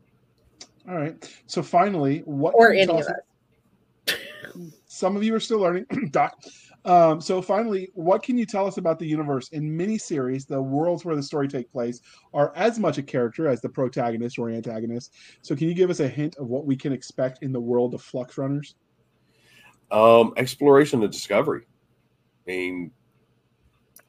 All 0.89 0.95
right. 0.95 1.41
So 1.47 1.63
finally, 1.63 2.19
what 2.25 2.53
Or 2.55 2.73
any 2.73 2.91
of 2.91 2.97
us- 2.99 3.07
us. 4.07 4.15
Some 4.85 5.15
of 5.15 5.23
you 5.23 5.33
are 5.33 5.39
still 5.39 5.59
learning, 5.59 5.85
Doc. 6.11 6.35
Um, 6.85 7.21
so 7.21 7.41
finally, 7.41 7.89
what 7.93 8.21
can 8.21 8.37
you 8.37 8.45
tell 8.45 8.67
us 8.67 8.77
about 8.77 8.99
the 8.99 9.07
universe? 9.07 9.47
In 9.49 9.63
miniseries, 9.77 10.45
the 10.45 10.61
worlds 10.61 11.05
where 11.05 11.15
the 11.15 11.23
story 11.23 11.47
take 11.47 11.71
place 11.71 12.01
are 12.33 12.51
as 12.55 12.77
much 12.77 12.97
a 12.97 13.03
character 13.03 13.47
as 13.47 13.61
the 13.61 13.69
protagonist 13.69 14.37
or 14.37 14.49
antagonist. 14.49 15.13
So 15.41 15.55
can 15.55 15.67
you 15.69 15.73
give 15.73 15.89
us 15.89 16.01
a 16.01 16.07
hint 16.07 16.35
of 16.35 16.47
what 16.47 16.65
we 16.65 16.75
can 16.75 16.91
expect 16.91 17.41
in 17.41 17.53
the 17.53 17.59
world 17.61 17.93
of 17.93 18.01
Flux 18.01 18.37
Runners? 18.37 18.75
Um, 19.91 20.33
exploration 20.35 21.01
and 21.01 21.11
discovery. 21.11 21.65
I 22.45 22.51
mean, 22.51 22.91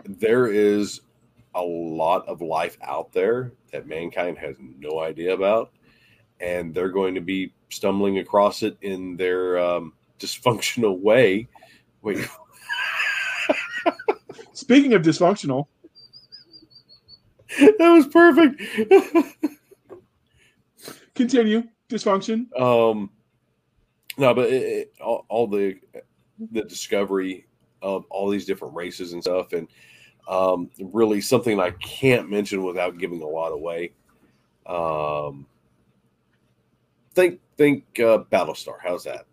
there 0.04 0.48
is 0.48 1.00
a 1.54 1.62
lot 1.62 2.26
of 2.28 2.40
life 2.40 2.78
out 2.82 3.12
there 3.12 3.52
that 3.72 3.86
mankind 3.86 4.38
has 4.38 4.56
no 4.60 5.00
idea 5.00 5.34
about, 5.34 5.72
and 6.40 6.74
they're 6.74 6.90
going 6.90 7.14
to 7.14 7.20
be 7.20 7.52
stumbling 7.70 8.18
across 8.18 8.62
it 8.62 8.76
in 8.82 9.16
their 9.16 9.58
um, 9.58 9.92
dysfunctional 10.18 11.00
way. 11.00 11.48
Wait, 12.02 12.28
Speaking 14.52 14.94
of 14.94 15.02
dysfunctional, 15.02 15.66
that 17.58 17.76
was 17.78 18.06
perfect. 18.06 18.62
continue 21.14 21.62
dysfunction. 21.88 22.46
um, 22.60 23.10
no, 24.16 24.34
but 24.34 24.48
it, 24.48 24.62
it, 24.62 24.92
all, 25.00 25.26
all 25.28 25.46
the 25.46 25.76
the 26.50 26.62
discovery 26.62 27.46
of 27.82 28.04
all 28.10 28.28
these 28.28 28.44
different 28.44 28.74
races 28.74 29.12
and 29.12 29.22
stuff, 29.22 29.52
and 29.52 29.68
um, 30.28 30.70
really 30.78 31.20
something 31.20 31.60
I 31.60 31.70
can't 31.72 32.30
mention 32.30 32.62
without 32.62 32.98
giving 32.98 33.22
a 33.22 33.26
lot 33.26 33.52
away. 33.52 33.92
Um, 34.66 35.46
think 37.14 37.40
think 37.56 37.84
uh, 38.00 38.24
Battlestar. 38.32 38.76
How's 38.82 39.04
that? 39.04 39.26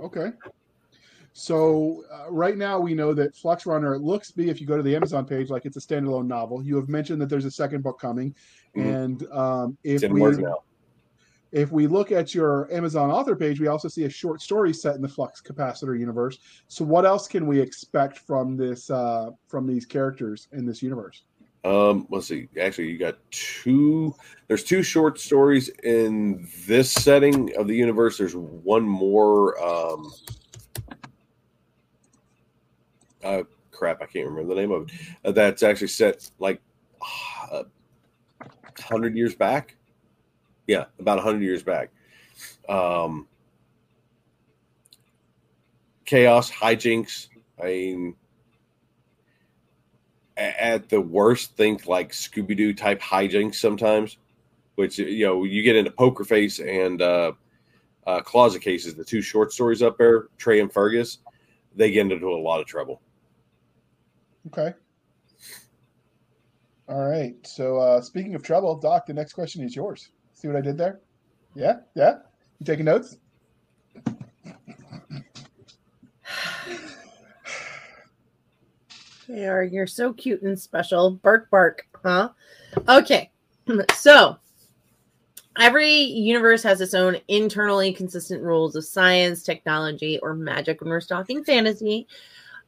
Okay. 0.00 0.32
So 1.32 2.04
uh, 2.12 2.30
right 2.30 2.56
now 2.56 2.78
we 2.78 2.94
know 2.94 3.12
that 3.14 3.34
Flux 3.34 3.66
Runner 3.66 3.98
looks 3.98 4.30
to 4.30 4.36
be 4.36 4.50
if 4.50 4.60
you 4.60 4.66
go 4.66 4.76
to 4.76 4.82
the 4.84 4.94
Amazon 4.94 5.24
page 5.26 5.50
like 5.50 5.66
it's 5.66 5.76
a 5.76 5.80
standalone 5.80 6.26
novel. 6.26 6.62
You 6.62 6.76
have 6.76 6.88
mentioned 6.88 7.20
that 7.22 7.28
there's 7.28 7.44
a 7.44 7.50
second 7.50 7.82
book 7.82 7.98
coming, 7.98 8.34
Mhm. 8.76 8.94
and 8.94 9.32
um, 9.32 9.78
if 9.82 9.94
It's 9.96 10.04
in 10.04 10.12
we. 10.12 10.20
If 11.54 11.70
we 11.70 11.86
look 11.86 12.10
at 12.10 12.34
your 12.34 12.70
Amazon 12.74 13.12
author 13.12 13.36
page, 13.36 13.60
we 13.60 13.68
also 13.68 13.86
see 13.86 14.04
a 14.04 14.10
short 14.10 14.42
story 14.42 14.74
set 14.74 14.96
in 14.96 15.02
the 15.02 15.08
Flux 15.08 15.40
Capacitor 15.40 15.96
universe. 15.98 16.40
So 16.66 16.84
what 16.84 17.06
else 17.06 17.28
can 17.28 17.46
we 17.46 17.60
expect 17.60 18.18
from 18.18 18.56
this 18.56 18.90
uh, 18.90 19.30
from 19.46 19.64
these 19.64 19.86
characters 19.86 20.48
in 20.50 20.66
this 20.66 20.82
universe? 20.82 21.22
Um, 21.62 22.08
let's 22.10 22.26
see. 22.26 22.48
Actually, 22.60 22.90
you 22.90 22.98
got 22.98 23.18
two. 23.30 24.12
There's 24.48 24.64
two 24.64 24.82
short 24.82 25.20
stories 25.20 25.68
in 25.84 26.46
this 26.66 26.90
setting 26.90 27.56
of 27.56 27.68
the 27.68 27.76
universe. 27.76 28.18
There's 28.18 28.34
one 28.34 28.82
more. 28.82 29.56
Um, 29.64 30.12
uh, 33.22 33.44
crap, 33.70 34.02
I 34.02 34.06
can't 34.06 34.26
remember 34.26 34.52
the 34.52 34.60
name 34.60 34.72
of 34.72 34.88
it. 34.88 34.94
Uh, 35.24 35.30
that's 35.30 35.62
actually 35.62 35.86
set 35.86 36.28
like 36.40 36.60
uh, 37.52 37.62
hundred 38.76 39.16
years 39.16 39.36
back. 39.36 39.76
Yeah, 40.66 40.84
about 40.98 41.20
hundred 41.20 41.42
years 41.42 41.62
back. 41.62 41.90
Um, 42.68 43.26
chaos, 46.04 46.50
hijinks. 46.50 47.28
I 47.62 47.66
mean, 47.66 48.16
at 50.36 50.88
the 50.88 51.00
worst 51.00 51.56
think 51.56 51.86
like 51.86 52.12
Scooby 52.12 52.56
Doo 52.56 52.72
type 52.72 53.00
hijinks 53.00 53.56
sometimes, 53.56 54.18
which 54.74 54.98
you 54.98 55.26
know 55.26 55.44
you 55.44 55.62
get 55.62 55.76
into 55.76 55.90
Poker 55.90 56.24
Face 56.24 56.60
and 56.60 57.00
uh, 57.00 57.32
uh, 58.06 58.20
Closet 58.20 58.60
Cases, 58.60 58.94
the 58.94 59.04
two 59.04 59.22
short 59.22 59.52
stories 59.52 59.82
up 59.82 59.98
there, 59.98 60.28
Trey 60.38 60.60
and 60.60 60.72
Fergus, 60.72 61.18
they 61.74 61.90
get 61.90 62.10
into 62.10 62.28
a 62.28 62.36
lot 62.36 62.60
of 62.60 62.66
trouble. 62.66 63.00
Okay. 64.48 64.74
All 66.88 67.08
right. 67.08 67.34
So 67.46 67.78
uh, 67.78 68.00
speaking 68.00 68.34
of 68.34 68.42
trouble, 68.42 68.76
Doc, 68.76 69.06
the 69.06 69.14
next 69.14 69.32
question 69.32 69.62
is 69.62 69.74
yours. 69.74 70.10
See 70.34 70.48
what 70.48 70.56
I 70.56 70.60
did 70.60 70.76
there? 70.76 71.00
Yeah, 71.54 71.78
yeah. 71.94 72.18
You 72.58 72.66
taking 72.66 72.84
notes? 72.84 73.16
They 79.26 79.46
are. 79.46 79.62
You're 79.62 79.86
so 79.86 80.12
cute 80.12 80.42
and 80.42 80.58
special. 80.60 81.12
Bark, 81.12 81.48
bark. 81.50 81.86
Huh? 82.02 82.28
Okay. 82.88 83.30
So 83.94 84.36
every 85.58 85.90
universe 85.90 86.62
has 86.62 86.82
its 86.82 86.92
own 86.92 87.16
internally 87.28 87.92
consistent 87.92 88.42
rules 88.42 88.76
of 88.76 88.84
science, 88.84 89.42
technology, 89.42 90.18
or 90.22 90.34
magic 90.34 90.80
when 90.80 90.90
we're 90.90 91.00
talking 91.00 91.42
fantasy. 91.42 92.06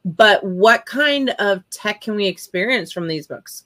But 0.05 0.43
what 0.43 0.85
kind 0.85 1.31
of 1.37 1.69
tech 1.69 2.01
can 2.01 2.15
we 2.15 2.25
experience 2.25 2.91
from 2.91 3.07
these 3.07 3.27
books? 3.27 3.65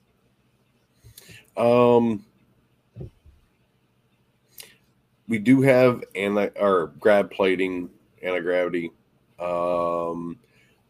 Um, 1.56 2.26
we 5.32 5.40
do 5.40 5.62
have 5.62 6.04
anti 6.14 6.48
or 6.60 6.88
grav 7.00 7.30
plating, 7.30 7.90
anti 8.22 8.42
gravity. 8.42 8.92
Um, 9.40 10.38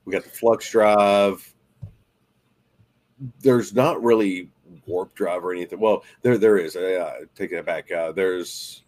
we 0.04 0.12
got 0.12 0.24
the 0.24 0.32
flux 0.32 0.72
drive. 0.72 1.54
There's 3.42 3.76
not 3.76 4.04
really 4.04 4.50
warp 4.88 5.14
drive 5.14 5.46
or 5.46 5.54
anything. 5.54 5.80
Well, 5.80 6.04
there 6.24 6.40
there 6.40 6.58
is. 6.58 6.76
Uh, 6.76 7.26
taking 7.36 7.60
it 7.60 7.68
back, 7.68 7.92
uh, 7.92 8.14
there's 8.14 8.82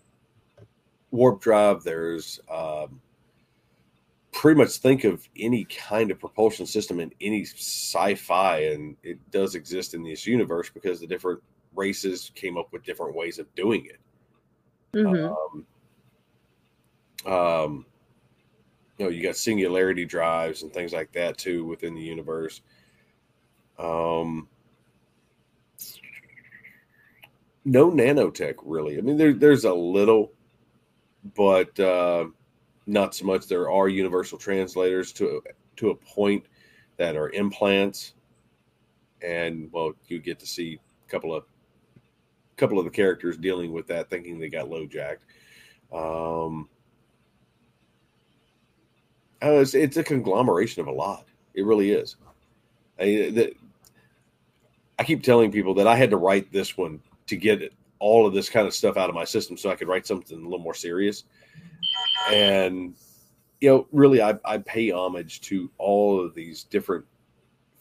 warp 1.11 1.39
drive. 1.39 1.83
There's 1.83 2.39
um, 2.49 2.99
pretty 4.31 4.57
much 4.57 4.77
think 4.77 5.03
of 5.03 5.29
any 5.37 5.65
kind 5.65 6.09
of 6.09 6.19
propulsion 6.19 6.65
system 6.65 6.99
in 6.99 7.11
any 7.21 7.45
sci-fi, 7.45 8.57
and 8.57 8.97
it 9.03 9.19
does 9.29 9.53
exist 9.53 9.93
in 9.93 10.01
this 10.01 10.25
universe 10.25 10.71
because 10.71 10.99
the 10.99 11.05
different 11.05 11.43
races 11.75 12.31
came 12.33 12.57
up 12.57 12.73
with 12.73 12.83
different 12.83 13.15
ways 13.15 13.37
of 13.37 13.53
doing 13.53 13.85
it. 13.85 13.99
Mhm. 14.93 15.35
Um, 17.25 17.33
um, 17.33 17.85
you 18.97 19.05
know, 19.05 19.11
you 19.11 19.23
got 19.23 19.35
singularity 19.35 20.05
drives 20.05 20.63
and 20.63 20.71
things 20.71 20.93
like 20.93 21.11
that 21.13 21.37
too 21.37 21.65
within 21.65 21.95
the 21.95 22.01
universe. 22.01 22.61
Um, 23.79 24.47
no 27.65 27.89
nanotech 27.89 28.55
really. 28.63 28.97
I 28.97 29.01
mean, 29.01 29.17
there, 29.17 29.33
there's 29.33 29.65
a 29.65 29.73
little, 29.73 30.31
but 31.35 31.77
uh, 31.79 32.27
not 32.85 33.15
so 33.15 33.25
much. 33.25 33.47
There 33.47 33.71
are 33.71 33.87
universal 33.87 34.37
translators 34.37 35.11
to 35.13 35.41
to 35.77 35.89
a 35.89 35.95
point 35.95 36.45
that 36.97 37.15
are 37.15 37.29
implants, 37.31 38.13
and 39.21 39.69
well, 39.71 39.93
you 40.07 40.19
get 40.19 40.39
to 40.39 40.45
see 40.45 40.79
a 41.07 41.09
couple 41.09 41.33
of 41.33 41.45
couple 42.57 42.79
of 42.79 42.85
the 42.85 42.91
characters 42.91 43.37
dealing 43.37 43.71
with 43.71 43.87
that, 43.87 44.09
thinking 44.09 44.39
they 44.39 44.49
got 44.49 44.69
low 44.69 44.85
jacked. 44.85 45.25
Um, 45.91 46.69
it's, 49.41 49.73
it's 49.73 49.97
a 49.97 50.03
conglomeration 50.03 50.81
of 50.81 50.87
a 50.87 50.91
lot. 50.91 51.25
It 51.53 51.65
really 51.65 51.91
is. 51.91 52.15
I, 52.99 53.05
the, 53.05 53.53
I 54.97 55.03
keep 55.03 55.23
telling 55.23 55.51
people 55.51 55.73
that 55.75 55.87
I 55.87 55.95
had 55.95 56.09
to 56.11 56.17
write 56.17 56.51
this 56.51 56.77
one 56.77 56.99
to 57.27 57.35
get 57.35 57.73
all 57.99 58.27
of 58.27 58.33
this 58.33 58.49
kind 58.49 58.67
of 58.67 58.73
stuff 58.73 58.97
out 58.97 59.09
of 59.09 59.15
my 59.15 59.23
system 59.23 59.57
so 59.57 59.69
I 59.69 59.75
could 59.75 59.87
write 59.87 60.05
something 60.05 60.37
a 60.37 60.43
little 60.43 60.59
more 60.59 60.73
serious. 60.73 61.23
And, 62.31 62.95
you 63.61 63.69
know, 63.69 63.87
really, 63.91 64.21
I, 64.21 64.37
I 64.45 64.57
pay 64.59 64.91
homage 64.91 65.41
to 65.41 65.69
all 65.77 66.23
of 66.23 66.33
these 66.33 66.63
different 66.63 67.05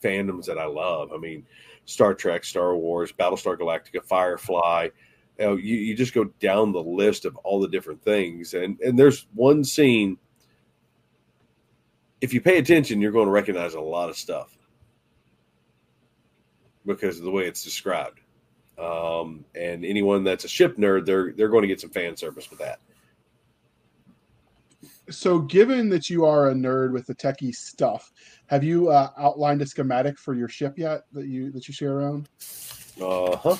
fandoms 0.02 0.46
that 0.46 0.58
I 0.58 0.64
love. 0.64 1.12
I 1.12 1.16
mean, 1.16 1.46
Star 1.84 2.14
Trek, 2.14 2.44
Star 2.44 2.76
Wars, 2.76 3.12
Battlestar 3.12 3.58
Galactica, 3.58 4.02
Firefly. 4.04 4.88
You 5.38 5.44
know, 5.44 5.56
you, 5.56 5.76
you 5.76 5.96
just 5.96 6.14
go 6.14 6.24
down 6.40 6.72
the 6.72 6.82
list 6.82 7.24
of 7.24 7.36
all 7.38 7.60
the 7.60 7.68
different 7.68 8.02
things. 8.02 8.54
And, 8.54 8.78
and 8.80 8.98
there's 8.98 9.26
one 9.34 9.64
scene, 9.64 10.18
if 12.20 12.32
you 12.32 12.40
pay 12.40 12.58
attention, 12.58 13.00
you're 13.00 13.12
going 13.12 13.26
to 13.26 13.32
recognize 13.32 13.74
a 13.74 13.80
lot 13.80 14.08
of 14.08 14.16
stuff 14.16 14.56
because 16.86 17.18
of 17.18 17.24
the 17.24 17.30
way 17.30 17.46
it's 17.46 17.64
described. 17.64 18.20
Um, 18.78 19.44
and 19.54 19.84
anyone 19.84 20.24
that's 20.24 20.44
a 20.44 20.48
ship 20.48 20.76
nerd, 20.76 21.06
they're 21.06 21.32
they're 21.32 21.48
going 21.48 21.62
to 21.62 21.68
get 21.68 21.80
some 21.80 21.90
fan 21.90 22.16
service 22.16 22.48
with 22.50 22.58
that. 22.60 22.80
So, 25.10 25.40
given 25.40 25.88
that 25.88 26.08
you 26.08 26.24
are 26.24 26.50
a 26.50 26.54
nerd 26.54 26.92
with 26.92 27.06
the 27.06 27.14
techie 27.14 27.54
stuff, 27.54 28.12
have 28.46 28.62
you 28.62 28.88
uh, 28.88 29.10
outlined 29.18 29.60
a 29.60 29.66
schematic 29.66 30.18
for 30.18 30.34
your 30.34 30.48
ship 30.48 30.78
yet 30.78 31.02
that 31.12 31.26
you 31.26 31.50
that 31.52 31.66
you 31.66 31.74
share 31.74 31.98
around? 31.98 32.28
Uh 33.00 33.36
huh. 33.36 33.56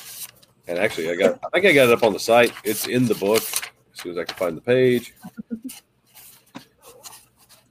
And 0.69 0.79
actually, 0.79 1.11
I 1.11 1.17
got 1.17 1.41
I 1.45 1.49
think 1.53 1.67
I 1.67 1.73
got 1.73 1.89
it 1.89 1.93
up 1.93 2.05
on 2.05 2.13
the 2.13 2.21
site. 2.21 2.53
It's 2.65 2.87
in 2.87 3.07
the 3.07 3.17
book. 3.17 3.43
As 3.43 4.01
soon 4.01 4.13
as 4.13 4.19
I 4.19 4.25
can 4.25 4.37
find 4.37 4.57
the 4.57 4.61
page. 4.61 5.15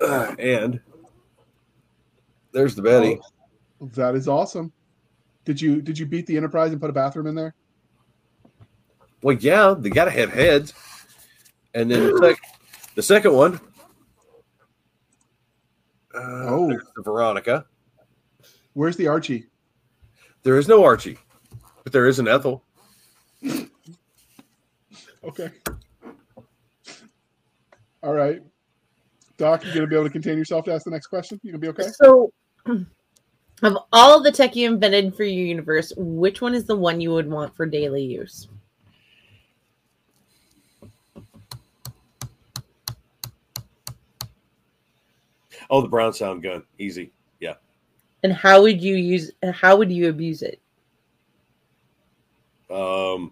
Uh, 0.02 0.36
and 0.40 0.82
there's 2.52 2.76
the 2.76 2.82
Betty. 2.82 3.20
Oh, 3.82 3.88
that 3.94 4.16
is 4.16 4.28
awesome. 4.28 4.74
Did 5.46 5.62
you 5.62 5.82
did 5.82 5.98
you 5.98 6.06
beat 6.06 6.28
the 6.28 6.38
Enterprise 6.38 6.72
and 6.72 6.82
put 6.82 6.90
a 6.90 6.94
bathroom 6.94 7.28
in 7.28 7.36
there? 7.36 7.56
Well, 9.22 9.38
yeah, 9.38 9.76
they 9.78 9.90
got 9.90 10.06
to 10.06 10.12
have 10.12 10.32
heads. 10.32 10.74
And 11.74 11.90
then 11.90 12.08
the, 12.08 12.18
sec- 12.20 12.51
the 12.96 13.02
second 13.04 13.34
one. 13.34 13.60
Uh, 16.14 16.46
Oh. 16.48 16.68
there's 16.70 16.84
the 16.96 17.02
Veronica. 17.02 17.66
Where's 18.74 18.98
the 18.98 19.08
Archie? 19.08 19.48
There 20.44 20.58
is 20.58 20.68
no 20.68 20.84
Archie, 20.84 21.18
but 21.84 21.94
there 21.94 22.08
is 22.08 22.20
an 22.20 22.28
Ethel. 22.28 22.64
Okay. 25.24 25.52
All 28.02 28.14
right. 28.14 28.42
Doc, 29.38 29.64
You're 29.64 29.74
gonna 29.76 29.88
be 29.88 29.96
able 29.96 30.06
to 30.06 30.10
contain 30.10 30.36
yourself 30.36 30.66
to 30.66 30.74
ask 30.74 30.86
the 30.86 30.90
next 30.90 31.08
question? 31.08 31.40
You're 31.44 31.52
gonna 31.54 31.62
be 31.62 31.68
okay? 31.82 31.92
So, 31.92 32.34
of 33.62 33.78
all 33.94 34.22
the 34.24 34.32
tech 34.32 34.56
you 34.56 34.68
invented 34.68 35.16
for 35.16 35.24
your 35.24 35.46
universe, 35.46 35.94
which 35.96 36.42
one 36.42 36.56
is 36.56 36.66
the 36.66 36.76
one 36.76 37.00
you 37.00 37.12
would 37.12 37.30
want 37.30 37.56
for 37.56 37.68
daily 37.68 38.04
use? 38.04 38.48
Oh, 45.72 45.82
the 45.82 45.88
Brown 45.88 46.14
Sound 46.14 46.44
gun, 46.44 46.64
easy. 46.78 47.12
Yeah. 47.40 47.54
And 48.24 48.34
how 48.34 48.62
would 48.62 48.82
you 48.82 48.96
use? 48.96 49.32
How 49.54 49.76
would 49.78 49.92
you 49.92 50.10
abuse 50.10 50.44
it? 50.44 50.62
Um, 52.70 53.32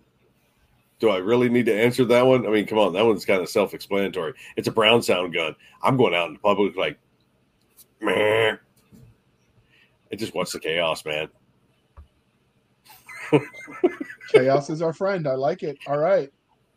do 1.00 1.10
I 1.10 1.18
really 1.18 1.50
need 1.50 1.66
to 1.68 1.80
answer 1.80 2.06
that 2.06 2.26
one? 2.26 2.48
I 2.48 2.50
mean, 2.50 2.66
come 2.66 2.80
on, 2.80 2.94
that 2.94 3.06
one's 3.06 3.26
kind 3.26 3.42
of 3.42 3.50
self-explanatory. 3.50 4.34
It's 4.58 4.68
a 4.68 4.72
Brown 4.72 5.04
Sound 5.04 5.34
gun. 5.34 5.56
I'm 5.84 5.98
going 5.98 6.16
out 6.16 6.30
in 6.30 6.38
public 6.38 6.76
like, 6.76 6.98
man. 8.02 8.58
I 10.12 10.16
just 10.16 10.34
watch 10.34 10.52
the 10.52 10.60
chaos, 10.60 11.06
man. 11.06 11.30
Chaos 14.32 14.70
is 14.70 14.82
our 14.82 14.94
friend. 14.94 15.28
I 15.28 15.36
like 15.36 15.62
it. 15.62 15.78
All 15.88 15.98
right. 15.98 16.32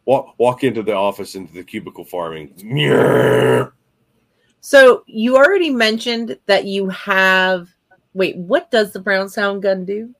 Walk 0.04 0.34
walk 0.38 0.64
into 0.64 0.82
the 0.82 0.92
office 0.92 1.34
into 1.34 1.52
the 1.54 1.62
cubicle 1.62 2.04
farming. 2.04 2.52
So 4.62 5.02
you 5.06 5.36
already 5.36 5.70
mentioned 5.70 6.38
that 6.46 6.64
you 6.64 6.88
have. 6.88 7.68
Wait, 8.14 8.36
what 8.36 8.70
does 8.70 8.92
the 8.92 9.00
brown 9.00 9.28
sound 9.28 9.62
gun 9.62 9.84
do? 9.84 10.14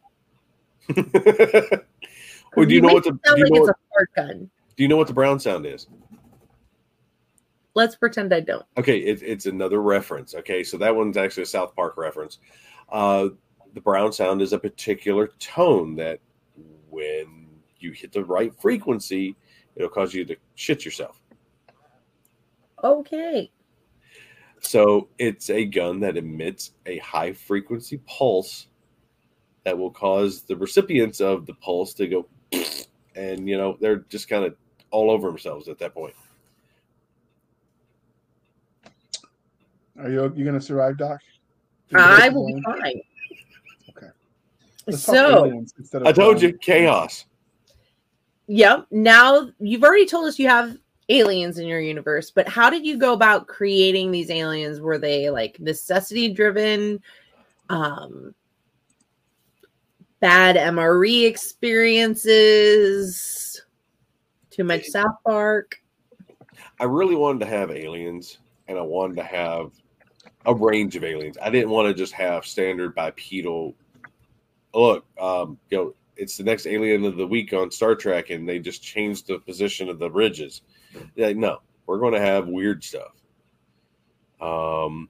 well, 0.97 2.66
do 2.66 2.74
you 2.74 2.80
know 2.80 2.93
what 2.93 3.05
the 3.05 3.12
do 3.12 3.18
you 3.36 3.45
like 3.45 3.53
know 3.53 3.61
what, 3.62 3.76
gun? 4.16 4.51
do 4.76 4.82
you 4.82 4.88
know 4.88 4.97
what 4.97 5.07
the 5.07 5.14
Brown 5.14 5.38
Sound 5.38 5.64
is? 5.64 5.86
Let's 7.74 7.95
pretend 7.95 8.34
I 8.34 8.40
don't. 8.40 8.66
Okay, 8.76 8.99
it, 8.99 9.22
it's 9.22 9.47
another 9.47 9.80
reference. 9.80 10.34
Okay, 10.34 10.64
so 10.64 10.76
that 10.78 10.95
one's 10.95 11.16
actually 11.16 11.45
a 11.45 11.47
South 11.47 11.74
Park 11.76 11.97
reference. 11.97 12.38
Uh, 12.90 13.28
the 13.74 13.80
brown 13.80 14.12
sound 14.12 14.43
is 14.43 14.53
a 14.53 14.59
particular 14.59 15.28
tone 15.38 15.95
that 15.97 16.18
when 16.90 17.47
you 17.78 17.93
hit 17.93 18.12
the 18.12 18.24
right 18.24 18.53
frequency, 18.61 19.36
it'll 19.76 19.88
cause 19.88 20.12
you 20.12 20.24
to 20.24 20.36
shit 20.57 20.84
yourself. 20.84 21.22
Okay. 22.84 23.51
So 24.62 25.08
it's 25.18 25.50
a 25.50 25.64
gun 25.64 26.00
that 26.00 26.16
emits 26.16 26.72
a 26.86 26.98
high 26.98 27.32
frequency 27.32 27.98
pulse 28.06 28.68
that 29.64 29.76
will 29.76 29.90
cause 29.90 30.42
the 30.42 30.56
recipients 30.56 31.20
of 31.20 31.46
the 31.46 31.54
pulse 31.54 31.94
to 31.94 32.06
go, 32.06 32.28
and 33.14 33.48
you 33.48 33.58
know 33.58 33.76
they're 33.80 34.04
just 34.08 34.28
kind 34.28 34.44
of 34.44 34.56
all 34.90 35.10
over 35.10 35.28
themselves 35.28 35.68
at 35.68 35.78
that 35.78 35.94
point. 35.94 36.14
Are 39.98 40.10
you 40.10 40.32
you 40.34 40.44
gonna 40.44 40.60
survive, 40.60 40.96
Doc? 40.96 41.20
I 41.94 42.28
will 42.30 42.46
be 42.46 42.62
fine. 42.62 43.00
Okay. 43.90 44.08
Let's 44.86 45.02
So, 45.02 45.44
aliens 45.44 45.74
instead 45.78 46.02
of, 46.02 46.08
I 46.08 46.12
told 46.12 46.40
you, 46.40 46.56
chaos. 46.58 47.26
yep. 48.46 48.86
Now 48.90 49.50
you've 49.58 49.84
already 49.84 50.06
told 50.06 50.26
us 50.26 50.38
you 50.38 50.48
have 50.48 50.76
aliens 51.12 51.58
in 51.58 51.66
your 51.66 51.80
universe, 51.80 52.30
but 52.30 52.48
how 52.48 52.70
did 52.70 52.86
you 52.86 52.96
go 52.96 53.12
about 53.12 53.46
creating 53.46 54.10
these 54.10 54.30
aliens? 54.30 54.80
Were 54.80 54.96
they 54.98 55.28
like 55.30 55.60
necessity 55.60 56.32
driven? 56.32 57.00
Um, 57.68 58.34
bad 60.20 60.56
MRE 60.56 61.26
experiences? 61.26 63.60
Too 64.50 64.64
much 64.64 64.86
South 64.86 65.16
Park? 65.26 65.78
I 66.80 66.84
really 66.84 67.14
wanted 67.14 67.40
to 67.40 67.46
have 67.46 67.70
aliens, 67.70 68.38
and 68.68 68.78
I 68.78 68.82
wanted 68.82 69.16
to 69.16 69.24
have 69.24 69.72
a 70.46 70.54
range 70.54 70.96
of 70.96 71.04
aliens. 71.04 71.36
I 71.40 71.50
didn't 71.50 71.70
want 71.70 71.88
to 71.88 71.94
just 71.94 72.12
have 72.14 72.46
standard 72.46 72.94
bipedal. 72.94 73.74
Look, 74.74 75.04
um, 75.20 75.58
you 75.70 75.78
know, 75.78 75.94
it's 76.16 76.36
the 76.36 76.44
next 76.44 76.66
alien 76.66 77.04
of 77.04 77.16
the 77.16 77.26
week 77.26 77.52
on 77.52 77.70
Star 77.70 77.94
Trek, 77.94 78.30
and 78.30 78.48
they 78.48 78.58
just 78.58 78.82
changed 78.82 79.26
the 79.26 79.38
position 79.38 79.88
of 79.88 79.98
the 79.98 80.10
ridges. 80.10 80.62
Like, 81.16 81.36
no, 81.36 81.59
we're 81.86 81.99
going 81.99 82.14
to 82.14 82.20
have 82.20 82.49
weird 82.49 82.84
stuff. 82.84 83.12
Um, 84.40 85.09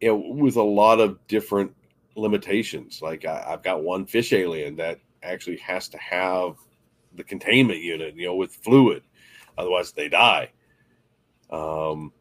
you 0.00 0.08
know, 0.08 0.16
with 0.16 0.56
a 0.56 0.62
lot 0.62 1.00
of 1.00 1.26
different 1.28 1.74
limitations. 2.16 3.02
Like 3.02 3.24
I, 3.24 3.44
I've 3.48 3.62
got 3.62 3.82
one 3.82 4.06
fish 4.06 4.32
alien 4.32 4.76
that 4.76 5.00
actually 5.22 5.56
has 5.58 5.88
to 5.88 5.98
have 5.98 6.56
the 7.14 7.24
containment 7.24 7.80
unit, 7.80 8.14
you 8.16 8.26
know, 8.26 8.36
with 8.36 8.54
fluid, 8.54 9.02
otherwise 9.56 9.92
they 9.92 10.08
die. 10.08 10.50
Um, 11.50 12.12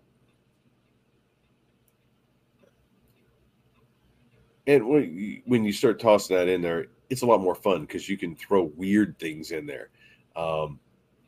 and 4.68 4.88
when 4.88 5.42
when 5.46 5.64
you 5.64 5.74
start 5.74 6.00
tossing 6.00 6.36
that 6.36 6.48
in 6.48 6.62
there, 6.62 6.88
it's 7.10 7.22
a 7.22 7.26
lot 7.26 7.42
more 7.42 7.56
fun 7.56 7.82
because 7.82 8.08
you 8.08 8.18
can 8.18 8.36
throw 8.36 8.64
weird 8.76 9.18
things 9.20 9.52
in 9.52 9.66
there. 9.66 9.90
Um, 10.36 10.80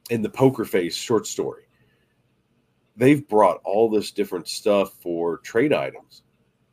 in 0.10 0.22
the 0.22 0.30
Poker 0.30 0.66
Face 0.66 0.96
short 0.96 1.28
story, 1.28 1.64
they've 2.96 3.28
brought 3.28 3.62
all 3.64 3.90
this 3.90 4.12
different 4.12 4.48
stuff 4.48 4.94
for 5.02 5.38
trade 5.38 5.74
items, 5.74 6.24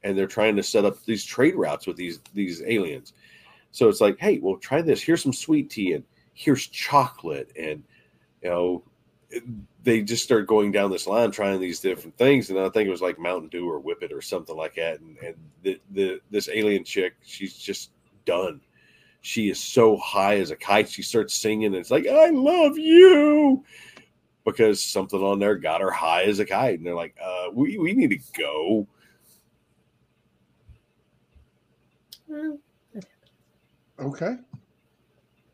and 0.02 0.16
they're 0.16 0.27
trying 0.27 0.56
to 0.56 0.62
set 0.62 0.85
up 0.85 1.02
these 1.05 1.24
trade 1.24 1.55
routes 1.55 1.86
with 1.86 1.97
these 1.97 2.20
these 2.35 2.62
aliens. 2.62 3.12
So 3.70 3.89
it's 3.89 4.01
like, 4.01 4.19
hey, 4.19 4.39
well, 4.39 4.56
try 4.56 4.82
this. 4.82 5.02
Here's 5.02 5.23
some 5.23 5.32
sweet 5.32 5.70
tea, 5.70 5.93
and 5.94 6.05
here's 6.35 6.66
chocolate, 6.66 7.51
and 7.59 7.82
you 8.43 8.51
know, 8.51 8.82
they 9.82 10.02
just 10.02 10.24
start 10.24 10.47
going 10.47 10.73
down 10.73 10.90
this 10.90 11.06
line 11.06 11.31
trying 11.31 11.61
these 11.61 11.81
different 11.81 12.16
things. 12.16 12.51
And 12.51 12.59
I 12.59 12.69
think 12.69 12.86
it 12.86 12.90
was 12.93 13.02
like 13.02 13.19
Mountain 13.19 13.48
Dew 13.48 13.69
or 13.69 13.81
Whippet 13.81 14.12
or 14.12 14.20
something 14.20 14.56
like 14.56 14.74
that. 14.77 15.01
And 15.01 15.16
and 15.19 15.36
the, 15.62 15.81
the 15.93 16.20
this 16.31 16.48
alien 16.52 16.85
chick, 16.85 17.15
she's 17.24 17.56
just 17.56 17.90
done. 18.24 18.61
She 19.23 19.49
is 19.49 19.59
so 19.59 19.97
high 19.97 20.36
as 20.39 20.51
a 20.51 20.57
kite. 20.57 20.90
She 20.90 21.03
starts 21.03 21.32
singing, 21.35 21.66
and 21.66 21.77
it's 21.77 21.90
like, 21.90 22.07
I 22.07 22.31
love 22.31 22.77
you. 22.77 23.65
Because 24.44 24.82
something 24.82 25.23
on 25.23 25.39
there 25.39 25.57
got 25.57 25.81
her 25.81 25.93
high 25.93 26.24
as 26.24 26.40
a 26.40 26.44
kite. 26.44 26.78
And 26.78 26.86
they're 26.86 26.94
like, 26.94 27.16
uh, 27.23 27.47
we, 27.53 27.78
we 27.78 27.93
need 27.93 28.11
to 28.11 28.19
go. 28.36 28.86
Okay. 34.01 34.36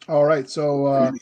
All 0.08 0.24
right. 0.24 0.48
So, 0.48 0.86
uh, 0.86 1.12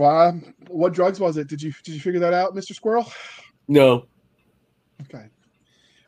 uh, 0.00 0.32
what 0.68 0.94
drugs 0.94 1.20
was 1.20 1.36
it? 1.36 1.48
Did 1.48 1.60
you 1.60 1.72
did 1.84 1.94
you 1.94 2.00
figure 2.00 2.20
that 2.20 2.32
out, 2.32 2.54
Mister 2.54 2.72
Squirrel? 2.72 3.06
No, 3.68 4.06
Okay. 5.02 5.26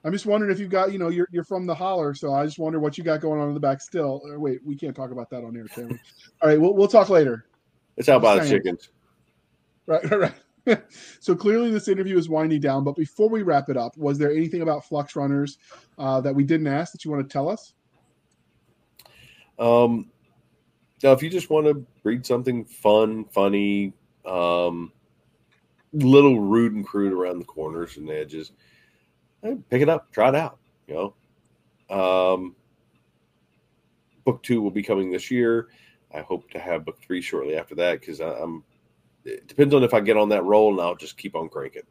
I'm 0.05 0.13
just 0.13 0.27
wondering 0.27 0.53
if 0.53 0.61
you've 0.61 0.71
got, 0.71 0.93
you 0.93 0.99
know, 0.99 1.09
you're 1.09 1.29
you're 1.31 1.45
from 1.45 1.67
the 1.67 1.75
holler, 1.75 2.15
so 2.15 2.33
I 2.33 2.45
just 2.45 2.59
wonder 2.59 2.81
what 2.81 2.97
you 2.97 3.05
got 3.05 3.21
going 3.21 3.41
on 3.41 3.49
in 3.49 3.55
the 3.55 3.61
back 3.61 3.81
still. 3.81 4.23
Uh, 4.25 4.39
wait, 4.39 4.61
we 4.65 4.77
can't 4.77 4.95
talk 4.95 5.11
about 5.11 5.29
that 5.31 5.45
on 5.45 5.57
air, 5.57 5.67
can 5.67 5.89
we? 5.89 5.99
All 6.43 6.49
right, 6.49 6.61
we'll 6.61 6.75
we'll 6.75 6.89
talk 6.89 7.09
later. 7.09 7.47
it's 7.97 8.09
how 8.09 8.17
about 8.17 8.43
the 8.43 8.49
chickens. 8.49 8.91
Right, 9.87 10.05
right, 10.11 10.21
right. 10.21 10.35
so 11.21 11.35
clearly 11.35 11.71
this 11.71 11.89
interview 11.89 12.17
is 12.19 12.29
winding 12.29 12.61
down, 12.61 12.85
but 12.85 12.97
before 12.97 13.29
we 13.29 13.43
wrap 13.43 13.69
it 13.69 13.77
up, 13.77 13.97
was 13.97 14.19
there 14.19 14.33
anything 14.33 14.63
about 14.63 14.85
Flux 14.85 15.17
Runners 15.17 15.59
uh, 15.99 16.21
that 16.21 16.35
we 16.35 16.45
didn't 16.45 16.67
ask 16.67 16.93
that 16.93 17.05
you 17.05 17.11
want 17.11 17.29
to 17.29 17.33
tell 17.33 17.49
us? 17.49 17.75
Um, 19.59 20.11
now, 21.03 21.13
if 21.13 21.23
you 21.23 21.31
just 21.31 21.51
want 21.51 21.67
to 21.67 21.85
read 22.05 22.25
something 22.25 22.65
fun, 22.65 23.25
funny, 23.27 23.93
um, 24.27 24.93
little 25.93 26.41
rude 26.41 26.75
and 26.75 26.87
crude 26.87 27.13
around 27.13 27.39
the 27.39 27.45
corners 27.45 27.97
and 27.97 28.11
edges, 28.11 28.53
pick 29.43 29.83
it 29.83 29.89
up, 29.89 30.11
try 30.13 30.29
it 30.29 30.35
out. 30.35 30.59
You 30.87 31.15
know, 31.91 32.35
um, 32.35 32.57
book 34.25 34.43
two 34.43 34.61
will 34.61 34.71
be 34.71 34.83
coming 34.83 35.11
this 35.11 35.31
year. 35.31 35.69
I 36.15 36.21
hope 36.21 36.51
to 36.51 36.59
have 36.59 36.85
book 36.85 37.01
three 37.01 37.21
shortly 37.21 37.57
after 37.57 37.75
that 37.77 38.01
because 38.01 38.21
I'm. 38.21 38.65
It 39.25 39.47
depends 39.47 39.75
on 39.75 39.83
if 39.83 39.93
I 39.93 40.01
get 40.01 40.17
on 40.17 40.31
that 40.31 40.45
roll, 40.45 40.73
and 40.73 40.81
I'll 40.81 40.97
just 40.97 41.19
keep 41.19 41.37
on 41.37 41.49
cranking. 41.49 41.83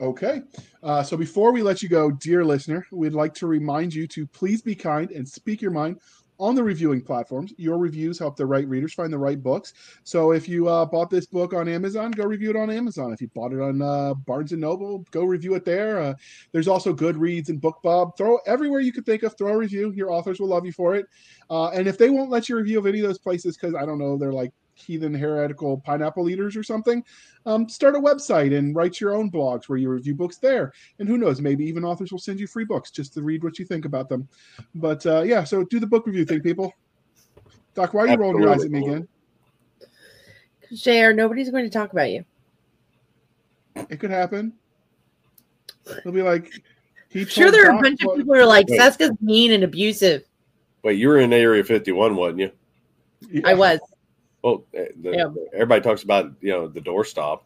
Okay. 0.00 0.42
Uh, 0.82 1.02
so 1.02 1.16
before 1.16 1.52
we 1.52 1.62
let 1.62 1.82
you 1.82 1.88
go, 1.88 2.10
dear 2.10 2.44
listener, 2.44 2.86
we'd 2.90 3.12
like 3.12 3.34
to 3.34 3.46
remind 3.46 3.94
you 3.94 4.06
to 4.08 4.26
please 4.26 4.60
be 4.60 4.74
kind 4.74 5.10
and 5.12 5.28
speak 5.28 5.62
your 5.62 5.70
mind 5.70 6.00
on 6.42 6.56
the 6.56 6.62
reviewing 6.62 7.00
platforms. 7.00 7.54
Your 7.56 7.78
reviews 7.78 8.18
help 8.18 8.36
the 8.36 8.44
right 8.44 8.66
readers 8.66 8.92
find 8.92 9.12
the 9.12 9.18
right 9.18 9.40
books. 9.40 9.74
So 10.02 10.32
if 10.32 10.48
you 10.48 10.68
uh, 10.68 10.84
bought 10.84 11.08
this 11.08 11.24
book 11.24 11.54
on 11.54 11.68
Amazon, 11.68 12.10
go 12.10 12.24
review 12.24 12.50
it 12.50 12.56
on 12.56 12.68
Amazon. 12.68 13.12
If 13.12 13.20
you 13.20 13.28
bought 13.28 13.52
it 13.52 13.60
on 13.60 13.80
uh, 13.80 14.14
Barnes 14.14 14.50
and 14.50 14.60
Noble, 14.60 15.06
go 15.12 15.22
review 15.22 15.54
it 15.54 15.64
there. 15.64 16.00
Uh, 16.00 16.14
there's 16.50 16.66
also 16.66 16.92
Goodreads 16.92 17.48
and 17.48 17.62
BookBub. 17.62 18.16
Throw 18.16 18.38
everywhere 18.44 18.80
you 18.80 18.92
could 18.92 19.06
think 19.06 19.22
of. 19.22 19.38
Throw 19.38 19.52
a 19.52 19.56
review. 19.56 19.92
Your 19.92 20.10
authors 20.10 20.40
will 20.40 20.48
love 20.48 20.66
you 20.66 20.72
for 20.72 20.96
it. 20.96 21.06
Uh, 21.48 21.68
and 21.68 21.86
if 21.86 21.96
they 21.96 22.10
won't 22.10 22.30
let 22.30 22.48
you 22.48 22.56
review 22.56 22.80
of 22.80 22.86
any 22.86 22.98
of 22.98 23.06
those 23.06 23.18
places 23.18 23.56
because 23.56 23.76
I 23.76 23.86
don't 23.86 23.98
know, 23.98 24.18
they're 24.18 24.32
like 24.32 24.52
heathen 24.74 25.14
heretical 25.14 25.78
pineapple 25.78 26.28
eaters 26.28 26.56
or 26.56 26.62
something, 26.62 27.04
um, 27.46 27.68
start 27.68 27.94
a 27.94 28.00
website 28.00 28.56
and 28.56 28.74
write 28.74 29.00
your 29.00 29.14
own 29.14 29.30
blogs 29.30 29.68
where 29.68 29.78
you 29.78 29.88
review 29.88 30.14
books 30.14 30.38
there. 30.38 30.72
And 30.98 31.08
who 31.08 31.18
knows, 31.18 31.40
maybe 31.40 31.64
even 31.64 31.84
authors 31.84 32.12
will 32.12 32.18
send 32.18 32.40
you 32.40 32.46
free 32.46 32.64
books 32.64 32.90
just 32.90 33.14
to 33.14 33.22
read 33.22 33.44
what 33.44 33.58
you 33.58 33.64
think 33.64 33.84
about 33.84 34.08
them. 34.08 34.28
But 34.74 35.04
uh, 35.06 35.22
yeah, 35.22 35.44
so 35.44 35.64
do 35.64 35.80
the 35.80 35.86
book 35.86 36.06
review 36.06 36.24
thing, 36.24 36.40
people. 36.40 36.72
Doc, 37.74 37.94
why 37.94 38.02
are 38.02 38.08
you 38.08 38.16
rolling 38.16 38.42
your 38.42 38.52
eyes 38.52 38.64
at 38.64 38.70
me 38.70 38.86
again? 38.86 39.08
share 40.76 41.12
nobody's 41.12 41.50
going 41.50 41.64
to 41.64 41.70
talk 41.70 41.92
about 41.92 42.10
you. 42.10 42.24
It 43.88 43.98
could 44.00 44.10
happen. 44.10 44.52
They'll 46.04 46.12
be 46.12 46.22
like, 46.22 46.50
he 47.08 47.24
sure 47.24 47.50
there 47.50 47.66
are 47.66 47.70
a 47.70 47.74
Doc 47.74 47.82
bunch 47.82 48.02
of 48.02 48.16
people 48.16 48.34
who 48.34 48.40
are 48.40 48.46
like, 48.46 48.68
Wait. 48.68 48.80
Seska's 48.80 49.12
mean 49.20 49.52
and 49.52 49.64
abusive. 49.64 50.24
Wait, 50.82 50.98
you 50.98 51.08
were 51.08 51.18
in 51.18 51.32
Area 51.32 51.62
51, 51.62 52.16
wasn't 52.16 52.40
you? 52.40 52.50
Yeah. 53.30 53.42
I 53.44 53.54
was. 53.54 53.78
Well, 54.42 54.64
eh, 54.74 54.86
the, 55.00 55.10
Yeah. 55.12 55.28
everybody 55.54 55.80
talks 55.80 56.02
about 56.02 56.32
you 56.40 56.50
know 56.50 56.68
the 56.68 56.80
doorstop. 56.80 57.40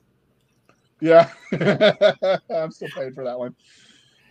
Yeah, 1.00 1.30
I'm 2.50 2.70
still 2.72 2.88
paying 2.94 3.12
for 3.12 3.24
that 3.24 3.38
one. 3.38 3.54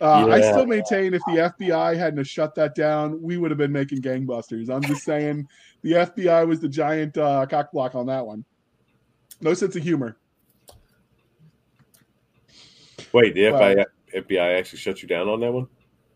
Uh, 0.00 0.26
I 0.28 0.40
still 0.40 0.66
maintain 0.66 1.14
if 1.14 1.22
the 1.26 1.54
FBI 1.58 1.96
hadn't 1.96 2.18
have 2.18 2.28
shut 2.28 2.54
that 2.56 2.74
down, 2.74 3.22
we 3.22 3.38
would 3.38 3.50
have 3.50 3.56
been 3.56 3.72
making 3.72 4.02
gangbusters. 4.02 4.68
I'm 4.68 4.82
just 4.82 5.04
saying 5.04 5.48
the 5.82 5.92
FBI 5.92 6.46
was 6.46 6.60
the 6.60 6.68
giant 6.68 7.16
uh, 7.16 7.46
cock 7.46 7.72
block 7.72 7.94
on 7.94 8.04
that 8.06 8.26
one. 8.26 8.44
No 9.40 9.54
sense 9.54 9.74
of 9.76 9.82
humor. 9.82 10.18
Wait, 13.12 13.34
the 13.34 13.50
Wow. 13.50 13.60
FBI, 13.60 13.84
FBI 14.14 14.58
actually 14.58 14.78
shut 14.80 15.00
you 15.02 15.08
down 15.08 15.28
on 15.28 15.40
that 15.40 15.52
one? 15.52 15.66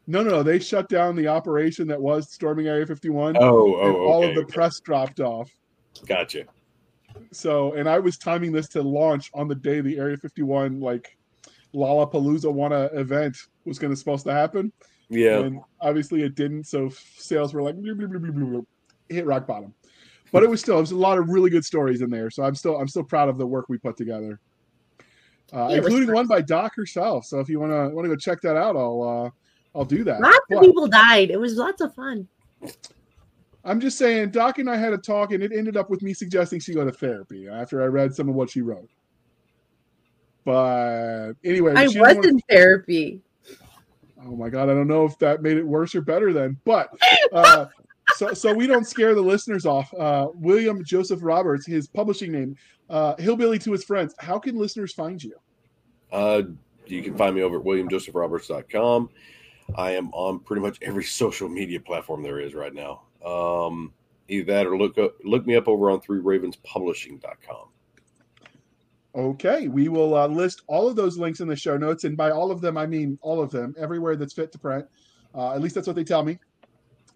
No, 0.07 0.23
no, 0.23 0.31
no. 0.31 0.43
They 0.43 0.59
shut 0.59 0.89
down 0.89 1.15
the 1.17 1.29
operation 1.29 1.87
that 1.89 2.01
was 2.01 2.31
storming 2.33 2.67
Area 2.67 2.85
51, 2.87 3.37
Oh, 3.37 3.41
oh, 3.41 3.87
and 3.87 3.97
all 3.97 4.19
okay, 4.19 4.29
of 4.31 4.35
the 4.35 4.43
okay. 4.43 4.53
press 4.53 4.81
dropped 4.81 5.21
off. 5.21 5.51
Gotcha. 6.07 6.45
So, 7.33 7.75
and 7.75 7.89
I 7.89 7.99
was 7.99 8.19
timing 8.19 8.53
this 8.53 8.69
to 8.69 8.83
launch 8.83 9.31
on 9.35 9.49
the 9.49 9.55
day 9.55 9.81
the 9.81 9.99
Area 9.99 10.17
51 10.17 10.81
like 10.81 11.17
Lollapalooza 11.75 12.53
Wanna 12.53 12.85
event 12.93 13.37
was 13.65 13.79
going 13.79 13.93
to 13.93 13.97
supposed 13.97 14.25
to 14.27 14.33
happen. 14.33 14.73
Yeah. 15.09 15.41
and 15.41 15.61
obviously 15.81 16.23
it 16.23 16.37
didn't. 16.37 16.65
So 16.65 16.89
sales 17.17 17.53
were 17.53 17.63
like 17.63 17.75
hit 19.09 19.27
rock 19.27 19.47
bottom. 19.47 19.75
But 20.33 20.45
it 20.45 20.51
was 20.51 20.61
still 20.61 20.79
it 20.79 20.83
was 20.83 20.93
a 20.93 20.97
lot 20.97 21.19
of 21.19 21.29
really 21.29 21.51
good 21.51 21.65
stories 21.65 22.03
in 22.03 22.11
there. 22.11 22.31
So 22.31 22.45
I'm 22.45 22.55
still 22.55 22.77
I'm 22.77 22.87
still 22.87 23.03
proud 23.03 23.29
of 23.29 23.37
the 23.37 23.47
work 23.47 23.69
we 23.69 23.79
put 23.79 23.97
together, 23.97 24.39
uh, 25.53 25.69
Yeah, 25.71 25.79
including 25.79 26.13
one 26.13 26.29
by 26.29 26.41
Doc 26.41 26.77
herself. 26.77 27.25
So 27.25 27.41
if 27.41 27.49
you 27.49 27.59
wanna 27.59 27.91
wanna 27.91 28.09
go 28.09 28.15
check 28.15 28.41
that 28.43 28.57
out, 28.57 28.77
I'll 28.77 29.03
uh, 29.03 29.77
I'll 29.77 29.85
do 29.85 30.05
that. 30.05 30.21
Lots 30.21 30.39
But 30.49 30.59
of 30.59 30.63
people 30.63 30.87
died. 30.87 31.31
It 31.31 31.41
was 31.41 31.57
lots 31.57 31.81
of 31.81 31.93
fun. 31.95 32.29
I'm 33.65 33.81
just 33.81 33.99
saying, 33.99 34.31
Doc 34.31 34.59
and 34.59 34.71
I 34.71 34.77
had 34.77 34.93
a 34.93 34.99
talk, 34.99 35.33
and 35.33 35.43
it 35.43 35.53
ended 35.53 35.77
up 35.77 35.91
with 35.91 36.01
me 36.03 36.15
suggesting 36.15 36.61
she 36.61 36.73
go 36.73 36.85
to 36.85 36.93
therapy 36.93 37.49
after 37.49 37.83
I 37.83 37.87
read 37.87 38.15
some 38.15 38.29
of 38.29 38.35
what 38.35 38.51
she 38.51 38.63
wrote. 38.63 38.89
But 40.45 41.33
anyway, 41.45 41.75
I 41.75 41.87
she 41.87 41.95
didn't 41.95 42.01
was 42.07 42.17
wanna- 42.17 42.29
in 42.29 42.41
therapy. 42.49 43.21
Oh 44.23 44.37
my 44.37 44.51
god, 44.51 44.69
I 44.69 44.75
don't 44.75 44.89
know 44.89 45.05
if 45.07 45.19
that 45.19 45.43
made 45.43 45.57
it 45.57 45.67
worse 45.67 45.95
or 45.95 46.03
better 46.03 46.33
then. 46.33 46.57
But 46.65 46.91
uh, 47.33 47.67
so 48.17 48.35
so 48.35 48.53
we 48.53 48.67
don't 48.67 48.87
scare 48.87 49.15
the 49.15 49.21
listeners 49.21 49.65
off. 49.67 49.93
Uh, 49.95 50.29
William 50.35 50.85
Joseph 50.85 51.21
Roberts, 51.23 51.67
his 51.67 51.89
publishing 51.89 52.33
name, 52.33 52.57
uh, 52.91 53.17
Hillbilly 53.17 53.59
to 53.61 53.73
his 53.73 53.85
friends. 53.85 54.15
How 54.19 54.39
can 54.39 54.59
listeners 54.59 54.93
find 54.93 55.23
you? 55.23 55.35
Uh, 56.13 56.43
you 56.87 57.03
can 57.03 57.17
find 57.17 57.35
me 57.35 57.43
over 57.43 57.59
at 57.59 57.65
williamjosephroberts.com. 57.65 59.09
I 59.77 59.93
am 59.93 60.11
on 60.13 60.41
pretty 60.41 60.61
much 60.63 60.79
every 60.83 61.05
social 61.21 61.49
media 61.49 61.81
platform 61.81 62.23
there 62.23 62.41
is 62.41 62.55
right 62.55 62.75
now. 62.75 63.03
Um, 63.25 63.93
either 64.29 64.53
that 64.53 64.67
or 64.67 64.77
look 64.77 64.99
up, 64.99 65.15
look 65.25 65.47
me 65.47 65.57
up 65.57 65.69
over 65.69 65.91
on 65.91 66.01
three 66.01 66.21
threeravenspublishing.com. 66.21 67.67
Okay, 69.15 69.67
we 69.67 69.89
will 69.89 70.17
uh, 70.17 70.29
list 70.29 70.63
all 70.69 70.89
of 70.89 70.95
those 70.95 71.19
links 71.19 71.41
in 71.41 71.49
the 71.49 71.57
show 71.57 71.77
notes, 71.77 72.05
and 72.05 72.17
by 72.17 72.31
all 72.31 72.51
of 72.53 72.61
them, 72.61 72.77
I 72.77 72.87
mean 72.87 73.19
all 73.23 73.43
of 73.43 73.51
them, 73.51 73.75
everywhere 73.77 74.15
that's 74.15 74.33
fit 74.33 74.53
to 74.53 74.59
print. 74.59 74.87
Uh, 75.35 75.53
at 75.53 75.61
least 75.61 75.75
that's 75.75 75.87
what 75.87 75.97
they 75.97 76.05
tell 76.05 76.25
me. 76.25 76.39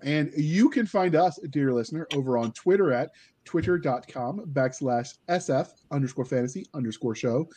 And 0.03 0.33
you 0.37 0.69
can 0.69 0.87
find 0.87 1.15
us, 1.15 1.39
dear 1.51 1.73
listener, 1.73 2.07
over 2.15 2.37
on 2.37 2.53
Twitter 2.53 2.93
at 2.93 3.11
twitter.com 3.45 4.41
backslash 4.53 5.15
SF 5.29 5.69
underscore 5.91 6.25
fantasy 6.25 6.67
underscore 6.75 7.15
show. 7.15 7.49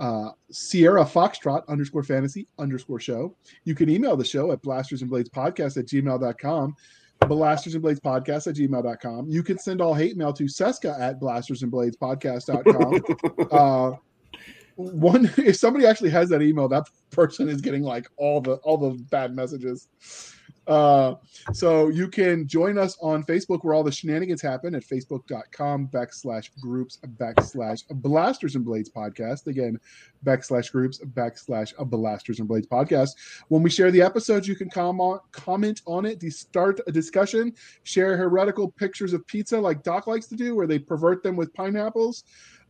Uh, 0.00 0.30
Sierra 0.50 1.04
Foxtrot 1.04 1.66
underscore 1.68 2.02
fantasy 2.02 2.48
underscore 2.58 3.00
show. 3.00 3.34
You 3.64 3.74
can 3.74 3.88
email 3.88 4.16
the 4.16 4.24
show 4.24 4.52
at 4.52 4.62
blasters 4.62 5.02
and 5.02 5.10
blades 5.10 5.30
podcast 5.30 5.76
at 5.78 5.86
gmail.com. 5.86 6.76
Blasters 7.20 7.74
and 7.74 7.82
Blades 7.82 8.00
podcast 8.00 8.46
at 8.46 8.54
gmail.com. 8.54 9.28
You 9.28 9.42
can 9.42 9.58
send 9.58 9.80
all 9.80 9.94
hate 9.94 10.16
mail 10.16 10.32
to 10.34 10.44
Seska 10.44 10.98
at 11.00 11.18
blasters 11.18 11.62
and 11.62 11.70
blades 11.70 11.96
podcast.com. 11.96 13.48
uh, 13.50 13.96
one 14.76 15.30
if 15.38 15.56
somebody 15.56 15.86
actually 15.86 16.10
has 16.10 16.28
that 16.28 16.42
email, 16.42 16.68
that 16.68 16.88
person 17.10 17.48
is 17.48 17.60
getting 17.60 17.82
like 17.82 18.08
all 18.16 18.40
the 18.40 18.56
all 18.56 18.76
the 18.76 19.02
bad 19.04 19.34
messages. 19.34 19.88
Uh, 20.66 21.14
so 21.52 21.88
you 21.88 22.08
can 22.08 22.46
join 22.48 22.76
us 22.76 22.96
on 23.00 23.22
Facebook 23.24 23.62
where 23.62 23.74
all 23.74 23.84
the 23.84 23.92
shenanigans 23.92 24.42
happen 24.42 24.74
at 24.74 24.82
facebook.com 24.82 25.88
backslash 25.88 26.50
groups 26.60 26.98
backslash 27.18 27.84
blasters 28.02 28.56
and 28.56 28.64
blades 28.64 28.90
podcast. 28.90 29.46
Again, 29.46 29.78
backslash 30.24 30.72
groups 30.72 30.98
backslash 30.98 31.72
blasters 31.88 32.40
and 32.40 32.48
blades 32.48 32.66
podcast. 32.66 33.10
When 33.48 33.62
we 33.62 33.70
share 33.70 33.90
the 33.90 34.02
episodes, 34.02 34.48
you 34.48 34.56
can 34.56 34.68
comment 34.70 35.20
comment 35.32 35.82
on 35.86 36.04
it, 36.04 36.18
to 36.20 36.30
start 36.30 36.80
a 36.86 36.92
discussion, 36.92 37.54
share 37.84 38.16
heretical 38.16 38.70
pictures 38.70 39.12
of 39.12 39.26
pizza 39.26 39.60
like 39.60 39.82
Doc 39.82 40.06
likes 40.06 40.26
to 40.26 40.36
do, 40.36 40.54
where 40.54 40.66
they 40.66 40.78
pervert 40.78 41.22
them 41.22 41.36
with 41.36 41.54
pineapples. 41.54 42.24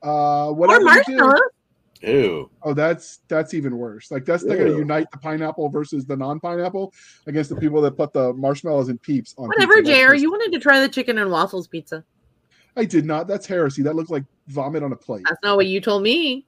Uh, 0.05 0.49
Or 0.49 0.55
whatever 0.55 0.85
you 0.85 1.05
do. 1.07 1.41
Marshmallow. 2.03 2.23
Ew. 2.23 2.51
Oh, 2.63 2.75
that's 2.75 3.21
that's 3.29 3.55
even 3.55 3.77
worse. 3.77 4.11
Like 4.11 4.25
that's 4.25 4.45
not 4.45 4.57
going 4.57 4.73
to 4.73 4.79
unite 4.79 5.11
the 5.11 5.19
pineapple 5.19 5.69
versus 5.69 6.07
the 6.07 6.17
non-pineapple 6.17 6.93
against 7.27 7.51
the 7.51 7.57
people 7.57 7.81
that 7.83 7.97
put 7.97 8.13
the 8.13 8.33
marshmallows 8.35 8.89
and 8.89 9.01
peeps 9.01 9.35
on. 9.39 9.49
Whatever, 9.49 9.77
pizza. 9.77 9.93
That's 9.93 10.11
JR. 10.11 10.15
You 10.15 10.31
wanted 10.31 10.53
to 10.53 10.61
try 10.61 10.81
the 10.81 10.89
chicken 10.89 11.19
and 11.19 11.31
waffles 11.31 11.69
pizza. 11.69 12.05
I 12.77 12.85
did 12.85 13.07
not. 13.07 13.27
That's 13.27 13.47
heresy. 13.47 13.83
That 13.83 13.97
looked 13.97 14.11
like 14.11 14.25
vomit 14.49 14.83
on 14.83 14.93
a 14.93 14.97
plate. 14.97 15.25
That's 15.29 15.43
not 15.43 15.57
what 15.57 15.67
you 15.67 15.81
told 15.81 16.03
me. 16.03 16.47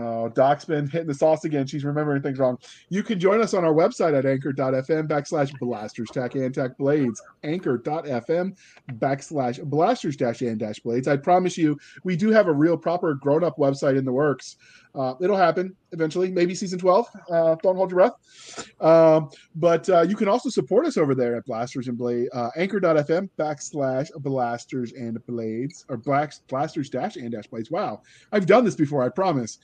Oh, 0.00 0.28
Doc's 0.28 0.64
been 0.64 0.86
hitting 0.88 1.08
the 1.08 1.14
sauce 1.14 1.44
again. 1.44 1.66
She's 1.66 1.84
remembering 1.84 2.22
things 2.22 2.38
wrong. 2.38 2.56
You 2.88 3.02
can 3.02 3.18
join 3.18 3.40
us 3.40 3.52
on 3.52 3.64
our 3.64 3.72
website 3.72 4.16
at 4.16 4.26
anchor.fm 4.26 5.08
backslash 5.08 5.58
blasters 5.58 6.08
tack 6.10 6.36
and 6.36 6.54
tack 6.54 6.78
blades. 6.78 7.20
Anchor.fm 7.42 8.56
backslash 8.92 9.62
blasters 9.64 10.16
dash 10.16 10.40
and 10.42 10.58
dash 10.58 10.78
blades. 10.78 11.08
I 11.08 11.16
promise 11.16 11.58
you, 11.58 11.76
we 12.04 12.14
do 12.14 12.30
have 12.30 12.46
a 12.46 12.52
real 12.52 12.76
proper 12.76 13.14
grown 13.14 13.42
up 13.42 13.56
website 13.56 13.98
in 13.98 14.04
the 14.04 14.12
works. 14.12 14.56
Uh, 14.98 15.14
it'll 15.20 15.36
happen 15.36 15.76
eventually, 15.92 16.30
maybe 16.30 16.54
season 16.54 16.78
12. 16.78 17.06
Uh, 17.30 17.54
don't 17.62 17.76
hold 17.76 17.90
your 17.90 17.98
breath. 18.00 18.74
Um, 18.80 19.30
but 19.54 19.88
uh, 19.88 20.02
you 20.02 20.16
can 20.16 20.28
also 20.28 20.48
support 20.48 20.86
us 20.86 20.96
over 20.96 21.14
there 21.14 21.36
at 21.36 21.44
blasters 21.44 21.86
and 21.86 21.96
blade, 21.96 22.28
uh, 22.32 22.50
anchor.fm 22.56 23.30
backslash 23.38 24.10
blasters 24.16 24.92
and 24.92 25.24
blades 25.26 25.84
or 25.88 25.96
blacks, 25.96 26.40
blasters 26.48 26.90
dash 26.90 27.16
and 27.16 27.30
dash 27.30 27.46
blades. 27.46 27.70
Wow. 27.70 28.02
I've 28.32 28.46
done 28.46 28.64
this 28.64 28.74
before, 28.74 29.04
I 29.04 29.08
promise. 29.08 29.58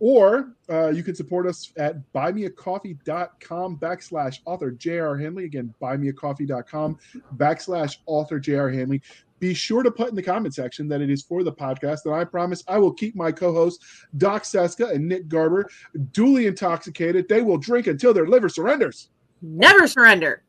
Or 0.00 0.54
uh, 0.68 0.88
you 0.88 1.04
can 1.04 1.14
support 1.14 1.46
us 1.46 1.72
at 1.76 1.96
buymeacoffee.com 2.12 3.76
backslash 3.78 4.40
author 4.44 4.72
J.R. 4.72 5.16
Handley. 5.16 5.44
Again, 5.44 5.72
buymeacoffee.com 5.80 6.98
backslash 7.36 7.98
author 8.06 8.40
J.R. 8.40 8.68
Handley. 8.68 9.00
Be 9.42 9.54
sure 9.54 9.82
to 9.82 9.90
put 9.90 10.08
in 10.08 10.14
the 10.14 10.22
comment 10.22 10.54
section 10.54 10.86
that 10.86 11.00
it 11.00 11.10
is 11.10 11.24
for 11.24 11.42
the 11.42 11.50
podcast, 11.50 12.04
and 12.04 12.14
I 12.14 12.22
promise 12.22 12.62
I 12.68 12.78
will 12.78 12.92
keep 12.92 13.16
my 13.16 13.32
co-hosts 13.32 14.06
Doc 14.16 14.44
Seska 14.44 14.92
and 14.92 15.08
Nick 15.08 15.26
Garber 15.26 15.68
duly 16.12 16.46
intoxicated. 16.46 17.28
They 17.28 17.42
will 17.42 17.58
drink 17.58 17.88
until 17.88 18.14
their 18.14 18.28
liver 18.28 18.48
surrenders. 18.48 19.08
Never 19.42 19.88
surrender. 19.88 20.44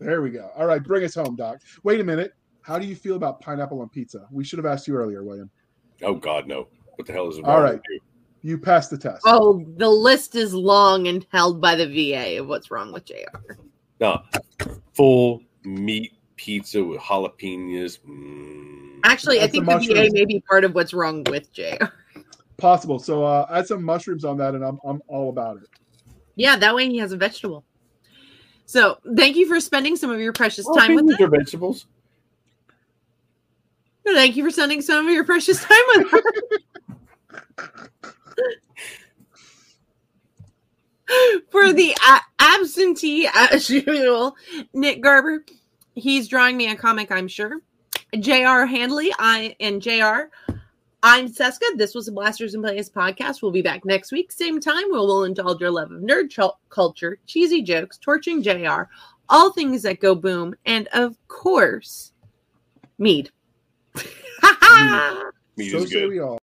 There 0.00 0.20
we 0.20 0.30
go. 0.30 0.50
All 0.56 0.66
right, 0.66 0.82
bring 0.82 1.04
us 1.04 1.14
home, 1.14 1.36
Doc. 1.36 1.60
Wait 1.84 2.00
a 2.00 2.04
minute. 2.04 2.32
How 2.62 2.76
do 2.76 2.88
you 2.88 2.96
feel 2.96 3.14
about 3.14 3.40
pineapple 3.40 3.80
on 3.80 3.88
pizza? 3.88 4.26
We 4.32 4.42
should 4.42 4.58
have 4.58 4.66
asked 4.66 4.88
you 4.88 4.96
earlier, 4.96 5.22
William. 5.22 5.48
Oh 6.02 6.14
God, 6.14 6.48
no! 6.48 6.66
What 6.96 7.06
the 7.06 7.12
hell 7.12 7.28
is 7.28 7.38
it? 7.38 7.44
All 7.44 7.62
wrong 7.62 7.74
right. 7.74 7.80
you? 7.88 8.00
You 8.42 8.58
passed 8.58 8.90
the 8.90 8.98
test. 8.98 9.22
Oh, 9.24 9.64
the 9.76 9.88
list 9.88 10.34
is 10.34 10.52
long 10.52 11.06
and 11.06 11.24
held 11.30 11.60
by 11.60 11.76
the 11.76 11.86
VA 11.86 12.40
of 12.40 12.48
what's 12.48 12.72
wrong 12.72 12.92
with 12.92 13.04
JR. 13.04 13.52
No, 14.00 14.22
full 14.92 15.40
meat 15.62 16.14
pizza 16.36 16.82
with 16.82 17.00
jalapenos. 17.00 17.98
Mm. 18.00 19.00
Actually, 19.04 19.40
I 19.40 19.46
think 19.46 19.66
the 19.66 19.78
the 19.78 19.94
VA 19.94 20.10
may 20.12 20.24
be 20.24 20.40
part 20.40 20.64
of 20.64 20.74
what's 20.74 20.94
wrong 20.94 21.24
with 21.24 21.52
JR. 21.52 21.86
Possible. 22.56 22.98
So 22.98 23.24
uh, 23.24 23.46
add 23.50 23.66
some 23.66 23.82
mushrooms 23.82 24.24
on 24.24 24.36
that, 24.38 24.54
and 24.54 24.64
I'm 24.64 24.78
I'm 24.84 25.02
all 25.08 25.28
about 25.28 25.58
it. 25.58 25.68
Yeah, 26.36 26.56
that 26.56 26.74
way 26.74 26.88
he 26.88 26.98
has 26.98 27.12
a 27.12 27.16
vegetable. 27.16 27.64
So 28.66 28.98
thank 29.16 29.36
you 29.36 29.46
for 29.46 29.60
spending 29.60 29.96
some 29.96 30.10
of 30.10 30.20
your 30.20 30.32
precious 30.32 30.66
time 30.76 30.94
with 30.94 31.04
Jalapenos 31.04 31.14
us. 31.14 31.20
are 31.20 31.28
vegetables. 31.28 31.86
Thank 34.06 34.36
you 34.36 34.44
for 34.44 34.50
spending 34.50 34.82
some 34.82 35.06
of 35.06 35.12
your 35.12 35.24
precious 35.24 35.62
time 35.62 35.78
with 35.96 36.14
us. 36.14 36.20
For 41.50 41.72
the 41.72 41.94
a- 42.08 42.42
absentee, 42.42 43.28
as 43.32 43.68
usual, 43.70 44.36
Nick 44.72 45.02
Garber, 45.02 45.44
he's 45.94 46.28
drawing 46.28 46.56
me 46.56 46.68
a 46.70 46.76
comic, 46.76 47.10
I'm 47.10 47.28
sure. 47.28 47.60
J.R. 48.18 48.66
Handley, 48.66 49.12
I 49.18 49.56
and 49.60 49.82
J.R. 49.82 50.30
I'm 51.02 51.28
Seska. 51.28 51.76
This 51.76 51.94
was 51.94 52.06
the 52.06 52.12
Blasters 52.12 52.54
and 52.54 52.62
Blades 52.62 52.88
podcast. 52.88 53.42
We'll 53.42 53.50
be 53.52 53.62
back 53.62 53.84
next 53.84 54.10
week, 54.12 54.32
same 54.32 54.60
time. 54.60 54.84
Where 54.90 55.00
we'll 55.00 55.24
indulge 55.24 55.60
your 55.60 55.70
love 55.70 55.90
of 55.90 56.00
nerd 56.00 56.30
ch- 56.30 56.54
culture, 56.70 57.18
cheesy 57.26 57.62
jokes, 57.62 57.98
torching 57.98 58.42
J.R., 58.42 58.88
all 59.28 59.52
things 59.52 59.82
that 59.82 60.00
go 60.00 60.14
boom, 60.14 60.54
and 60.64 60.88
of 60.92 61.16
course, 61.28 62.12
mead. 62.98 63.30
Meat 65.56 65.70
so 65.70 65.78
is 65.78 65.90
say 65.90 66.00
good. 66.00 66.08
we 66.08 66.20
all. 66.20 66.40